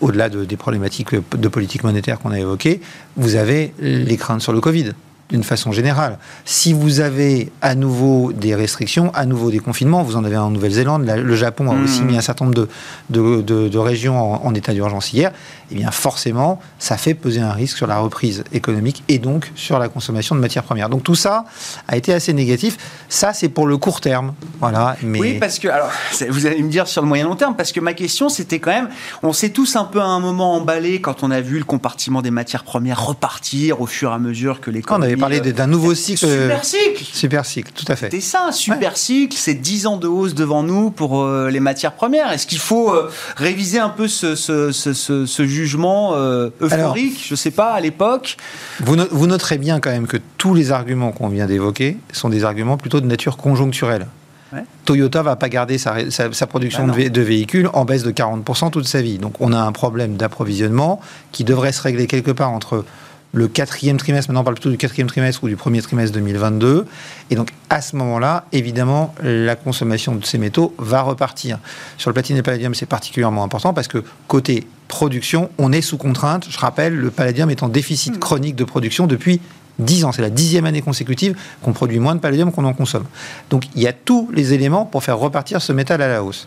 au-delà 0.00 0.28
des 0.28 0.56
problématiques 0.56 1.14
de 1.14 1.48
politique 1.48 1.84
monétaire 1.84 2.18
qu'on 2.18 2.32
a 2.32 2.38
évoquées, 2.38 2.80
vous 3.16 3.36
avez 3.36 3.72
les 3.78 4.16
craintes 4.16 4.42
sur 4.42 4.52
le 4.52 4.60
Covid 4.60 4.92
d'une 5.30 5.42
façon 5.42 5.72
générale. 5.72 6.18
Si 6.44 6.72
vous 6.72 7.00
avez 7.00 7.50
à 7.62 7.74
nouveau 7.74 8.32
des 8.32 8.54
restrictions, 8.54 9.10
à 9.14 9.24
nouveau 9.24 9.50
des 9.50 9.60
confinements, 9.60 10.02
vous 10.02 10.16
en 10.16 10.24
avez 10.24 10.36
en 10.36 10.50
Nouvelle-Zélande, 10.50 11.06
le 11.06 11.36
Japon 11.36 11.70
a 11.70 11.74
aussi 11.82 12.02
mmh. 12.02 12.06
mis 12.06 12.16
un 12.18 12.20
certain 12.20 12.44
nombre 12.44 12.68
de, 13.08 13.40
de, 13.40 13.78
régions 13.78 14.44
en, 14.44 14.54
état 14.54 14.74
d'urgence 14.74 15.12
hier, 15.12 15.32
eh 15.70 15.74
bien 15.74 15.90
forcément, 15.90 16.60
ça 16.78 16.96
fait 16.98 17.14
peser 17.14 17.40
un 17.40 17.52
risque 17.52 17.78
sur 17.78 17.86
la 17.86 17.98
reprise 17.98 18.44
économique 18.52 19.02
et 19.08 19.18
donc 19.18 19.50
sur 19.54 19.78
la 19.78 19.88
consommation 19.88 20.34
de 20.34 20.40
matières 20.40 20.64
premières. 20.64 20.90
Donc 20.90 21.02
tout 21.02 21.14
ça 21.14 21.46
a 21.88 21.96
été 21.96 22.12
assez 22.12 22.34
négatif. 22.34 22.76
Ça, 23.08 23.32
c'est 23.32 23.48
pour 23.48 23.66
le 23.66 23.78
court 23.78 24.00
terme. 24.00 24.34
Voilà, 24.60 24.96
mais... 25.02 25.18
Oui, 25.18 25.38
parce 25.38 25.58
que, 25.58 25.68
alors, 25.68 25.90
vous 26.28 26.46
allez 26.46 26.62
me 26.62 26.68
dire 26.68 26.86
sur 26.86 27.00
le 27.00 27.08
moyen 27.08 27.24
long 27.24 27.36
terme, 27.36 27.56
parce 27.56 27.72
que 27.72 27.80
ma 27.80 27.94
question, 27.94 28.28
c'était 28.28 28.58
quand 28.58 28.70
même, 28.70 28.88
on 29.22 29.32
s'est 29.32 29.50
tous 29.50 29.76
un 29.76 29.84
peu 29.84 30.00
à 30.00 30.06
un 30.06 30.20
moment 30.20 30.54
emballé 30.54 31.00
quand 31.00 31.22
on 31.22 31.30
a 31.30 31.40
vu 31.40 31.58
le 31.58 31.64
compartiment 31.64 32.20
des 32.20 32.30
matières 32.30 32.64
premières 32.64 33.04
repartir 33.04 33.80
au 33.80 33.86
fur 33.86 34.10
et 34.10 34.14
à 34.14 34.18
mesure 34.18 34.60
que 34.60 34.70
l'économie 34.70 35.21
parler 35.22 35.52
d'un 35.52 35.66
nouveau 35.66 35.94
cycle. 35.94 36.26
Super 36.26 36.64
cycle 36.64 37.04
Super 37.04 37.46
cycle, 37.46 37.72
tout 37.74 37.84
à 37.88 37.96
fait. 37.96 38.08
C'est 38.10 38.20
ça, 38.20 38.46
un 38.48 38.52
super 38.52 38.96
cycle, 38.96 39.36
c'est 39.36 39.54
10 39.54 39.86
ans 39.86 39.96
de 39.96 40.08
hausse 40.08 40.34
devant 40.34 40.62
nous 40.62 40.90
pour 40.90 41.22
euh, 41.22 41.50
les 41.50 41.60
matières 41.60 41.92
premières. 41.92 42.32
Est-ce 42.32 42.46
qu'il 42.46 42.58
faut 42.58 42.90
euh, 42.90 43.10
réviser 43.36 43.78
un 43.78 43.88
peu 43.88 44.08
ce, 44.08 44.34
ce, 44.34 45.46
jugement 45.46 46.14
euh, 46.14 46.50
euphorique, 46.60 47.24
je 47.26 47.34
ne 47.34 47.36
sais 47.36 47.50
pas, 47.50 47.72
à 47.72 47.80
l'époque? 47.80 48.36
vous, 48.80 48.96
vous 49.10 49.26
noterez 49.26 49.58
bien 49.58 49.80
quand 49.80 49.90
même 49.90 50.06
que 50.06 50.18
tous 50.38 50.54
les 50.54 50.72
arguments 50.72 51.12
qu'on 51.12 51.28
vient 51.28 51.46
d'évoquer 51.46 51.96
sont 52.12 52.28
des 52.28 52.44
arguments 52.44 52.76
plutôt 52.76 53.00
de 53.00 53.06
nature 53.06 53.36
conjoncturelle. 53.36 54.06
Toyota 54.52 54.68
Toyota 54.84 55.22
va 55.22 55.36
pas 55.36 55.48
garder 55.48 55.78
sa, 55.78 56.10
sa, 56.10 56.46
production 56.46 56.86
bah 56.86 56.94
de, 56.94 57.08
de, 57.08 57.20
véhicules 57.22 57.70
en 57.72 57.84
baisse 57.84 58.02
de 58.02 58.10
40% 58.10 58.70
toute 58.70 58.86
sa 58.86 59.00
vie. 59.00 59.18
Donc 59.18 59.34
on 59.40 59.52
a 59.52 59.58
un 59.58 59.72
problème 59.72 60.16
d'approvisionnement 60.16 61.00
qui 61.30 61.44
devrait 61.44 61.72
se 61.72 61.80
régler 61.80 62.06
quelque 62.06 62.30
part 62.30 62.50
entre 62.50 62.84
le 63.32 63.48
quatrième 63.48 63.96
trimestre, 63.96 64.30
maintenant 64.30 64.42
on 64.42 64.44
parle 64.44 64.56
plutôt 64.56 64.70
du 64.70 64.76
quatrième 64.76 65.08
trimestre 65.08 65.42
ou 65.42 65.48
du 65.48 65.56
premier 65.56 65.80
trimestre 65.80 66.14
2022. 66.14 66.86
Et 67.30 67.34
donc 67.34 67.48
à 67.70 67.80
ce 67.80 67.96
moment-là, 67.96 68.44
évidemment, 68.52 69.14
la 69.22 69.56
consommation 69.56 70.14
de 70.14 70.24
ces 70.24 70.36
métaux 70.36 70.74
va 70.78 71.00
repartir. 71.00 71.58
Sur 71.96 72.10
le 72.10 72.14
platine 72.14 72.36
et 72.36 72.40
le 72.40 72.42
palladium, 72.42 72.74
c'est 72.74 72.86
particulièrement 72.86 73.42
important 73.42 73.72
parce 73.72 73.88
que 73.88 74.04
côté 74.28 74.66
production, 74.88 75.50
on 75.56 75.72
est 75.72 75.80
sous 75.80 75.96
contrainte. 75.96 76.46
Je 76.50 76.58
rappelle, 76.58 76.94
le 76.94 77.10
palladium 77.10 77.48
est 77.48 77.62
en 77.62 77.68
déficit 77.68 78.16
hmm. 78.16 78.18
chronique 78.18 78.56
de 78.56 78.64
production 78.64 79.06
depuis 79.06 79.40
10 79.78 80.04
ans. 80.04 80.12
C'est 80.12 80.22
la 80.22 80.30
dixième 80.30 80.66
année 80.66 80.82
consécutive 80.82 81.34
qu'on 81.62 81.72
produit 81.72 81.98
moins 81.98 82.14
de 82.14 82.20
palladium 82.20 82.52
qu'on 82.52 82.66
en 82.66 82.74
consomme. 82.74 83.06
Donc 83.48 83.64
il 83.74 83.80
y 83.80 83.86
a 83.86 83.94
tous 83.94 84.28
les 84.34 84.52
éléments 84.52 84.84
pour 84.84 85.02
faire 85.02 85.16
repartir 85.16 85.62
ce 85.62 85.72
métal 85.72 86.02
à 86.02 86.08
la 86.08 86.22
hausse. 86.22 86.46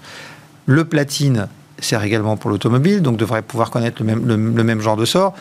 Le 0.67 0.85
platine 0.85 1.47
sert 1.79 2.03
également 2.03 2.37
pour 2.37 2.51
l'automobile, 2.51 3.01
donc 3.01 3.17
devrait 3.17 3.41
pouvoir 3.41 3.71
connaître 3.71 4.01
le 4.01 4.05
même, 4.05 4.55
le 4.55 4.63
même 4.63 4.81
genre 4.81 4.95
de 4.95 5.05
sort. 5.05 5.33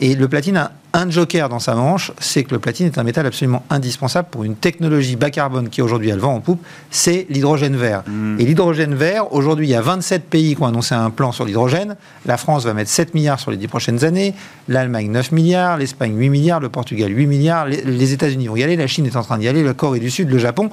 Et 0.00 0.14
le 0.14 0.28
platine 0.28 0.56
a 0.56 0.72
un 0.94 1.10
joker 1.10 1.48
dans 1.48 1.58
sa 1.58 1.74
manche, 1.74 2.12
c'est 2.18 2.44
que 2.44 2.52
le 2.52 2.58
platine 2.58 2.86
est 2.86 2.98
un 2.98 3.02
métal 3.02 3.26
absolument 3.26 3.62
indispensable 3.68 4.28
pour 4.30 4.44
une 4.44 4.56
technologie 4.56 5.16
bas 5.16 5.30
carbone 5.30 5.68
qui 5.68 5.82
aujourd'hui 5.82 6.10
a 6.10 6.14
le 6.14 6.20
vent 6.20 6.34
en 6.34 6.40
poupe, 6.40 6.64
c'est 6.90 7.26
l'hydrogène 7.28 7.76
vert. 7.76 8.02
Mm. 8.06 8.40
Et 8.40 8.44
l'hydrogène 8.44 8.94
vert, 8.94 9.32
aujourd'hui, 9.34 9.66
il 9.66 9.70
y 9.70 9.74
a 9.74 9.82
27 9.82 10.24
pays 10.24 10.56
qui 10.56 10.62
ont 10.62 10.66
annoncé 10.66 10.94
un 10.94 11.10
plan 11.10 11.30
sur 11.30 11.44
l'hydrogène. 11.44 11.96
La 12.24 12.38
France 12.38 12.64
va 12.64 12.72
mettre 12.72 12.90
7 12.90 13.14
milliards 13.14 13.38
sur 13.38 13.50
les 13.50 13.58
10 13.58 13.68
prochaines 13.68 14.04
années, 14.04 14.34
l'Allemagne 14.68 15.10
9 15.10 15.32
milliards, 15.32 15.76
l'Espagne 15.76 16.16
8 16.16 16.30
milliards, 16.30 16.60
le 16.60 16.70
Portugal 16.70 17.14
8 17.14 17.26
milliards, 17.26 17.66
les, 17.66 18.12
États-Unis 18.12 18.46
vont 18.46 18.56
y 18.56 18.62
aller, 18.62 18.76
la 18.76 18.86
Chine 18.86 19.04
est 19.04 19.16
en 19.16 19.22
train 19.22 19.36
d'y 19.36 19.48
aller, 19.48 19.62
la 19.62 19.74
Corée 19.74 20.00
du 20.00 20.10
Sud, 20.10 20.30
le 20.30 20.38
Japon. 20.38 20.70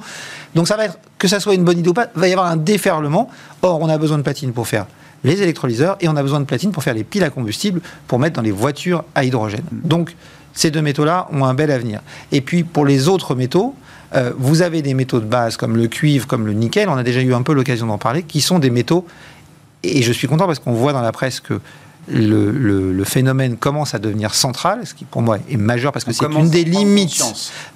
Donc 0.54 0.66
ça 0.66 0.76
va 0.76 0.86
être, 0.86 0.98
que 1.18 1.28
ça 1.28 1.40
soit 1.40 1.54
une 1.54 1.64
bonne 1.64 1.78
idée 1.78 1.90
ou 1.90 1.94
pas, 1.94 2.06
il 2.14 2.20
va 2.20 2.28
y 2.28 2.32
avoir 2.32 2.46
un 2.46 2.56
déferlement. 2.56 3.28
Or, 3.60 3.80
on 3.82 3.88
a 3.88 3.98
besoin 3.98 4.16
de 4.16 4.22
platine 4.22 4.52
pour 4.52 4.66
faire 4.66 4.86
les 5.24 5.42
électrolyseurs, 5.42 5.96
et 6.00 6.08
on 6.08 6.16
a 6.16 6.22
besoin 6.22 6.40
de 6.40 6.44
platine 6.44 6.72
pour 6.72 6.82
faire 6.82 6.94
les 6.94 7.04
piles 7.04 7.24
à 7.24 7.30
combustible, 7.30 7.80
pour 8.06 8.18
mettre 8.18 8.36
dans 8.36 8.42
les 8.42 8.50
voitures 8.50 9.04
à 9.14 9.24
hydrogène. 9.24 9.64
Donc, 9.72 10.14
ces 10.52 10.70
deux 10.70 10.82
métaux-là 10.82 11.28
ont 11.32 11.44
un 11.44 11.54
bel 11.54 11.70
avenir. 11.70 12.00
Et 12.32 12.40
puis, 12.40 12.64
pour 12.64 12.86
les 12.86 13.08
autres 13.08 13.34
métaux, 13.34 13.74
euh, 14.14 14.32
vous 14.38 14.62
avez 14.62 14.82
des 14.82 14.94
métaux 14.94 15.20
de 15.20 15.26
base 15.26 15.56
comme 15.56 15.76
le 15.76 15.88
cuivre, 15.88 16.26
comme 16.26 16.46
le 16.46 16.52
nickel, 16.52 16.88
on 16.88 16.96
a 16.96 17.02
déjà 17.02 17.20
eu 17.20 17.34
un 17.34 17.42
peu 17.42 17.52
l'occasion 17.52 17.86
d'en 17.86 17.98
parler, 17.98 18.22
qui 18.22 18.40
sont 18.40 18.58
des 18.58 18.70
métaux, 18.70 19.06
et 19.82 20.02
je 20.02 20.12
suis 20.12 20.28
content 20.28 20.46
parce 20.46 20.58
qu'on 20.58 20.72
voit 20.72 20.92
dans 20.92 21.02
la 21.02 21.12
presse 21.12 21.40
que 21.40 21.60
le, 22.08 23.04
phénomène 23.04 23.56
commence 23.56 23.94
à 23.94 23.98
devenir 23.98 24.34
central, 24.34 24.86
ce 24.86 24.94
qui 24.94 25.04
pour 25.04 25.22
moi 25.22 25.38
est 25.48 25.56
majeur 25.56 25.92
parce 25.92 26.04
que 26.04 26.12
c'est 26.12 26.24
une 26.24 26.50
des 26.50 26.64
limites 26.64 27.22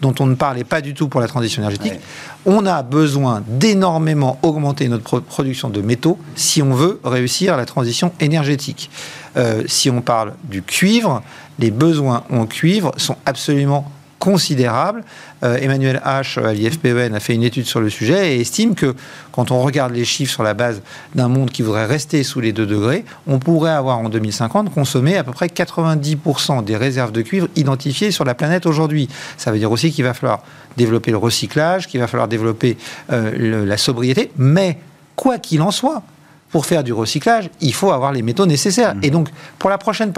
dont 0.00 0.14
on 0.20 0.26
ne 0.26 0.34
parlait 0.34 0.64
pas 0.64 0.80
du 0.80 0.94
tout 0.94 1.08
pour 1.08 1.20
la 1.20 1.28
transition 1.28 1.62
énergétique. 1.62 2.00
On 2.46 2.66
a 2.66 2.82
besoin 2.82 3.42
d'énormément 3.46 4.38
augmenter 4.42 4.88
notre 4.88 5.20
production 5.20 5.68
de 5.68 5.80
métaux 5.80 6.18
si 6.34 6.62
on 6.62 6.72
veut 6.72 7.00
réussir 7.04 7.56
la 7.56 7.66
transition 7.66 8.12
énergétique. 8.20 8.90
Euh, 9.36 9.62
si 9.66 9.90
on 9.90 10.00
parle 10.00 10.34
du 10.44 10.62
cuivre, 10.62 11.22
les 11.58 11.70
besoins 11.70 12.24
en 12.30 12.46
cuivre 12.46 12.92
sont 12.96 13.16
absolument 13.26 13.90
considérable. 14.20 15.02
Euh, 15.42 15.56
Emmanuel 15.56 16.00
H. 16.04 16.38
à 16.38 16.52
l'IFPEN 16.52 17.14
a 17.14 17.20
fait 17.20 17.34
une 17.34 17.42
étude 17.42 17.64
sur 17.64 17.80
le 17.80 17.90
sujet 17.90 18.36
et 18.36 18.40
estime 18.40 18.76
que 18.76 18.94
quand 19.32 19.50
on 19.50 19.60
regarde 19.62 19.92
les 19.92 20.04
chiffres 20.04 20.32
sur 20.32 20.42
la 20.44 20.54
base 20.54 20.82
d'un 21.16 21.26
monde 21.26 21.50
qui 21.50 21.62
voudrait 21.62 21.86
rester 21.86 22.22
sous 22.22 22.38
les 22.38 22.52
2 22.52 22.66
degrés, 22.66 23.04
on 23.26 23.38
pourrait 23.38 23.72
avoir 23.72 23.98
en 23.98 24.08
2050 24.08 24.72
consommé 24.72 25.16
à 25.16 25.24
peu 25.24 25.32
près 25.32 25.46
90% 25.46 26.62
des 26.62 26.76
réserves 26.76 27.10
de 27.10 27.22
cuivre 27.22 27.48
identifiées 27.56 28.10
sur 28.10 28.24
la 28.24 28.34
planète 28.34 28.66
aujourd'hui. 28.66 29.08
Ça 29.38 29.50
veut 29.50 29.58
dire 29.58 29.72
aussi 29.72 29.90
qu'il 29.90 30.04
va 30.04 30.14
falloir 30.14 30.42
développer 30.76 31.10
le 31.10 31.16
recyclage, 31.16 31.88
qu'il 31.88 31.98
va 31.98 32.06
falloir 32.06 32.28
développer 32.28 32.76
euh, 33.10 33.64
la 33.66 33.76
sobriété, 33.78 34.30
mais 34.36 34.78
quoi 35.16 35.38
qu'il 35.38 35.62
en 35.62 35.70
soit, 35.70 36.02
pour 36.50 36.66
faire 36.66 36.84
du 36.84 36.92
recyclage, 36.92 37.48
il 37.60 37.72
faut 37.72 37.90
avoir 37.90 38.12
les 38.12 38.22
métaux 38.22 38.44
nécessaires. 38.44 38.94
Mmh. 38.96 39.04
Et 39.04 39.10
donc, 39.10 39.28
pour 39.58 39.70
la 39.70 39.78
prochaine 39.78 40.12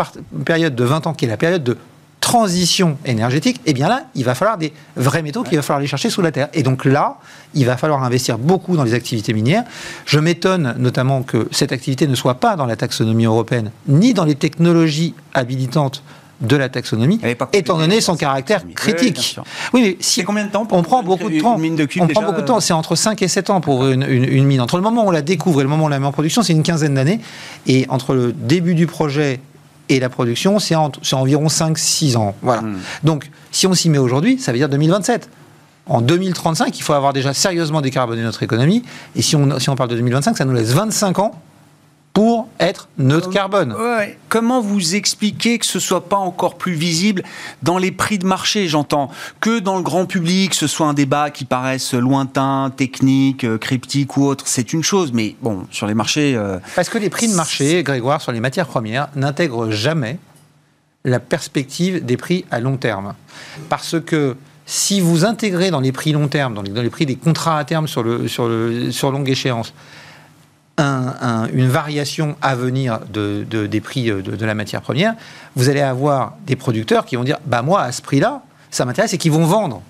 période 0.44 0.74
de 0.74 0.84
20 0.84 1.07
ans, 1.07 1.14
qui 1.14 1.26
est 1.26 1.28
la 1.28 1.36
période 1.36 1.62
de 1.62 1.76
transition 2.23 2.97
énergétique, 3.05 3.61
eh 3.66 3.75
bien 3.75 3.89
là, 3.89 4.05
il 4.14 4.25
va 4.25 4.35
falloir 4.35 4.57
des 4.57 4.73
vrais 4.97 5.23
métaux 5.23 5.43
qu'il 5.43 5.57
va 5.57 5.62
falloir 5.62 5.81
aller 5.81 5.89
chercher 5.89 6.09
sous 6.09 6.23
la 6.23 6.31
terre. 6.31 6.49
Et 6.55 6.62
donc 6.62 6.85
là, 6.85 7.18
il 7.53 7.66
va 7.66 7.77
falloir 7.77 8.03
investir 8.05 8.39
beaucoup 8.39 8.77
dans 8.77 8.85
les 8.85 8.95
activités 8.95 9.35
minières. 9.35 9.64
Je 10.07 10.20
m'étonne 10.20 10.75
notamment 10.79 11.23
que 11.23 11.49
cette 11.51 11.73
activité 11.73 12.07
ne 12.07 12.14
soit 12.14 12.37
pas 12.37 12.55
dans 12.57 12.64
la 12.64 12.77
taxonomie 12.77 13.25
européenne, 13.25 13.73
ni 13.89 14.14
dans 14.14 14.25
les 14.25 14.37
technologies 14.37 15.14
habilitantes 15.35 16.03
de 16.41 16.57
la 16.57 16.68
taxonomie, 16.68 17.20
étant 17.53 17.77
donné 17.77 18.01
son 18.01 18.16
caractère 18.16 18.62
critique. 18.75 19.39
Oui, 19.73 19.83
mais 19.83 19.97
si 20.01 20.25
combien 20.25 20.47
de 20.47 20.51
temps 20.51 20.66
On 20.70 20.83
prend 20.83 21.03
beaucoup 21.03 21.29
de 21.29 21.41
temps. 21.41 21.59
Mine 21.59 21.77
de 21.77 21.89
on 22.01 22.07
prend 22.07 22.23
beaucoup 22.23 22.41
de 22.41 22.47
temps. 22.47 22.61
C'est 22.61 22.73
entre 22.73 22.97
5 22.97 23.20
et 23.23 23.29
7 23.29 23.51
ans 23.51 23.61
pour 23.61 23.87
une, 23.87 24.45
mine. 24.45 24.61
Entre 24.61 24.77
le 24.77 24.83
moment 24.83 25.05
où 25.05 25.09
on 25.09 25.12
la 25.12 25.23
découvre 25.23 25.61
et 25.61 25.64
le 25.64 25.68
moment 25.68 25.85
où 25.85 25.87
on 25.87 25.91
la 25.91 25.99
met 25.99 26.07
en 26.07 26.12
production, 26.12 26.43
c'est 26.43 26.53
une 26.53 26.62
quinzaine 26.62 26.95
d'années. 26.95 27.20
Et 27.66 27.87
entre 27.89 28.14
le 28.14 28.33
début 28.33 28.75
du 28.75 28.87
projet 28.87 29.41
et 29.93 30.01
la 30.01 30.09
production, 30.09 30.59
c'est 30.59 30.74
environ 30.74 31.47
5-6 31.47 32.16
ans. 32.16 32.34
Voilà. 32.43 32.62
Hmm. 32.62 32.78
Donc, 33.05 33.30
si 33.51 33.66
on 33.66 33.74
s'y 33.74 33.90
met 33.90 33.99
aujourd'hui, 33.99 34.38
ça 34.38 34.53
veut 34.53 34.59
dire 34.59 34.68
2027. 34.68 35.28
En 35.86 36.01
2035, 36.01 36.78
il 36.78 36.82
faut 36.82 36.93
avoir 36.93 37.12
déjà 37.12 37.34
sérieusement 37.34 37.80
décarboné 37.80 38.22
notre 38.22 38.43
économie. 38.43 38.84
Et 39.16 39.22
si 39.22 39.36
on, 39.36 39.59
si 39.59 39.68
on 39.68 39.76
parle 39.76 39.90
de 39.90 39.97
2025, 39.97 40.36
ça 40.36 40.45
nous 40.45 40.53
laisse 40.53 40.72
25 40.72 41.18
ans 41.18 41.32
pour 42.13 42.49
être 42.61 42.89
neutre 42.99 43.31
carbone. 43.31 43.75
Comment 44.29 44.61
vous 44.61 44.95
expliquez 44.95 45.59
que 45.59 45.67
ce 45.67 45.79
soit 45.79 46.09
pas 46.09 46.17
encore 46.17 46.57
plus 46.57 46.75
visible 46.75 47.23
dans 47.63 47.79
les 47.79 47.91
prix 47.91 48.19
de 48.19 48.27
marché, 48.27 48.69
j'entends, 48.69 49.11
que 49.41 49.59
dans 49.59 49.77
le 49.77 49.83
grand 49.83 50.07
public, 50.07 50.55
ce 50.55 50.67
soit 50.67 50.87
un 50.87 50.95
débat 50.95 51.31
qui 51.31 51.45
paraisse 51.45 51.95
lointain, 51.95 52.73
technique, 52.77 53.45
euh, 53.45 53.59
cryptique 53.59 54.17
ou 54.17 54.27
autre, 54.27 54.47
c'est 54.47 54.73
une 54.73 54.83
chose, 54.83 55.13
mais 55.13 55.37
bon, 55.41 55.67
sur 55.71 55.87
les 55.87 55.95
marchés... 55.95 56.35
Euh, 56.37 56.59
Parce 56.75 56.89
que 56.89 56.99
les 56.99 57.11
prix 57.11 57.29
de 57.29 57.35
marché, 57.35 57.83
Grégoire, 57.83 58.21
sur 58.21 58.33
les 58.33 58.41
matières 58.41 58.67
premières, 58.67 59.09
n'intègrent 59.17 59.71
jamais 59.71 60.19
la 61.05 61.19
perspective 61.19 62.05
des 62.05 62.17
prix 62.17 62.45
à 62.51 62.61
long 62.61 62.77
terme. 62.77 63.15
Parce 63.69 63.97
que 64.01 64.37
si 64.67 65.01
vous 65.01 65.25
intégrez 65.25 65.71
dans 65.71 65.81
les 65.81 65.93
prix 65.93 66.13
long 66.13 66.29
terme, 66.29 66.55
dans 66.55 66.63
les, 66.63 66.91
prix 66.91 67.07
des 67.07 67.17
contrats 67.17 67.59
à 67.59 67.65
terme 67.65 67.89
sur, 67.89 68.03
le, 68.03 68.29
sur, 68.29 68.49
le, 68.49 68.91
sur 68.93 69.11
longue 69.11 69.29
échéance, 69.29 69.73
une 70.79 71.68
variation 71.68 72.37
à 72.41 72.55
venir 72.55 73.01
de, 73.12 73.45
des 73.66 73.81
prix 73.81 74.11
euh, 74.11 74.23
de, 74.23 74.47
la 74.47 74.55
matière 74.55 74.81
première, 74.81 75.14
vous 75.55 75.68
allez 75.68 75.81
avoir 75.81 76.35
des 76.47 76.57
producteurs 76.57 77.05
qui 77.05 77.16
vont 77.16 77.25
dire 77.25 77.39
bah 77.47 77.62
moi 77.62 77.83
à 77.83 77.93
ce 77.93 78.03
prix-là, 78.03 78.43
ça 78.70 78.85
m'intéresse 78.85 79.12
et 79.12 79.18
qui 79.18 79.29
vont 79.29 79.45
vendre. 79.45 79.83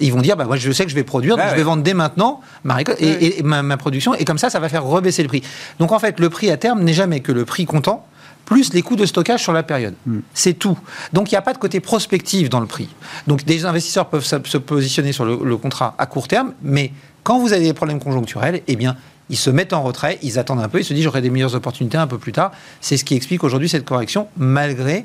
Ils 0.00 0.12
vont 0.12 0.20
dire 0.20 0.36
bah 0.36 0.44
moi 0.44 0.56
je 0.56 0.72
sais 0.72 0.84
que 0.84 0.90
je 0.90 0.96
vais 0.96 1.04
produire, 1.04 1.36
donc 1.36 1.46
je 1.50 1.54
vais 1.54 1.62
vendre 1.62 1.82
dès 1.82 1.94
maintenant 1.94 2.40
ma, 2.64 2.80
et, 2.98 3.42
ma, 3.42 3.76
production 3.76 4.14
et 4.14 4.24
comme 4.24 4.38
ça 4.38 4.50
ça 4.50 4.58
va 4.58 4.68
faire 4.68 4.84
rebaisser 4.84 5.22
le 5.22 5.28
prix. 5.28 5.42
Donc 5.78 5.92
en 5.92 5.98
fait 5.98 6.20
le 6.20 6.28
prix 6.28 6.50
à 6.50 6.56
terme 6.56 6.82
n'est 6.82 6.92
jamais 6.92 7.20
que 7.20 7.32
le 7.32 7.44
prix 7.44 7.64
comptant 7.64 8.06
plus 8.44 8.72
les 8.74 8.82
coûts 8.82 8.94
de 8.94 9.06
stockage 9.06 9.42
sur 9.42 9.52
la 9.52 9.64
période. 9.64 9.94
Hmm. 10.06 10.20
C'est 10.32 10.54
tout. 10.54 10.78
Donc 11.12 11.32
il 11.32 11.34
n'y 11.34 11.38
a 11.38 11.42
pas 11.42 11.52
de 11.52 11.58
côté 11.58 11.80
prospectif 11.80 12.48
dans 12.48 12.60
le 12.60 12.66
prix. 12.66 12.88
Donc 13.26 13.44
des 13.44 13.64
investisseurs 13.64 14.06
peuvent 14.06 14.24
se 14.24 14.58
positionner 14.58 15.12
sur 15.12 15.24
le, 15.24 15.38
le 15.42 15.56
contrat 15.56 15.94
à 15.98 16.06
court 16.06 16.28
terme, 16.28 16.52
mais 16.62 16.92
quand 17.24 17.40
vous 17.40 17.52
avez 17.52 17.64
des 17.64 17.74
problèmes 17.74 17.98
conjoncturels, 17.98 18.62
eh 18.68 18.76
bien, 18.76 18.96
ils 19.30 19.36
se 19.36 19.50
mettent 19.50 19.72
en 19.72 19.82
retrait, 19.82 20.18
ils 20.22 20.38
attendent 20.38 20.60
un 20.60 20.68
peu, 20.68 20.80
ils 20.80 20.84
se 20.84 20.94
disent 20.94 21.04
j'aurai 21.04 21.22
des 21.22 21.30
meilleures 21.30 21.54
opportunités 21.54 21.98
un 21.98 22.06
peu 22.06 22.18
plus 22.18 22.32
tard. 22.32 22.52
C'est 22.80 22.96
ce 22.96 23.04
qui 23.04 23.14
explique 23.14 23.44
aujourd'hui 23.44 23.68
cette 23.68 23.84
correction, 23.84 24.28
malgré, 24.36 25.04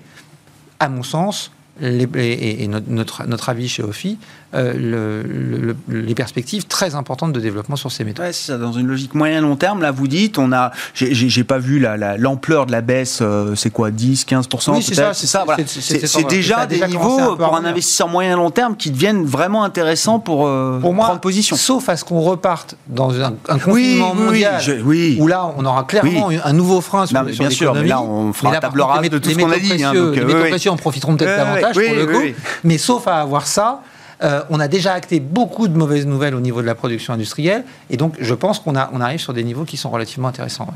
à 0.79 0.89
mon 0.89 1.03
sens, 1.03 1.51
et, 1.81 2.67
notre, 2.67 3.27
notre, 3.27 3.49
avis 3.49 3.67
chez 3.67 3.83
OFI, 3.83 4.17
euh, 4.53 5.73
les 5.87 6.15
perspectives 6.15 6.65
très 6.65 6.95
importantes 6.95 7.33
de 7.33 7.39
développement 7.39 7.75
sur 7.75 7.91
ces 7.91 8.03
métaux. 8.03 8.21
Ouais, 8.21 8.33
ça, 8.33 8.57
dans 8.57 8.73
une 8.73 8.87
logique 8.87 9.15
moyen-long 9.15 9.55
terme, 9.55 9.81
là, 9.81 9.91
vous 9.91 10.07
dites, 10.07 10.37
on 10.37 10.51
a, 10.51 10.71
j'ai 10.93 11.43
pas 11.43 11.57
vu 11.57 11.83
l'ampleur 12.17 12.65
de 12.65 12.71
la 12.71 12.81
baisse, 12.81 13.19
euh, 13.21 13.55
c'est 13.55 13.69
quoi, 13.69 13.91
10, 13.91 14.25
15 14.25 14.47
Oui, 14.67 14.83
c'est 14.83 14.95
ça. 14.95 15.13
C'est 15.13 15.27
ça, 15.27 15.45
C'est 15.67 16.27
déjà 16.27 16.65
des 16.65 16.85
niveaux 16.85 17.35
pour 17.35 17.55
un 17.55 17.65
investisseur 17.65 18.07
moyen-long 18.07 18.51
terme 18.51 18.75
qui 18.75 18.91
deviennent 18.91 19.25
vraiment 19.25 19.63
intéressants 19.63 20.19
pour, 20.19 20.47
euh, 20.47 20.79
pour 20.79 20.93
moi, 20.93 21.05
prendre 21.05 21.21
position. 21.21 21.55
Sauf 21.55 21.89
à 21.89 21.95
ce 21.95 22.03
qu'on 22.03 22.21
reparte 22.21 22.75
dans 22.87 23.19
un, 23.21 23.33
un 23.47 23.59
confinement 23.59 24.15
mondial, 24.15 24.61
oui, 24.83 25.17
où 25.19 25.27
là, 25.27 25.51
on 25.57 25.65
aura 25.65 25.83
clairement 25.83 26.29
un 26.43 26.53
nouveau 26.53 26.81
frein 26.81 27.05
sur, 27.05 27.21
non, 27.21 27.29
Bien 27.29 27.49
sûr, 27.49 27.73
mais 27.73 27.87
là, 27.87 28.01
on 28.01 28.33
fera 28.33 28.57
table 28.57 28.81
rase 28.81 29.09
de 29.09 29.17
tout 29.17 29.29
ce 29.29 29.35
qu'on 29.35 29.51
a 29.51 29.57
dit. 29.57 29.83
Hein, 29.83 29.93
les 29.93 30.25
métaux 30.25 30.39
précieux 30.49 30.71
en 30.71 30.75
profiteront 30.75 31.15
peut-être 31.15 31.37
davantage 31.37 31.70
pour 31.73 31.95
le 31.95 32.05
coup. 32.05 32.39
Mais 32.63 32.77
sauf 32.77 33.07
à 33.07 33.21
avoir 33.21 33.47
ça, 33.47 33.81
euh, 34.23 34.41
on 34.49 34.59
a 34.59 34.67
déjà 34.67 34.93
acté 34.93 35.19
beaucoup 35.19 35.67
de 35.67 35.77
mauvaises 35.77 36.05
nouvelles 36.05 36.35
au 36.35 36.39
niveau 36.39 36.61
de 36.61 36.67
la 36.67 36.75
production 36.75 37.13
industrielle. 37.13 37.63
Et 37.89 37.97
donc, 37.97 38.15
je 38.19 38.33
pense 38.33 38.59
qu'on 38.59 38.75
on 38.75 39.01
arrive 39.01 39.19
sur 39.19 39.33
des 39.33 39.43
niveaux 39.43 39.65
qui 39.65 39.77
sont 39.77 39.89
relativement 39.89 40.27
intéressants. 40.27 40.67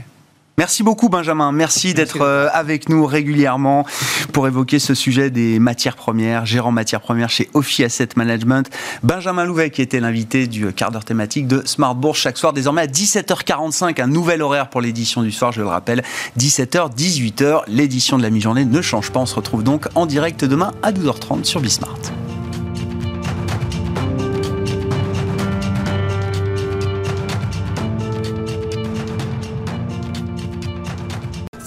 Merci 0.57 0.83
beaucoup 0.83 1.09
Benjamin, 1.09 1.51
merci, 1.51 1.93
d'être 1.93 2.21
euh, 2.21 2.47
avec 2.53 2.87
nous 2.87 3.05
régulièrement 3.05 3.85
pour 4.31 4.47
évoquer 4.47 4.79
ce 4.79 4.93
sujet 4.93 5.29
des 5.29 5.59
matières 5.59 5.97
premières, 5.97 6.45
gérant 6.45 6.71
matières 6.71 7.01
premières 7.01 7.29
chez 7.29 7.49
Ophi 7.53 7.83
Asset 7.83 8.09
Management. 8.15 8.69
Benjamin 9.03 9.43
Louvet 9.43 9.69
qui 9.69 9.81
était 9.81 9.99
l'invité 9.99 10.47
du 10.47 10.71
quart 10.71 10.91
d'heure 10.91 11.03
thématique 11.03 11.47
de 11.47 11.61
Smart 11.65 11.93
Bourse 11.93 12.19
chaque 12.19 12.37
soir 12.37 12.53
désormais 12.53 12.83
à 12.83 12.87
17h45, 12.87 14.01
un 14.01 14.07
nouvel 14.07 14.41
horaire 14.41 14.69
pour 14.69 14.79
l'édition 14.79 15.23
du 15.23 15.31
soir, 15.31 15.51
je 15.51 15.59
le 15.59 15.67
rappelle, 15.67 16.03
17h, 16.39 16.95
18h, 16.95 17.63
l'édition 17.67 18.17
de 18.17 18.23
la 18.23 18.29
mi-journée 18.29 18.63
ne 18.63 18.81
change 18.81 19.11
pas, 19.11 19.19
on 19.19 19.25
se 19.25 19.35
retrouve 19.35 19.61
donc 19.61 19.87
en 19.95 20.05
direct 20.05 20.45
demain 20.45 20.71
à 20.83 20.93
12h30 20.93 21.43
sur 21.43 21.59
Bismart. 21.59 21.99